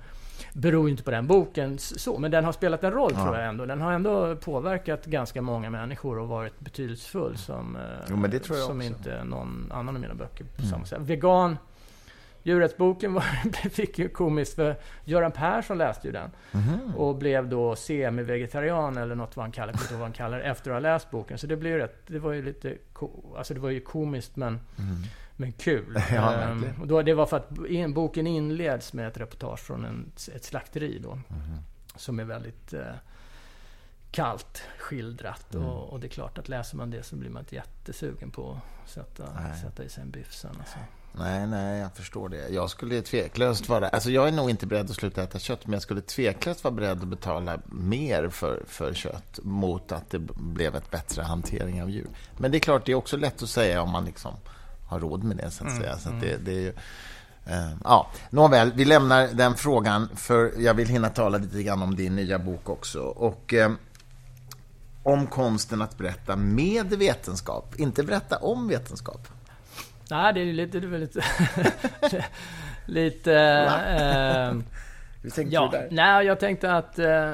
beror 0.52 0.84
ju 0.84 0.90
inte 0.90 1.02
på 1.02 1.10
den 1.10 1.26
boken 1.26 1.78
så, 1.78 2.18
men 2.18 2.30
den 2.30 2.44
har 2.44 2.52
spelat 2.52 2.84
en 2.84 2.92
roll 2.92 3.12
ja. 3.14 3.24
tror 3.24 3.36
jag 3.36 3.48
ändå. 3.48 3.66
Den 3.66 3.80
har 3.80 3.92
ändå 3.92 4.36
påverkat 4.36 5.06
ganska 5.06 5.42
många 5.42 5.70
människor 5.70 6.18
och 6.18 6.28
varit 6.28 6.60
betydelsefull 6.60 7.36
som, 7.36 7.78
jo, 8.08 8.16
som 8.42 8.76
också. 8.76 8.82
inte 8.82 9.24
någon 9.24 9.72
annan 9.72 9.94
av 9.94 10.00
mina 10.00 10.14
böcker 10.14 10.44
på 10.44 10.62
mm. 10.62 10.70
samma 10.70 10.84
sätt. 10.84 11.00
Vegan 11.00 11.56
Djurrättsboken 12.42 13.14
var, 13.14 13.22
fick 13.70 13.98
ju 13.98 14.08
komiskt 14.08 14.54
för 14.54 14.76
Göran 15.04 15.32
Persson 15.32 15.78
läste 15.78 16.06
ju 16.06 16.12
den. 16.12 16.30
Mm. 16.52 16.94
Och 16.94 17.16
blev 17.16 17.48
då 17.48 17.76
semi-vegetarian 17.76 18.96
eller 18.96 19.14
något 19.14 19.36
vad 19.36 19.44
han 19.44 19.52
kallar, 19.52 19.74
vad 19.92 20.00
han 20.00 20.12
kallar 20.12 20.40
efter 20.40 20.70
att 20.70 20.74
ha 20.74 20.80
läst 20.80 21.10
boken. 21.10 21.38
Så 21.38 21.46
det 21.46 21.56
blev 21.56 21.78
rätt, 21.78 22.06
det 22.06 22.18
var 22.18 22.32
ju 22.32 22.42
lite, 22.42 22.76
alltså 23.36 23.54
det 23.54 23.60
var 23.60 23.70
ju 23.70 23.80
komiskt 23.80 24.36
men, 24.36 24.60
mm. 24.78 25.02
men 25.36 25.52
kul. 25.52 26.02
Ja, 26.10 26.34
ehm, 26.34 26.64
och 26.80 26.86
då, 26.86 27.02
det 27.02 27.14
var 27.14 27.26
för 27.26 27.36
att 27.36 27.66
in, 27.68 27.94
boken 27.94 28.26
inleds 28.26 28.92
med 28.92 29.08
ett 29.08 29.18
reportage 29.18 29.60
från 29.60 29.84
en, 29.84 30.12
ett 30.34 30.44
slakteri 30.44 30.98
då. 30.98 31.12
Mm. 31.12 31.22
Som 31.96 32.20
är 32.20 32.24
väldigt 32.24 32.72
eh, 32.72 32.82
kallt 34.10 34.62
skildrat. 34.78 35.54
Mm. 35.54 35.66
Och, 35.66 35.92
och, 35.92 36.00
det 36.00 36.06
är 36.06 36.08
klart 36.08 36.38
att 36.38 36.48
läser 36.48 36.76
man 36.76 36.90
det 36.90 37.02
så 37.02 37.16
blir 37.16 37.30
man 37.30 37.42
inte 37.42 37.54
jättesugen 37.54 38.30
på 38.30 38.60
att 38.84 38.90
sätta, 38.90 39.54
sätta 39.54 39.84
i 39.84 39.88
sig 39.88 40.02
en 40.02 40.10
biff 40.10 40.32
sen. 40.32 40.56
Alltså. 40.58 40.78
Nej, 41.12 41.46
nej, 41.46 41.80
jag 41.80 41.92
förstår 41.92 42.28
det. 42.28 42.48
Jag 42.48 42.70
skulle 42.70 43.02
tveklöst 43.02 43.68
vara... 43.68 43.88
Alltså 43.88 44.10
jag 44.10 44.28
är 44.28 44.32
nog 44.32 44.50
inte 44.50 44.66
beredd 44.66 44.90
att 44.90 44.96
sluta 44.96 45.22
äta 45.22 45.38
kött, 45.38 45.66
men 45.66 45.72
jag 45.72 45.82
skulle 45.82 46.00
tveklöst 46.00 46.64
vara 46.64 46.74
beredd 46.74 47.02
att 47.02 47.08
betala 47.08 47.58
mer 47.66 48.28
för, 48.28 48.62
för 48.66 48.94
kött 48.94 49.38
mot 49.42 49.92
att 49.92 50.10
det 50.10 50.18
blev 50.34 50.76
ett 50.76 50.90
bättre 50.90 51.22
hantering 51.22 51.82
av 51.82 51.90
djur. 51.90 52.08
Men 52.38 52.50
det 52.50 52.58
är 52.58 52.60
klart, 52.60 52.86
det 52.86 52.92
är 52.92 52.96
också 52.96 53.16
lätt 53.16 53.42
att 53.42 53.48
säga 53.48 53.82
om 53.82 53.90
man 53.90 54.04
liksom 54.04 54.32
har 54.88 55.00
råd 55.00 55.24
med 55.24 55.36
det, 55.36 55.50
så 55.50 55.64
att 55.64 55.70
mm, 55.70 55.82
säga. 55.82 55.98
Så 55.98 56.08
att 56.08 56.20
det, 56.20 56.30
mm. 56.32 56.44
det 56.44 56.52
är 56.52 56.60
ju, 56.60 56.68
uh, 56.68 57.76
ja, 57.84 58.10
nåväl, 58.30 58.72
vi 58.74 58.84
lämnar 58.84 59.28
den 59.28 59.54
frågan, 59.54 60.08
för 60.16 60.52
jag 60.58 60.74
vill 60.74 60.88
hinna 60.88 61.08
tala 61.08 61.38
lite 61.38 61.62
grann 61.62 61.82
om 61.82 61.96
din 61.96 62.16
nya 62.16 62.38
bok 62.38 62.68
också. 62.68 63.00
Och... 63.00 63.52
Uh, 63.52 63.72
om 65.02 65.26
konsten 65.26 65.82
att 65.82 65.98
berätta 65.98 66.36
med 66.36 66.86
vetenskap, 66.86 67.74
inte 67.76 68.02
berätta 68.02 68.36
om 68.36 68.68
vetenskap. 68.68 69.28
Nej, 70.10 70.34
det 70.34 70.40
är 70.40 70.52
lite... 70.52 70.80
Det 70.80 70.96
är 70.96 70.98
lite, 70.98 71.22
lite 72.86 73.34
eh, 73.34 74.52
Hur 75.22 75.30
tänkte 75.34 75.54
ja, 75.54 75.68
du 75.72 75.78
där? 75.78 75.88
Nej, 75.90 76.26
jag 76.26 76.40
tänkte 76.40 76.72
att 76.72 76.98
eh, 76.98 77.32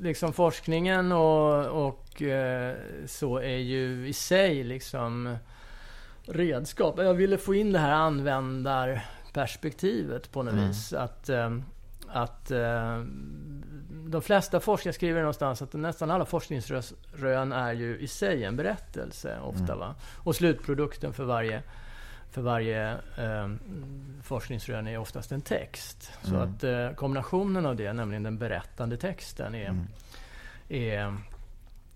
liksom 0.00 0.32
forskningen 0.32 1.12
och, 1.12 1.86
och 1.86 2.22
eh, 2.22 2.74
så 3.06 3.38
är 3.38 3.56
ju 3.56 4.08
i 4.08 4.12
sig 4.12 4.64
liksom 4.64 5.36
redskap. 6.26 6.98
Jag 6.98 7.14
ville 7.14 7.38
få 7.38 7.54
in 7.54 7.72
det 7.72 7.78
här 7.78 7.92
användarperspektivet 7.92 10.32
på 10.32 10.42
något 10.42 10.52
mm. 10.52 10.68
vis. 10.68 10.92
Att, 10.92 11.28
eh, 11.28 11.58
att 12.08 12.52
de 14.06 14.22
flesta 14.22 14.60
forskare 14.60 14.92
skriver 14.92 15.20
någonstans 15.20 15.62
att 15.62 15.72
nästan 15.72 16.10
alla 16.10 16.24
forskningsrön 16.24 17.52
är 17.52 17.72
ju 17.72 17.98
i 17.98 18.06
sig 18.06 18.44
en 18.44 18.56
berättelse 18.56 19.38
ofta. 19.42 19.72
Mm. 19.72 19.78
Va? 19.78 19.94
Och 20.16 20.36
slutprodukten 20.36 21.12
för 21.12 21.24
varje 21.24 21.62
för 22.34 22.42
varje 22.42 22.92
eh, 22.92 23.48
forskningsrön 24.22 24.86
är 24.86 24.98
oftast 24.98 25.32
en 25.32 25.40
text. 25.40 26.12
Så 26.22 26.34
mm. 26.34 26.42
att 26.42 26.64
eh, 26.64 26.90
kombinationen 26.90 27.66
av 27.66 27.76
det, 27.76 27.92
nämligen 27.92 28.22
den 28.22 28.38
berättande 28.38 28.96
texten, 28.96 29.54
är, 29.54 29.68
mm. 29.68 29.86
är, 30.68 31.16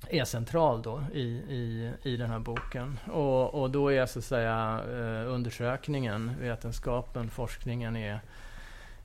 är 0.08 0.24
central 0.24 0.82
då 0.82 1.04
i, 1.14 1.26
i, 1.28 1.92
i 2.02 2.16
den 2.16 2.30
här 2.30 2.38
boken. 2.38 2.98
Och, 3.06 3.62
och 3.62 3.70
då 3.70 3.92
är 3.92 4.06
så 4.06 4.18
att 4.18 4.24
säga 4.24 4.80
eh, 4.88 5.32
undersökningen, 5.32 6.32
vetenskapen, 6.40 7.30
forskningen 7.30 7.96
är, 7.96 8.20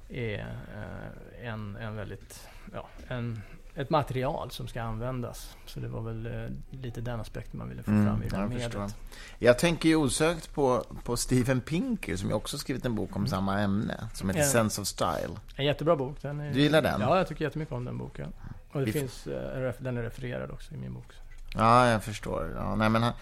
är 0.09 0.39
eh, 0.39 1.47
en, 1.47 1.75
en 1.75 1.95
väldigt, 1.95 2.47
ja, 2.73 2.87
en, 3.07 3.41
ett 3.75 3.89
material 3.89 4.51
som 4.51 4.67
ska 4.67 4.81
användas. 4.81 5.57
Så 5.65 5.79
det 5.79 5.87
var 5.87 6.01
väl 6.01 6.25
eh, 6.25 6.79
lite 6.81 7.01
den 7.01 7.19
aspekten 7.19 7.57
man 7.57 7.69
ville 7.69 7.83
få 7.83 7.91
mm, 7.91 8.05
fram 8.05 8.23
i 8.23 8.27
det 8.27 8.37
här 8.37 8.47
medlet. 8.47 8.95
Jag 9.39 9.59
tänker 9.59 9.89
ju 9.89 9.95
osökt 9.95 10.53
på, 10.53 10.83
på 11.03 11.17
Steven 11.17 11.61
Pinker 11.61 12.15
som 12.15 12.29
ju 12.29 12.35
också 12.35 12.57
skrivit 12.57 12.85
en 12.85 12.95
bok 12.95 13.09
om 13.09 13.21
mm. 13.21 13.27
samma 13.27 13.59
ämne 13.59 14.09
som 14.13 14.29
heter 14.29 14.41
ja. 14.41 14.47
Sense 14.47 14.81
of 14.81 14.87
Style. 14.87 15.39
En 15.55 15.65
jättebra 15.65 15.95
bok. 15.95 16.21
Den 16.21 16.39
är, 16.39 16.53
du 16.53 16.61
gillar 16.61 16.81
den? 16.81 17.01
Ja, 17.01 17.17
jag 17.17 17.27
tycker 17.27 17.45
jättemycket 17.45 17.73
om 17.73 17.85
den 17.85 17.97
boken. 17.97 18.33
Och 18.71 18.85
det 18.85 18.91
finns, 18.91 19.27
eh, 19.27 19.73
den 19.79 19.97
är 19.97 20.01
refererad 20.03 20.51
också 20.51 20.73
i 20.73 20.77
min 20.77 20.93
bok. 20.93 21.13
Ja, 21.55 21.89
jag 21.89 22.03
förstår. 22.03 22.53
Ja, 22.55 22.75
nej, 22.75 22.89
men 22.89 23.03
han, 23.03 23.13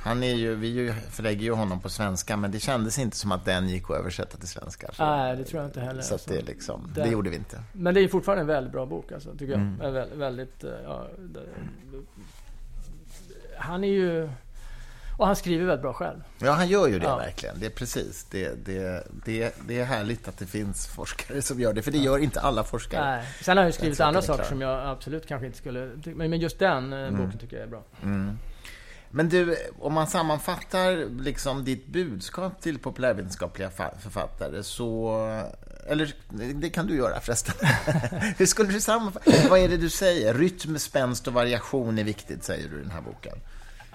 han 0.00 0.22
är 0.22 0.34
ju, 0.34 0.54
vi 0.54 0.94
förlägger 1.10 1.42
ju 1.42 1.52
honom 1.52 1.80
på 1.80 1.88
svenska, 1.88 2.36
men 2.36 2.50
det 2.50 2.60
kändes 2.60 2.98
inte 2.98 3.16
som 3.16 3.32
att 3.32 3.44
den 3.44 3.68
gick 3.68 3.90
att 3.90 3.96
översätta 3.96 4.36
till 4.38 4.48
svenska. 4.48 4.90
Så, 4.92 5.04
nej, 5.04 5.36
det 5.36 5.44
tror 5.44 5.62
jag 5.62 5.68
inte 5.68 5.80
heller. 5.80 6.02
Så 6.02 6.14
alltså. 6.14 6.30
det, 6.30 6.42
liksom, 6.42 6.92
det, 6.94 7.02
det, 7.02 7.08
gjorde 7.08 7.30
vi 7.30 7.36
inte. 7.36 7.62
Men 7.72 7.94
det 7.94 8.00
är 8.00 8.08
fortfarande 8.08 8.40
en 8.40 8.46
väldigt 8.46 8.72
bra 8.72 8.86
bok, 8.86 9.12
alltså, 9.12 9.32
tycker 9.32 9.52
jag. 9.52 9.60
Mm. 9.60 9.92
Vä 9.92 10.06
väldigt, 10.14 10.64
eh, 10.64 10.70
ja, 10.84 11.06
det, 11.18 11.40
han 13.58 13.84
är 13.84 13.88
ju... 13.88 14.30
Och 15.18 15.26
han 15.26 15.36
skriver 15.36 15.64
väldigt 15.64 15.82
bra 15.82 15.92
själv. 15.92 16.22
Ja, 16.38 16.52
han 16.52 16.68
gör 16.68 16.86
ju 16.86 16.98
det 16.98 17.06
ja. 17.06 17.16
verkligen. 17.16 17.60
Det 17.60 17.66
är 17.66 17.70
precis. 17.70 18.26
Det, 18.30 18.66
det, 18.66 19.06
det, 19.24 19.54
det 19.68 19.80
är 19.80 19.84
härligt 19.84 20.28
att 20.28 20.38
det 20.38 20.46
finns 20.46 20.86
forskare 20.86 21.42
som 21.42 21.60
gör 21.60 21.72
det, 21.72 21.82
för 21.82 21.90
det 21.90 21.98
gör 21.98 22.18
inte 22.18 22.40
alla 22.40 22.64
forskare. 22.64 23.16
Nej. 23.16 23.24
Sen 23.42 23.56
har 23.56 23.64
han 23.64 23.68
ju 23.68 23.72
skrivit 23.72 24.00
andra 24.00 24.22
saker 24.22 24.44
som 24.44 24.60
jag 24.60 24.88
absolut 24.88 25.26
kanske 25.26 25.46
inte 25.46 25.58
skulle... 25.58 25.90
Men 26.04 26.40
just 26.40 26.58
den 26.58 26.92
eh, 26.92 26.98
mm. 26.98 27.16
boken 27.16 27.38
tycker 27.38 27.56
jag 27.56 27.64
är 27.64 27.70
bra. 27.70 27.82
Mm. 28.02 28.38
Men 29.10 29.28
du, 29.28 29.56
om 29.78 29.92
man 29.92 30.06
sammanfattar 30.06 31.20
liksom 31.22 31.64
ditt 31.64 31.86
budskap 31.86 32.60
till 32.60 32.78
populärvetenskapliga 32.78 33.70
författare 34.00 34.62
så... 34.62 35.12
Eller 35.86 36.14
det 36.54 36.70
kan 36.70 36.86
du 36.86 36.96
göra 36.96 37.20
förresten. 37.20 37.54
Hur 38.38 38.46
skulle 38.46 38.72
du 38.72 38.80
sammanfatta? 38.80 39.30
Vad 39.50 39.58
är 39.58 39.68
det 39.68 39.76
du 39.76 39.90
säger? 39.90 40.34
Rytm, 40.34 40.78
spänst 40.78 41.26
och 41.26 41.32
variation 41.32 41.98
är 41.98 42.04
viktigt, 42.04 42.44
säger 42.44 42.68
du 42.68 42.76
i 42.76 42.80
den 42.80 42.90
här 42.90 43.00
boken. 43.00 43.38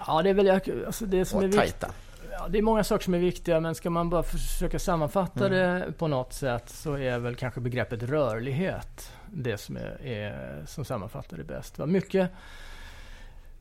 Ja, 0.06 0.22
det 0.22 0.30
är 0.30 0.34
väl 0.34 0.50
alltså 0.86 1.06
det 1.06 1.24
som 1.24 1.38
och 1.38 1.44
är 1.44 1.48
viktigt. 1.48 1.84
Ja, 2.30 2.48
det 2.48 2.58
är 2.58 2.62
många 2.62 2.84
saker 2.84 3.04
som 3.04 3.14
är 3.14 3.18
viktiga, 3.18 3.60
men 3.60 3.74
ska 3.74 3.90
man 3.90 4.10
bara 4.10 4.22
försöka 4.22 4.78
sammanfatta 4.78 5.46
mm. 5.46 5.52
det 5.52 5.92
på 5.92 6.08
något 6.08 6.32
sätt 6.32 6.68
så 6.68 6.98
är 6.98 7.18
väl 7.18 7.34
kanske 7.34 7.60
begreppet 7.60 8.02
rörlighet 8.02 9.12
det 9.32 9.58
som, 9.58 9.76
är, 9.76 10.06
är 10.06 10.62
som 10.66 10.84
sammanfattar 10.84 11.36
det 11.36 11.44
bäst. 11.44 11.78
Mycket 11.78 12.30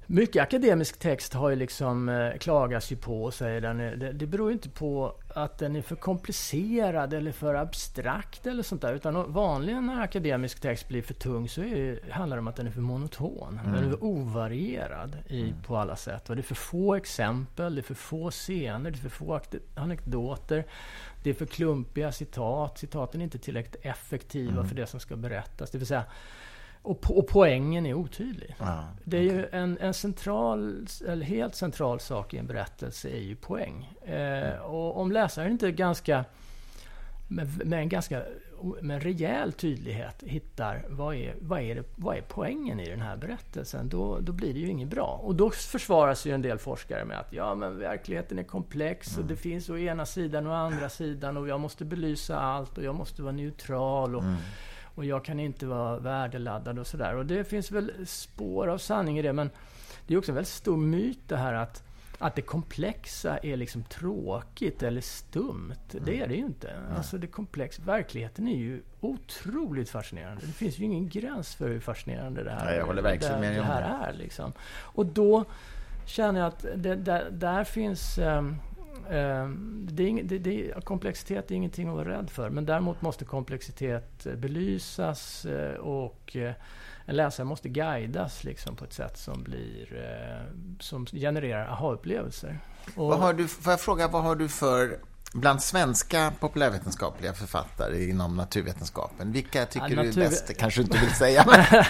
mycket 0.06 0.44
akademisk 0.44 1.00
text 1.00 1.34
har 1.34 1.50
ju 1.50 1.56
liksom 1.56 2.10
eh, 2.10 2.38
klagas 2.38 2.92
ju 2.92 2.96
på, 2.96 3.32
säger 3.32 3.62
den. 3.62 3.78
Det, 3.78 4.12
det 4.12 4.28
beror 4.28 4.52
inte 4.52 4.70
på 4.70 5.16
att 5.34 5.58
den 5.58 5.76
är 5.76 5.82
för 5.82 5.96
komplicerad 5.96 7.14
eller 7.14 7.32
för 7.32 7.56
abstrakt 7.56 8.48
eller 8.48 8.64
sånt 8.64 8.82
där. 8.82 8.94
Utan 8.94 9.32
vanligen 9.32 9.86
när 9.86 10.02
akademisk 10.02 10.60
text 10.60 10.88
blir 10.88 11.02
för 11.02 11.14
tung 11.14 11.50
så 11.50 11.62
är, 11.62 12.12
handlar 12.12 12.38
det 12.38 12.42
om 12.42 12.48
att 12.48 12.56
den 12.56 12.68
är 12.68 12.72
för 12.72 12.82
monoton. 12.82 13.60
Mm. 13.64 13.76
Den 13.76 13.86
är 13.86 13.90
för 13.90 14.04
ovarierad 14.04 15.18
i, 15.28 15.42
mm. 15.42 15.64
på 15.68 15.78
alla 15.78 15.96
sätt. 15.96 16.30
Och 16.30 16.36
det 16.36 16.42
är 16.42 16.44
för 16.44 16.56
få 16.56 16.96
exempel, 16.96 17.76
det 17.76 17.82
är 17.82 17.84
för 17.84 17.94
få 17.94 18.32
scener, 18.32 18.92
det 18.92 18.98
är 18.98 19.10
för 19.10 19.10
få 19.10 19.40
anekdoter. 19.76 20.66
Det 21.24 21.30
är 21.30 21.34
för 21.34 21.46
klumpiga 21.46 22.12
citat. 22.12 22.78
Citaten 22.78 23.22
är 23.22 23.24
inte 23.26 23.40
tillräckligt 23.40 23.86
effektiva 23.86 24.54
mm. 24.54 24.68
för 24.68 24.76
det 24.76 24.88
som 24.88 25.00
ska 25.00 25.16
berättas. 25.16 25.72
Det 25.72 25.78
vill 25.78 25.88
säga, 25.88 26.04
och, 26.84 27.18
och 27.18 27.28
poängen 27.28 27.86
är 27.86 27.94
otydlig. 27.94 28.56
Ja, 28.60 28.88
det 29.04 29.18
är 29.18 29.22
ju 29.22 29.48
en, 29.52 29.78
en, 29.78 29.94
central, 29.94 30.88
eller 31.08 31.26
helt 31.26 31.56
central 31.56 32.00
sak 32.00 32.34
i 32.34 32.38
en 32.38 32.48
berättelse 32.48 33.10
är 33.10 33.22
ju 33.22 33.36
poäng. 33.36 33.94
Eh, 34.06 34.58
och 34.58 34.98
om 34.98 35.12
läsaren 35.12 35.52
inte 35.52 35.72
ganska 35.72 36.26
med, 37.28 37.66
med, 37.66 37.80
en 37.80 37.90
ganska 37.90 38.24
med 38.82 38.96
en 38.96 39.02
rejäl 39.02 39.54
tydlighet 39.54 40.24
hittar 40.26 40.86
vad 40.90 41.16
är, 41.16 41.36
vad, 41.42 41.62
är 41.62 41.76
det, 41.76 41.84
vad 41.96 42.18
är 42.18 42.22
poängen 42.22 42.80
i 42.80 42.90
den 42.90 43.02
här 43.02 43.18
berättelsen, 43.18 43.90
då, 43.90 44.20
då 44.20 44.32
blir 44.32 44.54
det 44.54 44.60
ju 44.60 44.68
inget 44.68 44.90
bra. 44.90 45.20
Och 45.24 45.36
då 45.36 45.50
försvaras 45.50 46.26
ju 46.26 46.32
en 46.32 46.42
del 46.42 46.58
forskare 46.58 47.06
med 47.06 47.20
att 47.20 47.34
ja, 47.34 47.56
men 47.56 47.80
verkligheten 47.80 48.40
är 48.40 48.44
komplex 48.44 49.08
och 49.12 49.18
mm. 49.18 49.28
det 49.28 49.36
finns 49.36 49.70
å 49.70 49.78
ena 49.78 50.06
sidan 50.06 50.48
och 50.48 50.54
å 50.54 50.56
andra 50.56 50.90
sidan 50.90 51.38
och 51.38 51.48
jag 51.48 51.60
måste 51.60 51.86
belysa 51.86 52.40
allt 52.40 52.78
och 52.78 52.84
jag 52.84 52.96
måste 52.96 53.22
vara 53.22 53.34
neutral. 53.34 54.16
Och, 54.16 54.24
mm 54.24 54.36
och 54.96 55.06
jag 55.06 55.26
kan 55.26 55.40
inte 55.40 55.66
vara 55.66 56.00
värdeladdad 56.00 56.80
och 56.80 56.88
sådär. 56.88 57.16
Och 57.16 57.26
det 57.26 57.44
finns 57.44 57.72
väl 57.72 57.92
spår 58.06 58.68
av 58.68 58.78
sanning 58.78 59.20
i 59.20 59.22
det, 59.22 59.34
men 59.34 59.50
det 60.08 60.14
är 60.14 60.18
också 60.18 60.32
en 60.32 60.36
väldigt 60.36 60.54
stor 60.54 60.78
myt 60.78 61.20
det 61.28 61.38
här 61.38 61.54
att 61.54 61.84
att 62.24 62.36
det 62.36 62.42
komplexa 62.42 63.38
är 63.38 63.58
liksom 63.58 63.84
tråkigt 63.84 64.84
eller 64.84 65.02
stumt. 65.02 65.94
Mm. 65.94 66.06
Det 66.06 66.20
är 66.20 66.28
det 66.28 66.36
ju 66.36 66.46
inte. 66.46 66.76
Alltså 66.98 67.18
det 67.18 67.28
komplex, 67.28 67.80
verkligheten 67.80 68.48
är 68.48 68.58
ju 68.58 68.82
otroligt 69.00 69.90
fascinerande. 69.90 70.46
Det 70.46 70.52
finns 70.52 70.80
ju 70.80 70.84
ingen 70.84 71.10
gräns 71.10 71.56
för 71.56 71.68
hur 71.68 71.80
fascinerande 71.80 72.44
det 72.44 72.52
här, 72.52 72.72
ja, 72.72 72.78
jag 72.78 72.86
håller 72.86 73.02
verkligen 73.02 73.34
det, 73.34 73.40
med 73.40 73.58
det 73.58 73.64
här 73.64 74.08
är. 74.08 74.14
Liksom. 74.14 74.54
Och 74.80 75.06
då 75.06 75.46
känner 76.06 76.40
jag 76.40 76.48
att 76.48 76.66
det, 76.76 76.96
där, 76.96 77.30
där 77.32 77.64
finns 77.64 78.18
um, 78.18 78.56
Ehm, 79.10 79.88
det 79.92 80.10
är, 80.10 80.24
det, 80.24 80.38
det, 80.38 80.86
komplexitet 80.86 81.52
är 81.52 81.56
ingenting 81.56 81.88
att 81.88 81.96
vara 81.96 82.10
rädd 82.10 82.30
för, 82.30 82.50
men 82.50 82.66
däremot 82.66 83.02
måste 83.02 83.26
komplexitet 83.26 84.26
eh, 84.26 84.36
belysas 84.36 85.46
eh, 85.46 85.76
och 85.76 86.36
eh, 86.36 86.54
en 87.06 87.16
läsare 87.16 87.46
måste 87.46 87.70
guidas 87.70 88.44
liksom 88.44 88.76
på 88.76 88.86
ett 88.86 88.94
sätt 88.94 89.18
som, 89.18 89.44
blir, 89.44 90.04
som 90.80 91.06
genererar 91.06 91.68
aha-upplevelser. 91.68 92.60
Vad 92.96 93.20
har 93.20 93.34
du, 93.34 93.48
får 93.48 93.72
jag 93.72 93.82
fråga, 93.82 94.08
vad 94.08 94.24
har 94.24 94.36
du 94.36 94.50
för 94.50 95.00
Bland 95.36 95.62
svenska 95.62 96.34
populärvetenskapliga 96.40 97.34
författare 97.34 98.10
inom 98.10 98.36
naturvetenskapen, 98.36 99.32
vilka 99.32 99.66
tycker 99.66 99.90
ja, 99.90 99.96
natur... 99.96 100.12
du 100.12 100.22
är 100.22 100.30
bäst? 100.30 100.58
kanske 100.58 100.82
du 100.82 100.84
inte 100.84 100.98
vill 100.98 101.16
säga. 101.16 101.46
Men, 101.52 101.84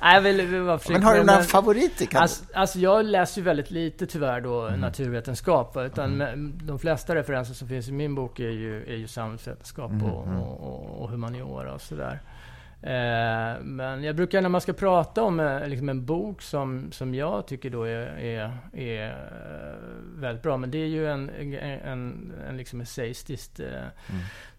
Nej, 0.00 0.22
vill, 0.22 0.46
vill 0.46 0.62
men 0.88 1.02
har 1.02 1.14
du 1.14 1.24
några 1.24 1.42
favoriter? 1.42 2.16
Alltså, 2.16 2.44
alltså, 2.54 2.78
jag 2.78 3.04
läser 3.04 3.40
ju 3.40 3.44
väldigt 3.44 3.70
lite 3.70 4.06
tyvärr 4.06 4.40
då 4.40 4.66
mm. 4.66 4.80
naturvetenskap. 4.80 5.76
Utan 5.76 6.20
mm. 6.20 6.58
de 6.62 6.78
flesta 6.78 7.14
referenser 7.14 7.54
som 7.54 7.68
finns 7.68 7.88
i 7.88 7.92
min 7.92 8.14
bok 8.14 8.40
är 8.40 8.50
ju, 8.50 8.92
är 8.92 8.96
ju 8.96 9.08
samhällsvetenskap 9.08 9.90
mm. 9.90 10.04
och, 10.04 10.26
mm. 10.26 10.38
och, 10.38 10.60
och, 10.60 11.02
och 11.02 11.10
humaniora 11.10 11.74
och 11.74 11.80
sådär. 11.80 12.22
Eh, 12.82 13.60
men 13.62 14.02
jag 14.02 14.16
brukar 14.16 14.42
när 14.42 14.48
man 14.48 14.60
ska 14.60 14.72
prata 14.72 15.22
om 15.22 15.40
eh, 15.40 15.68
liksom 15.68 15.88
en 15.88 16.04
bok 16.04 16.42
som, 16.42 16.92
som 16.92 17.14
jag 17.14 17.46
tycker 17.46 17.70
då 17.70 17.82
är, 17.82 18.18
är, 18.18 18.58
är 18.72 19.08
eh, 19.08 19.74
väldigt 20.20 20.42
bra, 20.42 20.56
men 20.56 20.70
det 20.70 20.78
är 20.78 20.86
ju 20.86 21.08
en, 21.08 21.30
en, 21.30 22.32
en 22.48 22.56
liksom 22.56 22.80
essayistiskt. 22.80 23.60
Mm. 23.60 23.90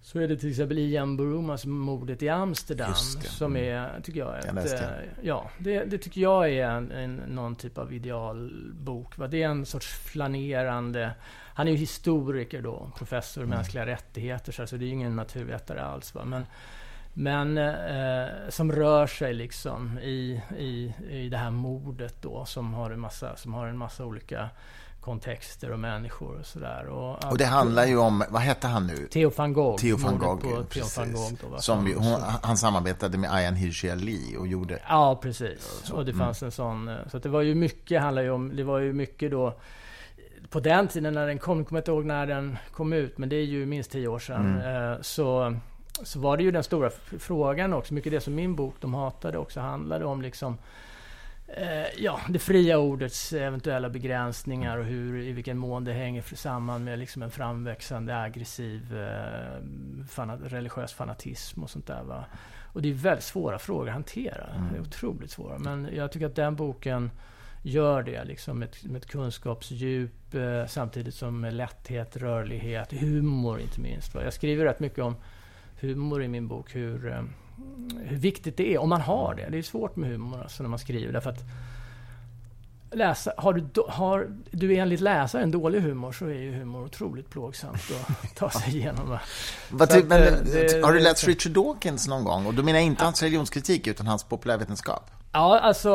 Så 0.01 0.19
är 0.19 0.27
det 0.27 0.37
till 0.37 0.49
exempel 0.49 0.77
Ian 0.77 1.17
Burumas 1.17 1.65
Mordet 1.65 2.23
i 2.23 2.29
Amsterdam. 2.29 2.93
Som 2.93 3.55
mm. 3.55 3.77
är, 3.77 4.01
tycker 4.01 4.19
jag, 4.19 4.39
ett, 4.39 4.45
jag 4.55 4.91
ja, 5.21 5.49
det, 5.57 5.83
det, 5.83 5.97
tycker 5.97 6.21
jag 6.21 6.49
är 6.49 6.69
en, 6.69 6.91
en, 6.91 7.15
någon 7.15 7.55
typ 7.55 7.77
av 7.77 7.93
idealbok. 7.93 9.17
Va? 9.17 9.27
Det 9.27 9.43
är 9.43 9.47
en 9.47 9.65
sorts 9.65 9.87
flanerande 9.87 11.11
han 11.59 11.67
är 11.67 11.71
ju 11.71 11.77
historiker 11.77 12.61
då, 12.61 12.91
professor 12.97 13.43
i 13.43 13.45
mm. 13.45 13.57
mänskliga 13.57 13.85
rättigheter, 13.85 14.51
så 14.51 14.61
alltså 14.61 14.77
det 14.77 14.85
är 14.85 14.87
ju 14.87 14.93
ingen 14.93 15.15
naturvetare 15.15 15.83
alls. 15.83 16.15
Va? 16.15 16.25
Men, 16.25 16.45
men 17.19 17.57
eh, 17.57 18.27
som 18.49 18.71
rör 18.71 19.07
sig 19.07 19.33
liksom 19.33 19.99
i, 19.99 20.41
i, 20.57 20.93
i 21.09 21.29
det 21.29 21.37
här 21.37 21.51
mordet 21.51 22.15
då 22.21 22.45
som 22.45 22.73
har 22.73 22.91
en 22.91 22.99
massa, 22.99 23.35
som 23.35 23.53
har 23.53 23.67
en 23.67 23.77
massa 23.77 24.05
olika 24.05 24.49
kontexter 25.01 25.71
och 25.71 25.79
människor 25.79 26.39
och 26.39 26.45
sådär. 26.45 26.85
Och, 26.87 27.31
och 27.31 27.37
det 27.37 27.45
handlar 27.45 27.85
ju 27.85 27.97
om, 27.97 28.23
vad 28.29 28.41
hette 28.41 28.67
han 28.67 28.87
nu? 28.87 29.07
Theo 29.07 29.31
van 29.37 29.53
Gogh. 29.53 29.81
Theo 29.81 29.97
van 29.97 30.17
Gogh, 30.17 30.41
på 30.41 30.63
Theo 30.63 30.85
van 30.97 31.13
Gogh 31.13 31.33
då, 31.51 31.57
som, 31.57 31.87
ju, 31.87 31.95
hon, 31.95 32.21
han 32.43 32.57
samarbetade 32.57 33.17
med 33.17 33.33
Ayan 33.33 33.55
Hirsi 33.55 33.89
Ali 33.89 34.35
och 34.39 34.47
gjorde... 34.47 34.79
Ja, 34.89 35.19
precis. 35.21 35.81
Så, 35.83 35.95
och 35.95 36.05
det 36.05 36.13
fanns 36.13 36.41
mm. 36.41 36.47
en 36.47 36.51
sån... 36.51 36.87
Eh, 36.87 36.95
så 37.11 37.19
det 37.19 37.29
var 37.29 37.41
ju 37.41 37.55
mycket, 37.55 38.01
handlar 38.01 38.21
ju 38.21 38.29
om, 38.29 38.55
det 38.55 38.63
var 38.63 38.79
ju 38.79 38.93
mycket 38.93 39.31
då 39.31 39.59
på 40.49 40.59
den 40.59 40.87
tiden 40.87 41.13
när 41.13 41.27
den 41.27 41.39
kom, 41.39 41.65
kommer 41.65 41.77
jag 41.77 41.81
inte 41.81 41.91
ihåg 41.91 42.05
när 42.05 42.27
den 42.27 42.57
kom 42.71 42.93
ut, 42.93 43.17
men 43.17 43.29
det 43.29 43.35
är 43.35 43.45
ju 43.45 43.65
minst 43.65 43.91
tio 43.91 44.07
år 44.07 44.19
sedan. 44.19 44.61
Mm. 44.61 44.91
Eh, 44.91 45.01
så 45.01 45.55
så 46.03 46.19
var 46.19 46.37
det 46.37 46.43
ju 46.43 46.51
den 46.51 46.63
stora 46.63 46.89
frågan 47.19 47.73
också. 47.73 47.93
Mycket 47.93 48.11
det 48.11 48.21
som 48.21 48.35
min 48.35 48.55
bok 48.55 48.75
De 48.79 48.93
hatade 48.93 49.37
också 49.37 49.59
handlade 49.59 50.05
om 50.05 50.21
liksom 50.21 50.57
eh, 51.47 52.03
ja, 52.03 52.19
det 52.29 52.39
fria 52.39 52.77
ordets 52.77 53.33
eventuella 53.33 53.89
begränsningar 53.89 54.77
och 54.77 54.85
hur, 54.85 55.21
i 55.21 55.31
vilken 55.31 55.57
mån 55.57 55.83
det 55.83 55.93
hänger 55.93 56.35
samman 56.35 56.83
med 56.83 56.99
liksom 56.99 57.23
en 57.23 57.31
framväxande 57.31 58.21
aggressiv 58.21 58.97
eh, 58.97 59.63
fanat, 60.09 60.39
religiös 60.43 60.93
fanatism 60.93 61.63
och 61.63 61.69
sånt 61.69 61.87
där. 61.87 62.03
Va? 62.03 62.25
Och 62.73 62.81
det 62.81 62.89
är 62.89 62.93
väldigt 62.93 63.23
svåra 63.23 63.59
frågor 63.59 63.87
att 63.87 63.93
hantera. 63.93 64.45
Mm. 64.55 64.71
Det 64.71 64.77
är 64.77 64.81
otroligt 64.81 65.31
svåra. 65.31 65.59
Men 65.59 65.89
jag 65.93 66.11
tycker 66.11 66.25
att 66.25 66.35
den 66.35 66.55
boken 66.55 67.11
gör 67.63 68.03
det 68.03 68.23
liksom 68.23 68.59
med, 68.59 68.75
med 68.83 69.01
ett 69.01 69.09
kunskapsdjup 69.09 70.35
eh, 70.35 70.65
samtidigt 70.67 71.15
som 71.15 71.41
med 71.41 71.53
lätthet, 71.53 72.17
rörlighet, 72.17 72.91
humor 72.91 73.59
inte 73.59 73.81
minst. 73.81 74.15
Va? 74.15 74.23
Jag 74.23 74.33
skriver 74.33 74.65
rätt 74.65 74.79
mycket 74.79 74.99
om 74.99 75.15
humor 75.81 76.23
i 76.23 76.27
min 76.27 76.47
bok, 76.47 76.75
hur, 76.75 77.07
eh, 77.07 77.23
hur 78.03 78.17
viktigt 78.17 78.57
det 78.57 78.73
är, 78.73 78.77
om 78.77 78.89
man 78.89 79.01
har 79.01 79.35
det. 79.35 79.47
Det 79.51 79.57
är 79.57 79.61
svårt 79.61 79.95
med 79.95 80.09
humor 80.09 80.41
alltså, 80.41 80.63
när 80.63 80.69
man 80.69 80.79
skriver, 80.79 81.13
därför 81.13 81.29
att 81.29 81.43
läsa, 82.91 83.33
har, 83.37 83.53
du, 83.53 83.83
har 83.87 84.27
du 84.51 84.75
enligt 84.75 84.99
läsaren 84.99 85.51
dålig 85.51 85.81
humor 85.81 86.11
så 86.11 86.25
är 86.25 86.33
ju 86.33 86.53
humor 86.53 86.85
otroligt 86.85 87.29
plågsamt 87.29 87.75
att 87.75 88.35
ta 88.35 88.49
sig 88.49 88.77
igenom. 88.77 89.17
Ty, 89.69 90.03
men, 90.03 90.23
eh, 90.23 90.33
det, 90.43 90.83
har 90.83 90.93
du 90.93 90.99
läst 90.99 91.27
Richard 91.27 91.51
Dawkins 91.51 92.07
någon 92.07 92.23
gång? 92.23 92.45
Och 92.45 92.53
då 92.53 92.63
menar 92.63 92.79
jag 92.79 92.85
inte 92.85 93.03
hans 93.03 93.21
religionskritik 93.21 93.87
utan 93.87 94.07
hans 94.07 94.23
populärvetenskap. 94.23 95.11
Ja, 95.31 95.59
alltså 95.59 95.93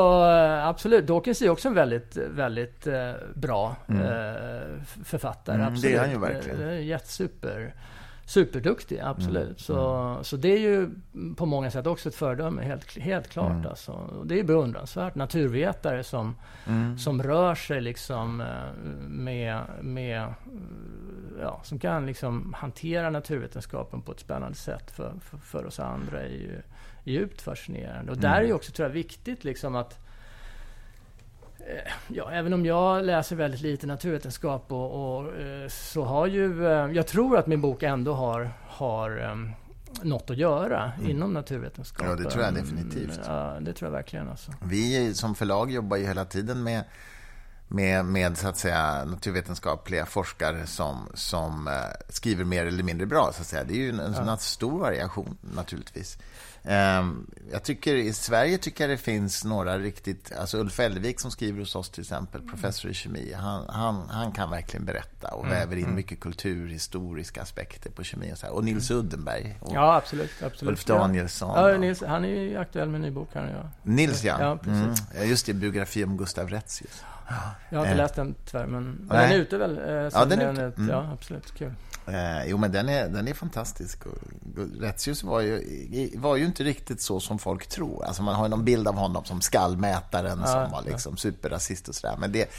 absolut. 0.62 1.06
Dawkins 1.06 1.42
är 1.42 1.48
också 1.48 1.68
en 1.68 1.74
väldigt, 1.74 2.16
väldigt 2.16 2.86
eh, 2.86 3.12
bra 3.34 3.76
mm. 3.88 4.02
eh, 4.02 4.82
författare. 5.04 5.56
Mm, 5.56 5.66
absolut. 5.66 5.82
Det 5.82 5.98
är 5.98 6.00
han 6.00 6.10
ju 6.10 6.18
verkligen. 6.18 6.86
Jättesuper 6.86 7.74
superduktig, 8.26 8.98
absolut. 8.98 9.44
Mm. 9.44 9.58
Så, 9.58 9.96
mm. 9.96 10.24
så 10.24 10.36
det 10.36 10.48
är 10.48 10.58
ju 10.58 10.90
på 11.36 11.46
många 11.46 11.70
sätt 11.70 11.86
också 11.86 12.08
ett 12.08 12.14
föredöme, 12.14 12.62
helt, 12.62 12.98
helt 12.98 13.28
klart. 13.28 13.50
Mm. 13.50 13.66
Alltså. 13.66 14.22
Det 14.24 14.40
är 14.40 14.44
beundransvärt. 14.44 15.14
Naturvetare 15.14 16.04
som, 16.04 16.36
mm. 16.66 16.98
som 16.98 17.22
rör 17.22 17.54
sig 17.54 17.80
liksom 17.80 18.40
eh, 18.40 18.46
med, 19.08 19.60
med 19.80 20.34
ja, 21.40 21.60
som 21.64 21.78
kan 21.78 22.06
liksom 22.06 22.54
hantera 22.58 23.10
naturvetenskapen 23.10 24.02
på 24.02 24.12
ett 24.12 24.20
spännande 24.20 24.56
sätt 24.56 24.90
för, 24.90 25.14
för, 25.20 25.38
för 25.38 25.66
oss 25.66 25.80
andra 25.80 26.22
är 26.22 26.28
ju 26.28 26.62
djupt 27.04 27.42
fascinerande. 27.42 28.12
Och 28.12 28.18
där 28.18 28.36
är 28.36 28.40
ju 28.40 28.46
mm. 28.46 28.56
också, 28.56 28.72
tror 28.72 28.88
jag, 28.88 28.94
viktigt 28.94 29.44
liksom 29.44 29.76
att 29.76 30.03
ja, 32.08 32.30
även 32.32 32.52
om 32.52 32.66
jag 32.66 33.04
läser 33.04 33.36
väldigt 33.36 33.60
lite 33.60 33.86
naturvetenskap 33.86 34.72
och, 34.72 35.18
och 35.18 35.36
eh, 35.36 35.68
så 35.68 36.04
har 36.04 36.26
ju... 36.26 36.66
Eh, 36.66 36.92
jag 36.92 37.06
tror 37.06 37.38
att 37.38 37.46
min 37.46 37.60
bok 37.60 37.82
ändå 37.82 38.14
har, 38.14 38.50
har 38.66 39.22
um, 39.30 39.52
något 40.02 40.30
att 40.30 40.36
göra 40.36 40.92
mm. 40.98 41.10
inom 41.10 41.32
naturvetenskap. 41.32 42.06
Ja, 42.06 42.14
det 42.14 42.30
tror 42.30 42.44
jag 42.44 42.54
definitivt. 42.54 43.20
Ja, 43.26 43.56
det 43.60 43.72
tror 43.72 43.86
jag 43.86 43.92
verkligen. 43.92 44.28
Alltså. 44.28 44.52
Vi 44.62 45.14
som 45.14 45.34
förlag 45.34 45.70
jobbar 45.70 45.96
ju 45.96 46.06
hela 46.06 46.24
tiden 46.24 46.62
med 46.62 46.84
med, 47.68 48.04
med 48.04 48.38
så 48.38 48.48
att 48.48 48.56
säga, 48.56 49.04
naturvetenskapliga 49.04 50.06
forskare 50.06 50.66
som, 50.66 51.08
som 51.14 51.70
skriver 52.08 52.44
mer 52.44 52.66
eller 52.66 52.82
mindre 52.82 53.06
bra. 53.06 53.30
Så 53.34 53.40
att 53.40 53.46
säga. 53.46 53.64
Det 53.64 53.74
är 53.74 53.78
ju 53.78 53.88
en, 53.88 54.00
en 54.00 54.38
stor 54.38 54.80
variation 54.80 55.38
naturligtvis. 55.40 56.18
Ehm, 56.66 57.26
jag 57.52 57.62
tycker 57.62 57.94
i 57.94 58.12
Sverige 58.12 58.58
tycker 58.58 58.84
jag 58.84 58.90
det 58.90 59.02
finns 59.02 59.44
några 59.44 59.78
riktigt, 59.78 60.32
alltså 60.40 60.58
Ulf 60.58 60.80
Elvik 60.80 61.20
som 61.20 61.30
skriver 61.30 61.58
hos 61.60 61.76
oss 61.76 61.90
till 61.90 62.00
exempel, 62.00 62.42
professor 62.42 62.90
i 62.90 62.94
kemi, 62.94 63.32
han, 63.32 63.64
han, 63.68 64.08
han 64.08 64.32
kan 64.32 64.50
verkligen 64.50 64.86
berätta 64.86 65.28
och 65.28 65.44
mm. 65.44 65.58
väver 65.58 65.76
in 65.76 65.82
mm. 65.82 65.96
mycket 65.96 66.20
kulturhistoriska 66.20 67.42
aspekter 67.42 67.90
på 67.90 68.04
kemi 68.04 68.32
och 68.32 68.38
så 68.38 68.46
här. 68.46 68.54
Och 68.54 68.64
Nils 68.64 68.90
Uddenberg. 68.90 69.58
Och 69.60 69.74
ja, 69.74 69.96
absolut, 69.96 70.42
absolut. 70.42 70.70
Ulf 70.70 70.84
Danielsson. 70.84 71.70
Ja, 71.70 71.78
Nils, 71.78 72.02
han 72.02 72.24
är 72.24 72.28
ju 72.28 72.56
aktuell 72.56 72.88
med 72.88 72.98
en 72.98 73.02
ny 73.02 73.10
bok 73.10 73.28
här 73.32 73.42
nu. 73.42 73.52
Ja. 73.52 73.70
Nils, 73.82 74.24
ja. 74.24 74.36
ja 74.40 74.56
precis. 74.56 75.10
Mm. 75.14 75.28
Just 75.28 75.46
det, 75.46 75.54
biografi 75.54 76.04
om 76.04 76.16
Gustav 76.16 76.48
Retzius. 76.48 77.04
Jag 77.68 77.78
har 77.78 77.84
inte 77.84 77.90
eh. 77.90 77.96
läst 77.96 78.14
den 78.14 78.34
tyvärr, 78.44 78.66
men, 78.66 78.84
men 78.84 79.08
den 79.08 79.32
är 79.32 79.36
ute 79.36 79.58
väl? 79.58 79.78
Eh, 79.78 79.94
ja, 80.12 80.24
den 80.24 80.40
är 80.40 80.68
ute. 80.68 80.80
Mm. 80.80 80.90
Ja, 80.90 81.10
absolut. 81.12 81.54
Kul. 81.54 81.72
Eh, 82.06 82.44
jo, 82.46 82.58
men 82.58 82.72
den 82.72 82.88
är, 82.88 83.08
den 83.08 83.28
är 83.28 83.34
fantastisk. 83.34 83.98
Retzius 84.80 85.22
var 85.22 85.40
ju, 85.40 86.10
var 86.14 86.36
ju 86.36 86.44
inte 86.44 86.64
riktigt 86.64 87.00
så 87.00 87.20
som 87.20 87.38
folk 87.38 87.66
tror. 87.66 88.04
Alltså 88.04 88.22
man 88.22 88.34
har 88.34 88.44
ju 88.44 88.48
någon 88.48 88.64
bild 88.64 88.88
av 88.88 88.94
honom 88.94 89.24
som 89.24 89.40
skallmätaren 89.40 90.38
ja, 90.40 90.46
som 90.46 90.70
var 90.70 90.82
liksom 90.82 91.12
ja. 91.12 91.16
superrasist 91.16 91.88
och 91.88 91.94
sådär. 91.94 92.16
Men 92.18 92.32
det 92.32 92.50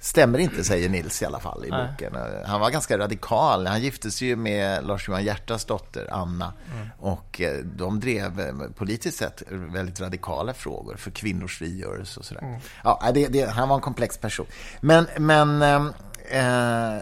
stämmer 0.00 0.38
inte, 0.38 0.64
säger 0.64 0.88
Nils 0.88 1.22
i 1.22 1.24
alla 1.24 1.40
fall 1.40 1.64
i 1.64 1.70
Nej. 1.70 1.88
boken. 1.88 2.16
Eh, 2.16 2.46
han 2.48 2.60
var 2.60 2.70
ganska 2.70 2.98
radikal. 2.98 3.66
Han 3.66 3.82
gifte 3.82 4.10
sig 4.10 4.28
ju 4.28 4.36
med 4.36 4.84
Lars-Johan 4.84 5.24
Hjärtas 5.24 5.64
dotter 5.64 6.08
Anna. 6.12 6.52
Mm. 6.74 6.88
Och 6.98 7.40
eh, 7.40 7.64
de 7.64 8.00
drev 8.00 8.40
eh, 8.40 8.54
politiskt 8.76 9.18
sett 9.18 9.42
väldigt 9.48 10.00
radikala 10.00 10.54
frågor 10.54 10.96
för 10.96 11.10
kvinnors 11.10 11.58
frigörelse 11.58 12.20
och 12.20 12.26
sådär. 12.26 12.42
Mm. 12.42 12.60
Ja, 12.84 13.10
det, 13.14 13.28
det, 13.28 13.50
han 13.50 13.68
var 13.68 13.76
en 13.76 13.82
komplex 13.82 14.18
person. 14.18 14.46
Men, 14.80 15.06
men 15.18 15.62
eh, 16.30 16.96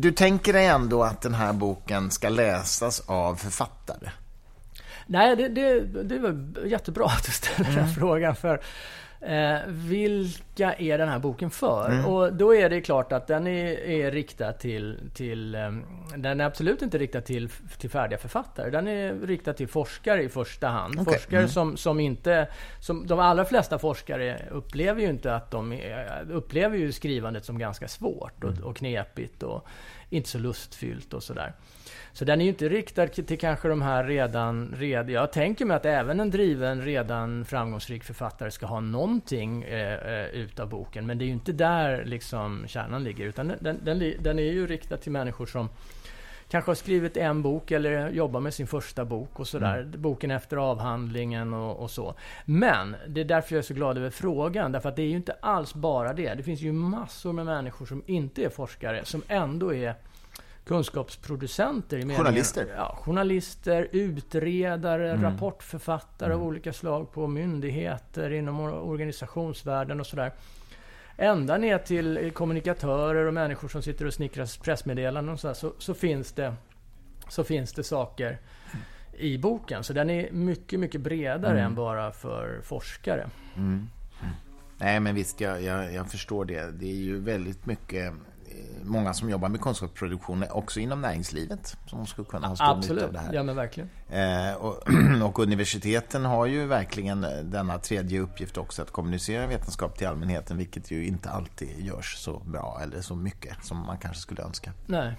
du 0.00 0.12
tänker 0.12 0.52
dig 0.52 0.66
ändå 0.66 1.02
att 1.02 1.20
den 1.20 1.34
här 1.34 1.52
boken 1.52 2.10
ska 2.10 2.28
läsas 2.28 3.02
av 3.06 3.34
författare? 3.34 4.10
Nej, 5.06 5.36
det, 5.36 5.48
det, 5.48 5.80
det 6.02 6.18
var 6.18 6.66
jättebra 6.66 7.06
att 7.06 7.24
du 7.26 7.32
ställer 7.32 7.70
mm. 7.70 7.84
den 7.84 7.94
frågan. 7.94 8.36
För 8.36 8.60
Eh, 9.26 9.58
vilka 9.66 10.74
är 10.74 10.98
den 10.98 11.08
här 11.08 11.18
boken 11.18 11.50
för? 11.50 11.90
Mm. 11.90 12.06
Och 12.06 12.32
då 12.32 12.54
är 12.54 12.70
det 12.70 12.80
klart 12.80 13.12
att 13.12 13.26
den 13.26 13.46
är, 13.46 13.88
är 13.88 14.10
riktad 14.10 14.52
till, 14.52 15.10
till 15.14 15.54
eh, 15.54 15.70
Den 16.16 16.40
är 16.40 16.44
absolut 16.44 16.82
inte 16.82 16.98
riktad 16.98 17.20
till, 17.20 17.48
till 17.78 17.90
färdiga 17.90 18.18
författare. 18.18 18.70
Den 18.70 18.88
är 18.88 19.14
riktad 19.14 19.52
till 19.52 19.68
forskare 19.68 20.22
i 20.22 20.28
första 20.28 20.68
hand. 20.68 21.00
Okay. 21.00 21.14
Forskare 21.14 21.38
mm. 21.38 21.50
som, 21.50 21.76
som 21.76 22.00
inte... 22.00 22.48
Som 22.80 23.06
de 23.06 23.18
allra 23.18 23.44
flesta 23.44 23.78
forskare 23.78 24.42
upplever 24.50 25.00
ju 25.00 25.08
inte 25.08 25.34
att 25.34 25.50
de 25.50 25.72
är, 25.72 26.26
upplever 26.30 26.78
ju 26.78 26.92
skrivandet 26.92 27.44
som 27.44 27.58
ganska 27.58 27.88
svårt 27.88 28.44
och, 28.44 28.50
mm. 28.50 28.64
och 28.64 28.76
knepigt 28.76 29.42
och 29.42 29.66
inte 30.10 30.28
så 30.28 30.38
lustfyllt 30.38 31.14
och 31.14 31.22
sådär. 31.22 31.52
Så 32.16 32.24
den 32.24 32.40
är 32.40 32.44
ju 32.44 32.50
inte 32.50 32.68
riktad 32.68 33.06
till 33.06 33.38
kanske 33.38 33.68
de 33.68 33.82
här 33.82 34.04
redan, 34.04 34.74
red, 34.76 35.10
jag 35.10 35.32
tänker 35.32 35.64
mig 35.64 35.76
att 35.76 35.86
även 35.86 36.20
en 36.20 36.30
driven, 36.30 36.82
redan 36.82 37.44
framgångsrik 37.44 38.04
författare 38.04 38.50
ska 38.50 38.66
ha 38.66 38.80
någonting 38.80 39.62
eh, 39.62 39.92
eh, 39.92 40.26
utav 40.26 40.68
boken. 40.68 41.06
Men 41.06 41.18
det 41.18 41.24
är 41.24 41.26
ju 41.26 41.32
inte 41.32 41.52
där 41.52 42.04
liksom 42.04 42.64
kärnan 42.66 43.04
ligger, 43.04 43.24
utan 43.24 43.52
den, 43.60 43.78
den, 43.82 44.12
den 44.20 44.38
är 44.38 44.52
ju 44.52 44.66
riktad 44.66 44.96
till 44.96 45.12
människor 45.12 45.46
som 45.46 45.68
kanske 46.48 46.70
har 46.70 46.74
skrivit 46.74 47.16
en 47.16 47.42
bok 47.42 47.70
eller 47.70 48.10
jobbar 48.10 48.40
med 48.40 48.54
sin 48.54 48.66
första 48.66 49.04
bok 49.04 49.40
och 49.40 49.48
sådär. 49.48 49.78
Mm. 49.78 50.02
Boken 50.02 50.30
efter 50.30 50.56
avhandlingen 50.56 51.54
och, 51.54 51.76
och, 51.76 51.90
så. 51.90 52.14
Men 52.44 52.96
det 53.08 53.20
är 53.20 53.24
därför 53.24 53.54
jag 53.54 53.58
är 53.58 53.66
så 53.66 53.74
glad 53.74 53.98
över 53.98 54.10
frågan. 54.10 54.72
Därför 54.72 54.88
att 54.88 54.96
det 54.96 55.02
är 55.02 55.08
ju 55.08 55.16
inte 55.16 55.36
alls 55.40 55.74
bara 55.74 56.12
det. 56.12 56.34
Det 56.34 56.42
finns 56.42 56.60
ju 56.60 56.72
massor 56.72 57.32
med 57.32 57.46
människor 57.46 57.86
som 57.86 58.02
inte 58.06 58.44
är 58.44 58.48
forskare, 58.48 59.04
som 59.04 59.22
ändå 59.28 59.74
är 59.74 59.94
kunskapsproducenter. 60.66 61.96
I 61.96 62.00
meningen, 62.00 62.24
journalister? 62.24 62.66
Ja, 62.76 62.98
journalister, 63.04 63.88
utredare, 63.92 65.10
mm. 65.10 65.22
rapportförfattare 65.22 66.32
mm. 66.32 66.40
av 66.40 66.46
olika 66.46 66.72
slag 66.72 67.12
på 67.12 67.26
myndigheter, 67.26 68.30
inom 68.30 68.60
organisationsvärlden 68.60 70.00
och 70.00 70.06
sådär. 70.06 70.32
Ända 71.16 71.56
ner 71.56 71.78
till 71.78 72.30
kommunikatörer 72.34 73.26
och 73.26 73.34
människor 73.34 73.68
som 73.68 73.82
sitter 73.82 74.06
och 74.06 74.14
snickrar 74.14 74.62
pressmeddelanden 74.62 75.34
och 75.34 75.40
så, 75.40 75.54
så, 75.54 75.72
så, 75.78 75.94
finns 75.94 76.32
det, 76.32 76.54
så 77.28 77.44
finns 77.44 77.72
det 77.72 77.82
saker 77.82 78.38
i 79.18 79.38
boken. 79.38 79.84
Så 79.84 79.92
den 79.92 80.10
är 80.10 80.32
mycket, 80.32 80.80
mycket 80.80 81.00
bredare 81.00 81.52
mm. 81.52 81.64
än 81.64 81.74
bara 81.74 82.12
för 82.12 82.60
forskare. 82.62 83.30
Mm. 83.56 83.88
Nej, 84.78 85.00
men 85.00 85.14
visst, 85.14 85.40
jag, 85.40 85.62
jag, 85.62 85.94
jag, 85.94 86.10
förstår 86.10 86.44
det. 86.44 86.70
Det 86.70 86.86
är 86.86 86.96
ju 86.96 87.20
väldigt 87.20 87.66
mycket 87.66 88.12
många 88.82 89.14
som 89.14 89.30
jobbar 89.30 89.48
med 89.48 89.60
kunskapsproduktion 89.60 90.44
också 90.50 90.80
inom 90.80 91.00
näringslivet 91.00 91.76
som 91.86 92.06
skulle 92.06 92.26
kunna 92.26 92.48
ha 92.48 92.56
stor 92.56 92.66
Absolut. 92.66 92.90
nytta 92.90 93.06
av 93.06 93.12
det 93.12 93.18
här. 93.18 93.34
Ja, 93.34 93.42
men 93.42 93.56
verkligen. 93.56 93.90
Eh, 94.08 94.54
och, 94.54 94.82
och, 95.22 95.38
universiteten 95.38 96.24
har 96.24 96.46
ju 96.46 96.66
verkligen 96.66 97.20
denna 97.42 97.78
tredje 97.78 98.20
uppgift 98.20 98.58
också 98.58 98.82
att 98.82 98.90
kommunicera 98.90 99.46
vetenskap 99.46 99.98
till 99.98 100.06
allmänheten 100.06 100.56
vilket 100.56 100.90
ju 100.90 101.06
inte 101.06 101.30
alltid 101.30 101.78
görs 101.78 102.16
så 102.16 102.38
bra 102.38 102.80
eller 102.82 103.00
så 103.00 103.14
mycket 103.14 103.64
som 103.64 103.78
man 103.78 103.98
kanske 103.98 104.22
skulle 104.22 104.42
önska. 104.42 104.72
Nej. 104.86 105.14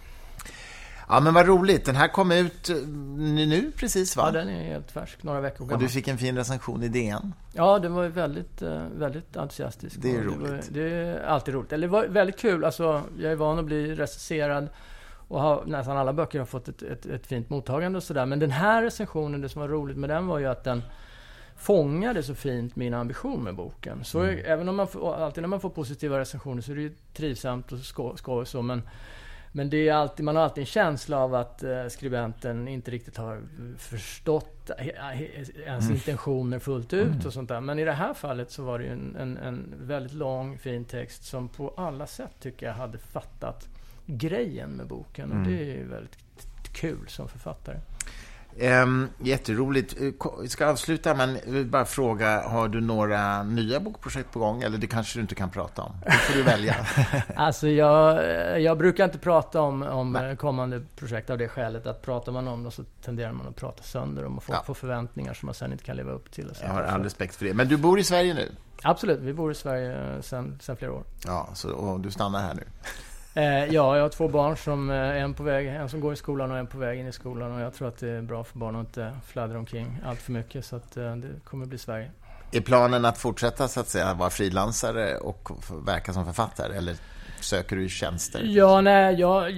Ja, 1.10 1.20
men 1.20 1.34
vad 1.34 1.48
roligt. 1.48 1.86
Den 1.86 1.96
här 1.96 2.08
kom 2.08 2.32
ut 2.32 2.70
eh, 2.70 2.76
nu 2.78 3.72
precis, 3.76 4.18
va? 4.18 4.24
Ja, 4.26 4.32
den 4.32 4.50
är 4.50 4.64
helt 4.64 4.92
färsk. 4.92 5.24
Några 5.24 5.42
veckor 5.42 5.66
gammal. 5.66 5.74
Och 5.74 5.82
du 5.82 5.88
fick 5.88 6.08
en 6.08 6.18
fin 6.18 6.38
recension 6.38 6.84
i 6.84 6.88
DN. 6.88 7.34
Ja, 7.54 7.80
det 7.80 7.90
var 7.90 8.08
väldigt, 8.08 8.62
eh, 8.62 8.82
väldigt 8.98 9.38
entusiastisk. 9.38 9.96
Det 10.02 10.16
är 10.16 10.22
roligt. 10.22 10.70
Det, 10.70 10.80
var, 10.80 10.90
det 10.90 10.90
är 10.90 11.24
alltid 11.24 11.54
roligt. 11.54 11.74
Eller 11.74 11.88
det 11.88 11.92
var 11.92 12.06
väldigt 12.06 12.38
kul. 12.38 12.66
Alltså, 12.66 13.02
jag 13.18 13.32
är 13.32 13.36
van 13.36 13.60
att 13.60 13.66
bli 13.66 13.96
recenserad 13.96 14.70
och 15.28 15.42
har, 15.42 15.64
nästan 15.66 15.98
alla 15.98 16.14
böcker 16.14 16.40
har 16.40 16.46
fått 16.46 16.68
ett, 16.68 16.82
ett, 16.82 17.06
ett 17.06 17.28
fint 17.28 17.50
mottagande 17.50 17.98
och 17.98 18.04
sådär. 18.04 18.26
Men 18.26 18.40
den 18.40 18.52
här 18.52 18.84
recensionen, 18.84 19.42
det 19.42 19.50
som 19.50 19.62
var 19.62 19.70
roligt 19.70 19.98
med 19.98 20.10
den 20.10 20.28
var 20.28 20.40
ju 20.40 20.46
att 20.46 20.64
den 20.64 20.82
fångade 21.58 22.24
så 22.24 22.36
fint 22.36 22.76
min 22.76 22.94
ambition 22.94 23.44
med 23.44 23.56
boken. 23.56 24.04
Så 24.04 24.22
mm. 24.22 24.40
även 24.46 24.70
om 24.70 24.76
man 24.76 24.88
får, 24.88 25.16
alltid 25.16 25.42
när 25.42 25.48
man 25.48 25.60
får 25.60 25.70
positiva 25.70 26.20
recensioner 26.20 26.62
så 26.62 26.72
är 26.72 26.76
det 26.76 26.82
ju 26.82 26.94
trivsamt 27.14 27.72
och 27.72 27.80
skoj, 27.80 28.18
skoj 28.18 28.46
så, 28.46 28.62
men 28.62 28.82
men 29.58 29.70
det 29.70 29.90
är 29.90 29.94
alltid, 29.94 30.26
man 30.26 30.36
har 30.36 30.44
alltid 30.44 30.62
en 30.62 30.66
känsla 30.66 31.20
av 31.20 31.36
att 31.36 31.64
eh, 31.64 31.88
skribenten 31.88 32.68
inte 32.68 32.92
riktigt 32.92 33.18
har 33.18 33.42
förstått 33.78 34.70
eh, 34.78 34.88
ens 34.88 35.86
mm. 35.86 35.94
intentioner 35.94 36.60
fullt 36.60 36.94
ut 36.94 37.08
mm. 37.08 37.26
och 37.26 37.34
sånt 37.34 37.50
där. 37.50 37.62
Men 37.62 37.80
i 37.80 37.86
det 37.86 37.92
här 37.92 38.14
fallet 38.14 38.52
så 38.52 38.64
var 38.64 38.80
det 38.80 38.86
ju 38.86 38.92
en, 38.92 39.16
en, 39.16 39.38
en, 39.38 39.74
väldigt 39.80 40.14
lång, 40.14 40.58
fin 40.58 40.86
text 40.86 41.24
som 41.26 41.50
på 41.50 41.74
alla 41.78 42.08
sätt 42.08 42.32
tycker 42.40 42.66
jag 42.66 42.74
hade 42.74 42.98
fattat 42.98 43.68
grejen 44.06 44.70
med 44.70 44.88
boken. 44.88 45.32
Och 45.32 45.38
mm. 45.38 45.48
det 45.48 45.60
är 45.60 45.66
ju 45.66 45.88
väldigt 45.88 46.18
kul 46.74 47.08
som 47.08 47.28
författare. 47.28 47.78
Um, 48.60 49.10
jätteroligt. 49.20 50.02
Eh, 50.02 50.32
vi 50.42 50.50
ska 50.50 50.68
avsluta, 50.68 51.16
men 51.16 51.38
jag 51.46 51.52
vill 51.52 51.66
bara 51.66 51.86
fråga, 51.86 52.42
har 52.48 52.68
du 52.68 52.82
några 52.82 53.44
nya 53.44 53.80
bokprojekt 53.80 54.32
på 54.32 54.40
gång? 54.40 54.64
Eller 54.64 54.78
det 54.78 54.88
kanske 54.88 55.18
du 55.18 55.22
inte 55.22 55.36
kan 55.36 55.50
prata 55.50 55.82
om? 55.82 55.92
Det 56.06 56.12
får 56.12 56.34
du 56.34 56.44
välja. 56.44 56.76
alltså, 57.36 57.68
jag, 57.68 58.62
jag 58.62 58.78
brukar 58.78 59.06
inte 59.06 59.18
prata 59.18 59.62
om, 59.62 59.84
om 59.84 60.36
kommande 60.40 60.82
projekt 60.96 61.30
av 61.30 61.38
det 61.38 61.48
skälet 61.48 61.88
att 61.88 62.02
pratar 62.02 62.32
man 62.32 62.48
om 62.48 62.64
dem 62.64 62.72
så 62.72 62.84
tenderar 63.02 63.32
man 63.32 63.48
att 63.48 63.56
prata 63.56 63.84
sönder 63.84 64.24
dem 64.24 64.38
och 64.38 64.44
få, 64.44 64.54
ja. 64.54 64.64
få 64.66 64.74
förväntningar 64.74 65.34
som 65.34 65.46
man 65.46 65.56
sen 65.56 65.72
inte 65.72 65.84
kan 65.84 65.96
leva 65.96 66.12
upp 66.12 66.32
till. 66.32 66.52
jag 66.62 66.70
har 66.70 66.84
all 66.84 67.04
respekt 67.04 67.36
för 67.36 67.46
det. 67.46 67.54
Men 67.54 67.68
du 67.68 67.78
bor 67.78 68.00
i 68.00 68.04
Sverige 68.04 68.34
nu? 68.34 68.52
Absolut, 68.82 69.20
vi 69.20 69.34
bor 69.34 69.52
i 69.52 69.56
Sverige 69.56 70.22
sedan 70.22 70.60
flera 70.78 70.94
år. 70.94 71.04
Ja, 71.26 71.50
så, 71.54 71.72
och 71.72 72.00
du 72.00 72.12
stannar 72.12 72.40
här 72.40 72.54
nu? 72.54 72.64
Eh, 73.38 73.66
ja, 73.66 73.96
jag 73.96 74.04
har 74.04 74.10
två 74.10 74.28
barn, 74.28 74.58
som, 74.58 74.90
eh, 74.90 74.96
en, 74.96 75.34
på 75.34 75.44
väg, 75.44 75.68
en 75.68 75.90
som 75.90 76.00
går 76.00 76.14
i 76.14 76.16
skolan 76.16 76.52
och 76.52 76.58
en 76.58 76.68
på 76.68 76.78
väg 76.78 77.00
in 77.00 77.08
i 77.08 77.12
skolan. 77.12 77.52
Och 77.52 77.62
jag 77.62 77.74
tror 77.74 77.88
att 77.88 77.98
det 77.98 78.10
är 78.10 78.22
bra 78.22 78.44
för 78.44 78.60
barn 78.60 78.76
att 78.76 78.86
inte 78.86 79.12
fladdra 79.28 79.58
omkring 79.58 80.00
allt 80.06 80.22
för 80.22 80.32
mycket. 80.32 80.66
Så 80.66 80.76
att, 80.76 80.98
eh, 80.98 81.16
det 81.16 81.28
kommer 81.44 81.66
bli 81.66 81.78
Sverige. 81.78 82.12
Är 82.52 82.62
planen 82.62 83.06
att 83.06 83.18
fortsätta 83.18 83.68
så 83.68 83.80
att 83.80 83.88
säga 83.88 84.14
vara 84.14 84.30
frilansare 84.30 85.18
och 85.18 85.50
verka 85.86 86.14
som 86.14 86.26
författare? 86.26 86.78
Eller 86.78 86.96
söker 87.40 87.76
du 87.76 87.90
tjänster? 87.90 88.42
Ja, 88.44 88.82
nej, 88.82 89.16
jag, 89.16 89.54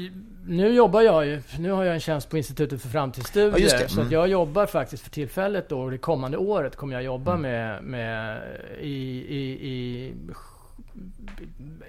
nu 0.47 0.69
jobbar 0.69 1.01
jag 1.01 1.25
ju. 1.25 1.41
Nu 1.57 1.71
har 1.71 1.83
jag 1.83 1.93
en 1.93 1.99
tjänst 1.99 2.29
på 2.29 2.37
Institutet 2.37 2.81
för 2.81 2.89
framtidsstudier. 2.89 3.69
Ja, 3.69 3.75
mm. 3.75 3.89
Så 3.89 4.13
jag 4.13 4.27
jobbar 4.27 4.65
faktiskt 4.65 5.03
för 5.03 5.09
tillfället 5.09 5.69
då. 5.69 5.89
Det 5.89 5.97
kommande 5.97 6.37
året 6.37 6.75
kommer 6.75 6.93
jag 6.93 7.03
jobba 7.03 7.33
mm. 7.33 7.41
med, 7.41 7.83
med 7.83 8.41
i, 8.79 9.25
i, 9.27 9.69
i 9.69 10.13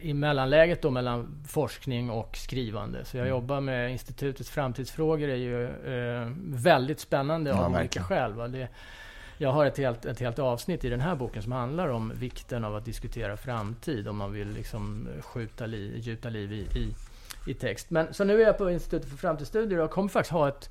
i 0.00 0.14
mellanläget 0.14 0.82
då 0.82 0.90
mellan 0.90 1.44
forskning 1.48 2.10
och 2.10 2.36
skrivande. 2.36 3.04
Så 3.04 3.16
jag 3.16 3.26
mm. 3.26 3.36
jobbar 3.36 3.60
med 3.60 3.92
institutets 3.92 4.50
framtidsfrågor. 4.50 5.28
är 5.28 5.36
ju 5.36 5.64
eh, 5.64 6.28
väldigt 6.44 7.00
spännande 7.00 7.50
ja, 7.50 7.64
av 7.64 7.74
olika 7.74 8.02
skäl. 8.02 8.32
Va? 8.32 8.48
Det, 8.48 8.68
jag 9.38 9.52
har 9.52 9.66
ett 9.66 9.78
helt, 9.78 10.04
ett 10.04 10.20
helt 10.20 10.38
avsnitt 10.38 10.84
i 10.84 10.88
den 10.88 11.00
här 11.00 11.14
boken 11.14 11.42
som 11.42 11.52
handlar 11.52 11.88
om 11.88 12.12
vikten 12.14 12.64
av 12.64 12.76
att 12.76 12.84
diskutera 12.84 13.36
framtid 13.36 14.08
om 14.08 14.16
man 14.16 14.32
vill 14.32 14.52
liksom 14.52 15.08
skjuta 15.20 15.66
li, 15.66 15.98
gjuta 15.98 16.28
liv 16.28 16.52
i, 16.52 16.78
i, 16.78 16.94
i 17.46 17.54
text. 17.54 17.90
Men, 17.90 18.14
så 18.14 18.24
nu 18.24 18.42
är 18.42 18.46
jag 18.46 18.58
på 18.58 18.70
Institutet 18.70 19.10
för 19.10 19.16
framtidsstudier 19.16 19.78
och 19.78 19.90
kommer 19.90 20.08
faktiskt 20.08 20.32
ha 20.32 20.48
ett 20.48 20.70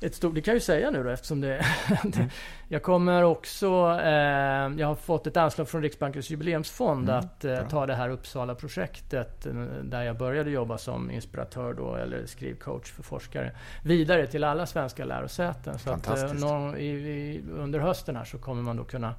ett 0.00 0.14
stort, 0.14 0.34
det 0.34 0.40
kan 0.40 0.52
jag 0.52 0.56
ju 0.56 0.60
säga 0.60 0.90
nu 0.90 1.02
då 1.02 1.10
eftersom 1.10 1.40
det, 1.40 1.64
mm. 2.04 2.28
Jag 2.68 2.82
kommer 2.82 3.22
också, 3.22 3.66
eh, 4.02 4.72
jag 4.78 4.86
har 4.86 4.94
fått 4.94 5.26
ett 5.26 5.36
anslag 5.36 5.68
från 5.68 5.82
Riksbankens 5.82 6.30
jubileumsfond 6.30 7.08
mm, 7.08 7.20
att 7.20 7.44
eh, 7.44 7.68
ta 7.68 7.86
det 7.86 7.94
här 7.94 8.08
Uppsala-projektet 8.08 9.46
eh, 9.46 9.54
där 9.82 10.02
jag 10.02 10.16
började 10.16 10.50
jobba 10.50 10.78
som 10.78 11.10
inspiratör 11.10 11.74
då, 11.74 11.94
eller 11.94 12.26
skrivcoach 12.26 12.92
för 12.92 13.02
forskare, 13.02 13.52
vidare 13.82 14.26
till 14.26 14.44
alla 14.44 14.66
svenska 14.66 15.04
lärosäten. 15.04 15.78
Så 15.78 15.90
att, 15.90 16.06
eh, 16.06 16.32
någon, 16.32 16.76
i, 16.76 16.86
i, 16.86 17.44
under 17.52 17.78
hösten 17.78 18.16
här 18.16 18.24
så 18.24 18.38
kommer 18.38 18.62
man 18.62 18.76
då 18.76 18.84
kunna 18.84 19.14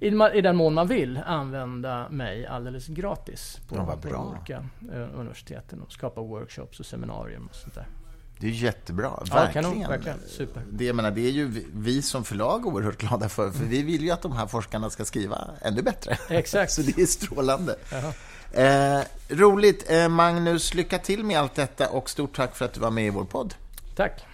i, 0.00 0.40
den 0.40 0.56
mån 0.56 0.74
man 0.74 0.86
vill 0.86 1.20
använda 1.26 2.08
mig 2.08 2.46
alldeles 2.46 2.86
gratis 2.86 3.60
på, 3.68 3.76
ja, 3.76 3.98
på 4.02 4.08
olika 4.08 4.64
eh, 4.92 5.18
universiteten 5.18 5.82
och 5.82 5.92
skapa 5.92 6.20
workshops 6.20 6.80
och 6.80 6.86
seminarier 6.86 7.40
och 7.50 7.54
sånt 7.54 7.74
där. 7.74 7.86
Det 8.40 8.46
är 8.46 8.50
jättebra, 8.50 9.12
ja, 9.30 9.34
verkligen. 9.34 9.64
Kanon, 9.64 9.88
verkligen. 9.88 10.18
Super. 10.28 10.62
Det, 10.70 10.84
jag 10.84 10.96
menar, 10.96 11.10
det 11.10 11.20
är 11.20 11.30
ju 11.30 11.64
vi 11.74 12.02
som 12.02 12.24
förlag 12.24 12.66
oerhört 12.66 12.98
glada 12.98 13.28
för, 13.28 13.50
för 13.50 13.64
vi 13.64 13.82
vill 13.82 14.02
ju 14.02 14.10
att 14.10 14.22
de 14.22 14.32
här 14.32 14.46
forskarna 14.46 14.90
ska 14.90 15.04
skriva 15.04 15.50
ännu 15.62 15.82
bättre. 15.82 16.18
Exakt. 16.28 16.72
Så 16.72 16.82
det 16.82 16.98
är 16.98 17.06
strålande. 17.06 17.76
Eh, 18.52 19.00
roligt. 19.28 19.90
Eh, 19.90 20.08
Magnus, 20.08 20.74
lycka 20.74 20.98
till 20.98 21.24
med 21.24 21.38
allt 21.38 21.54
detta 21.54 21.88
och 21.88 22.10
stort 22.10 22.36
tack 22.36 22.56
för 22.56 22.64
att 22.64 22.72
du 22.72 22.80
var 22.80 22.90
med 22.90 23.06
i 23.06 23.10
vår 23.10 23.24
podd. 23.24 23.54
Tack. 23.96 24.24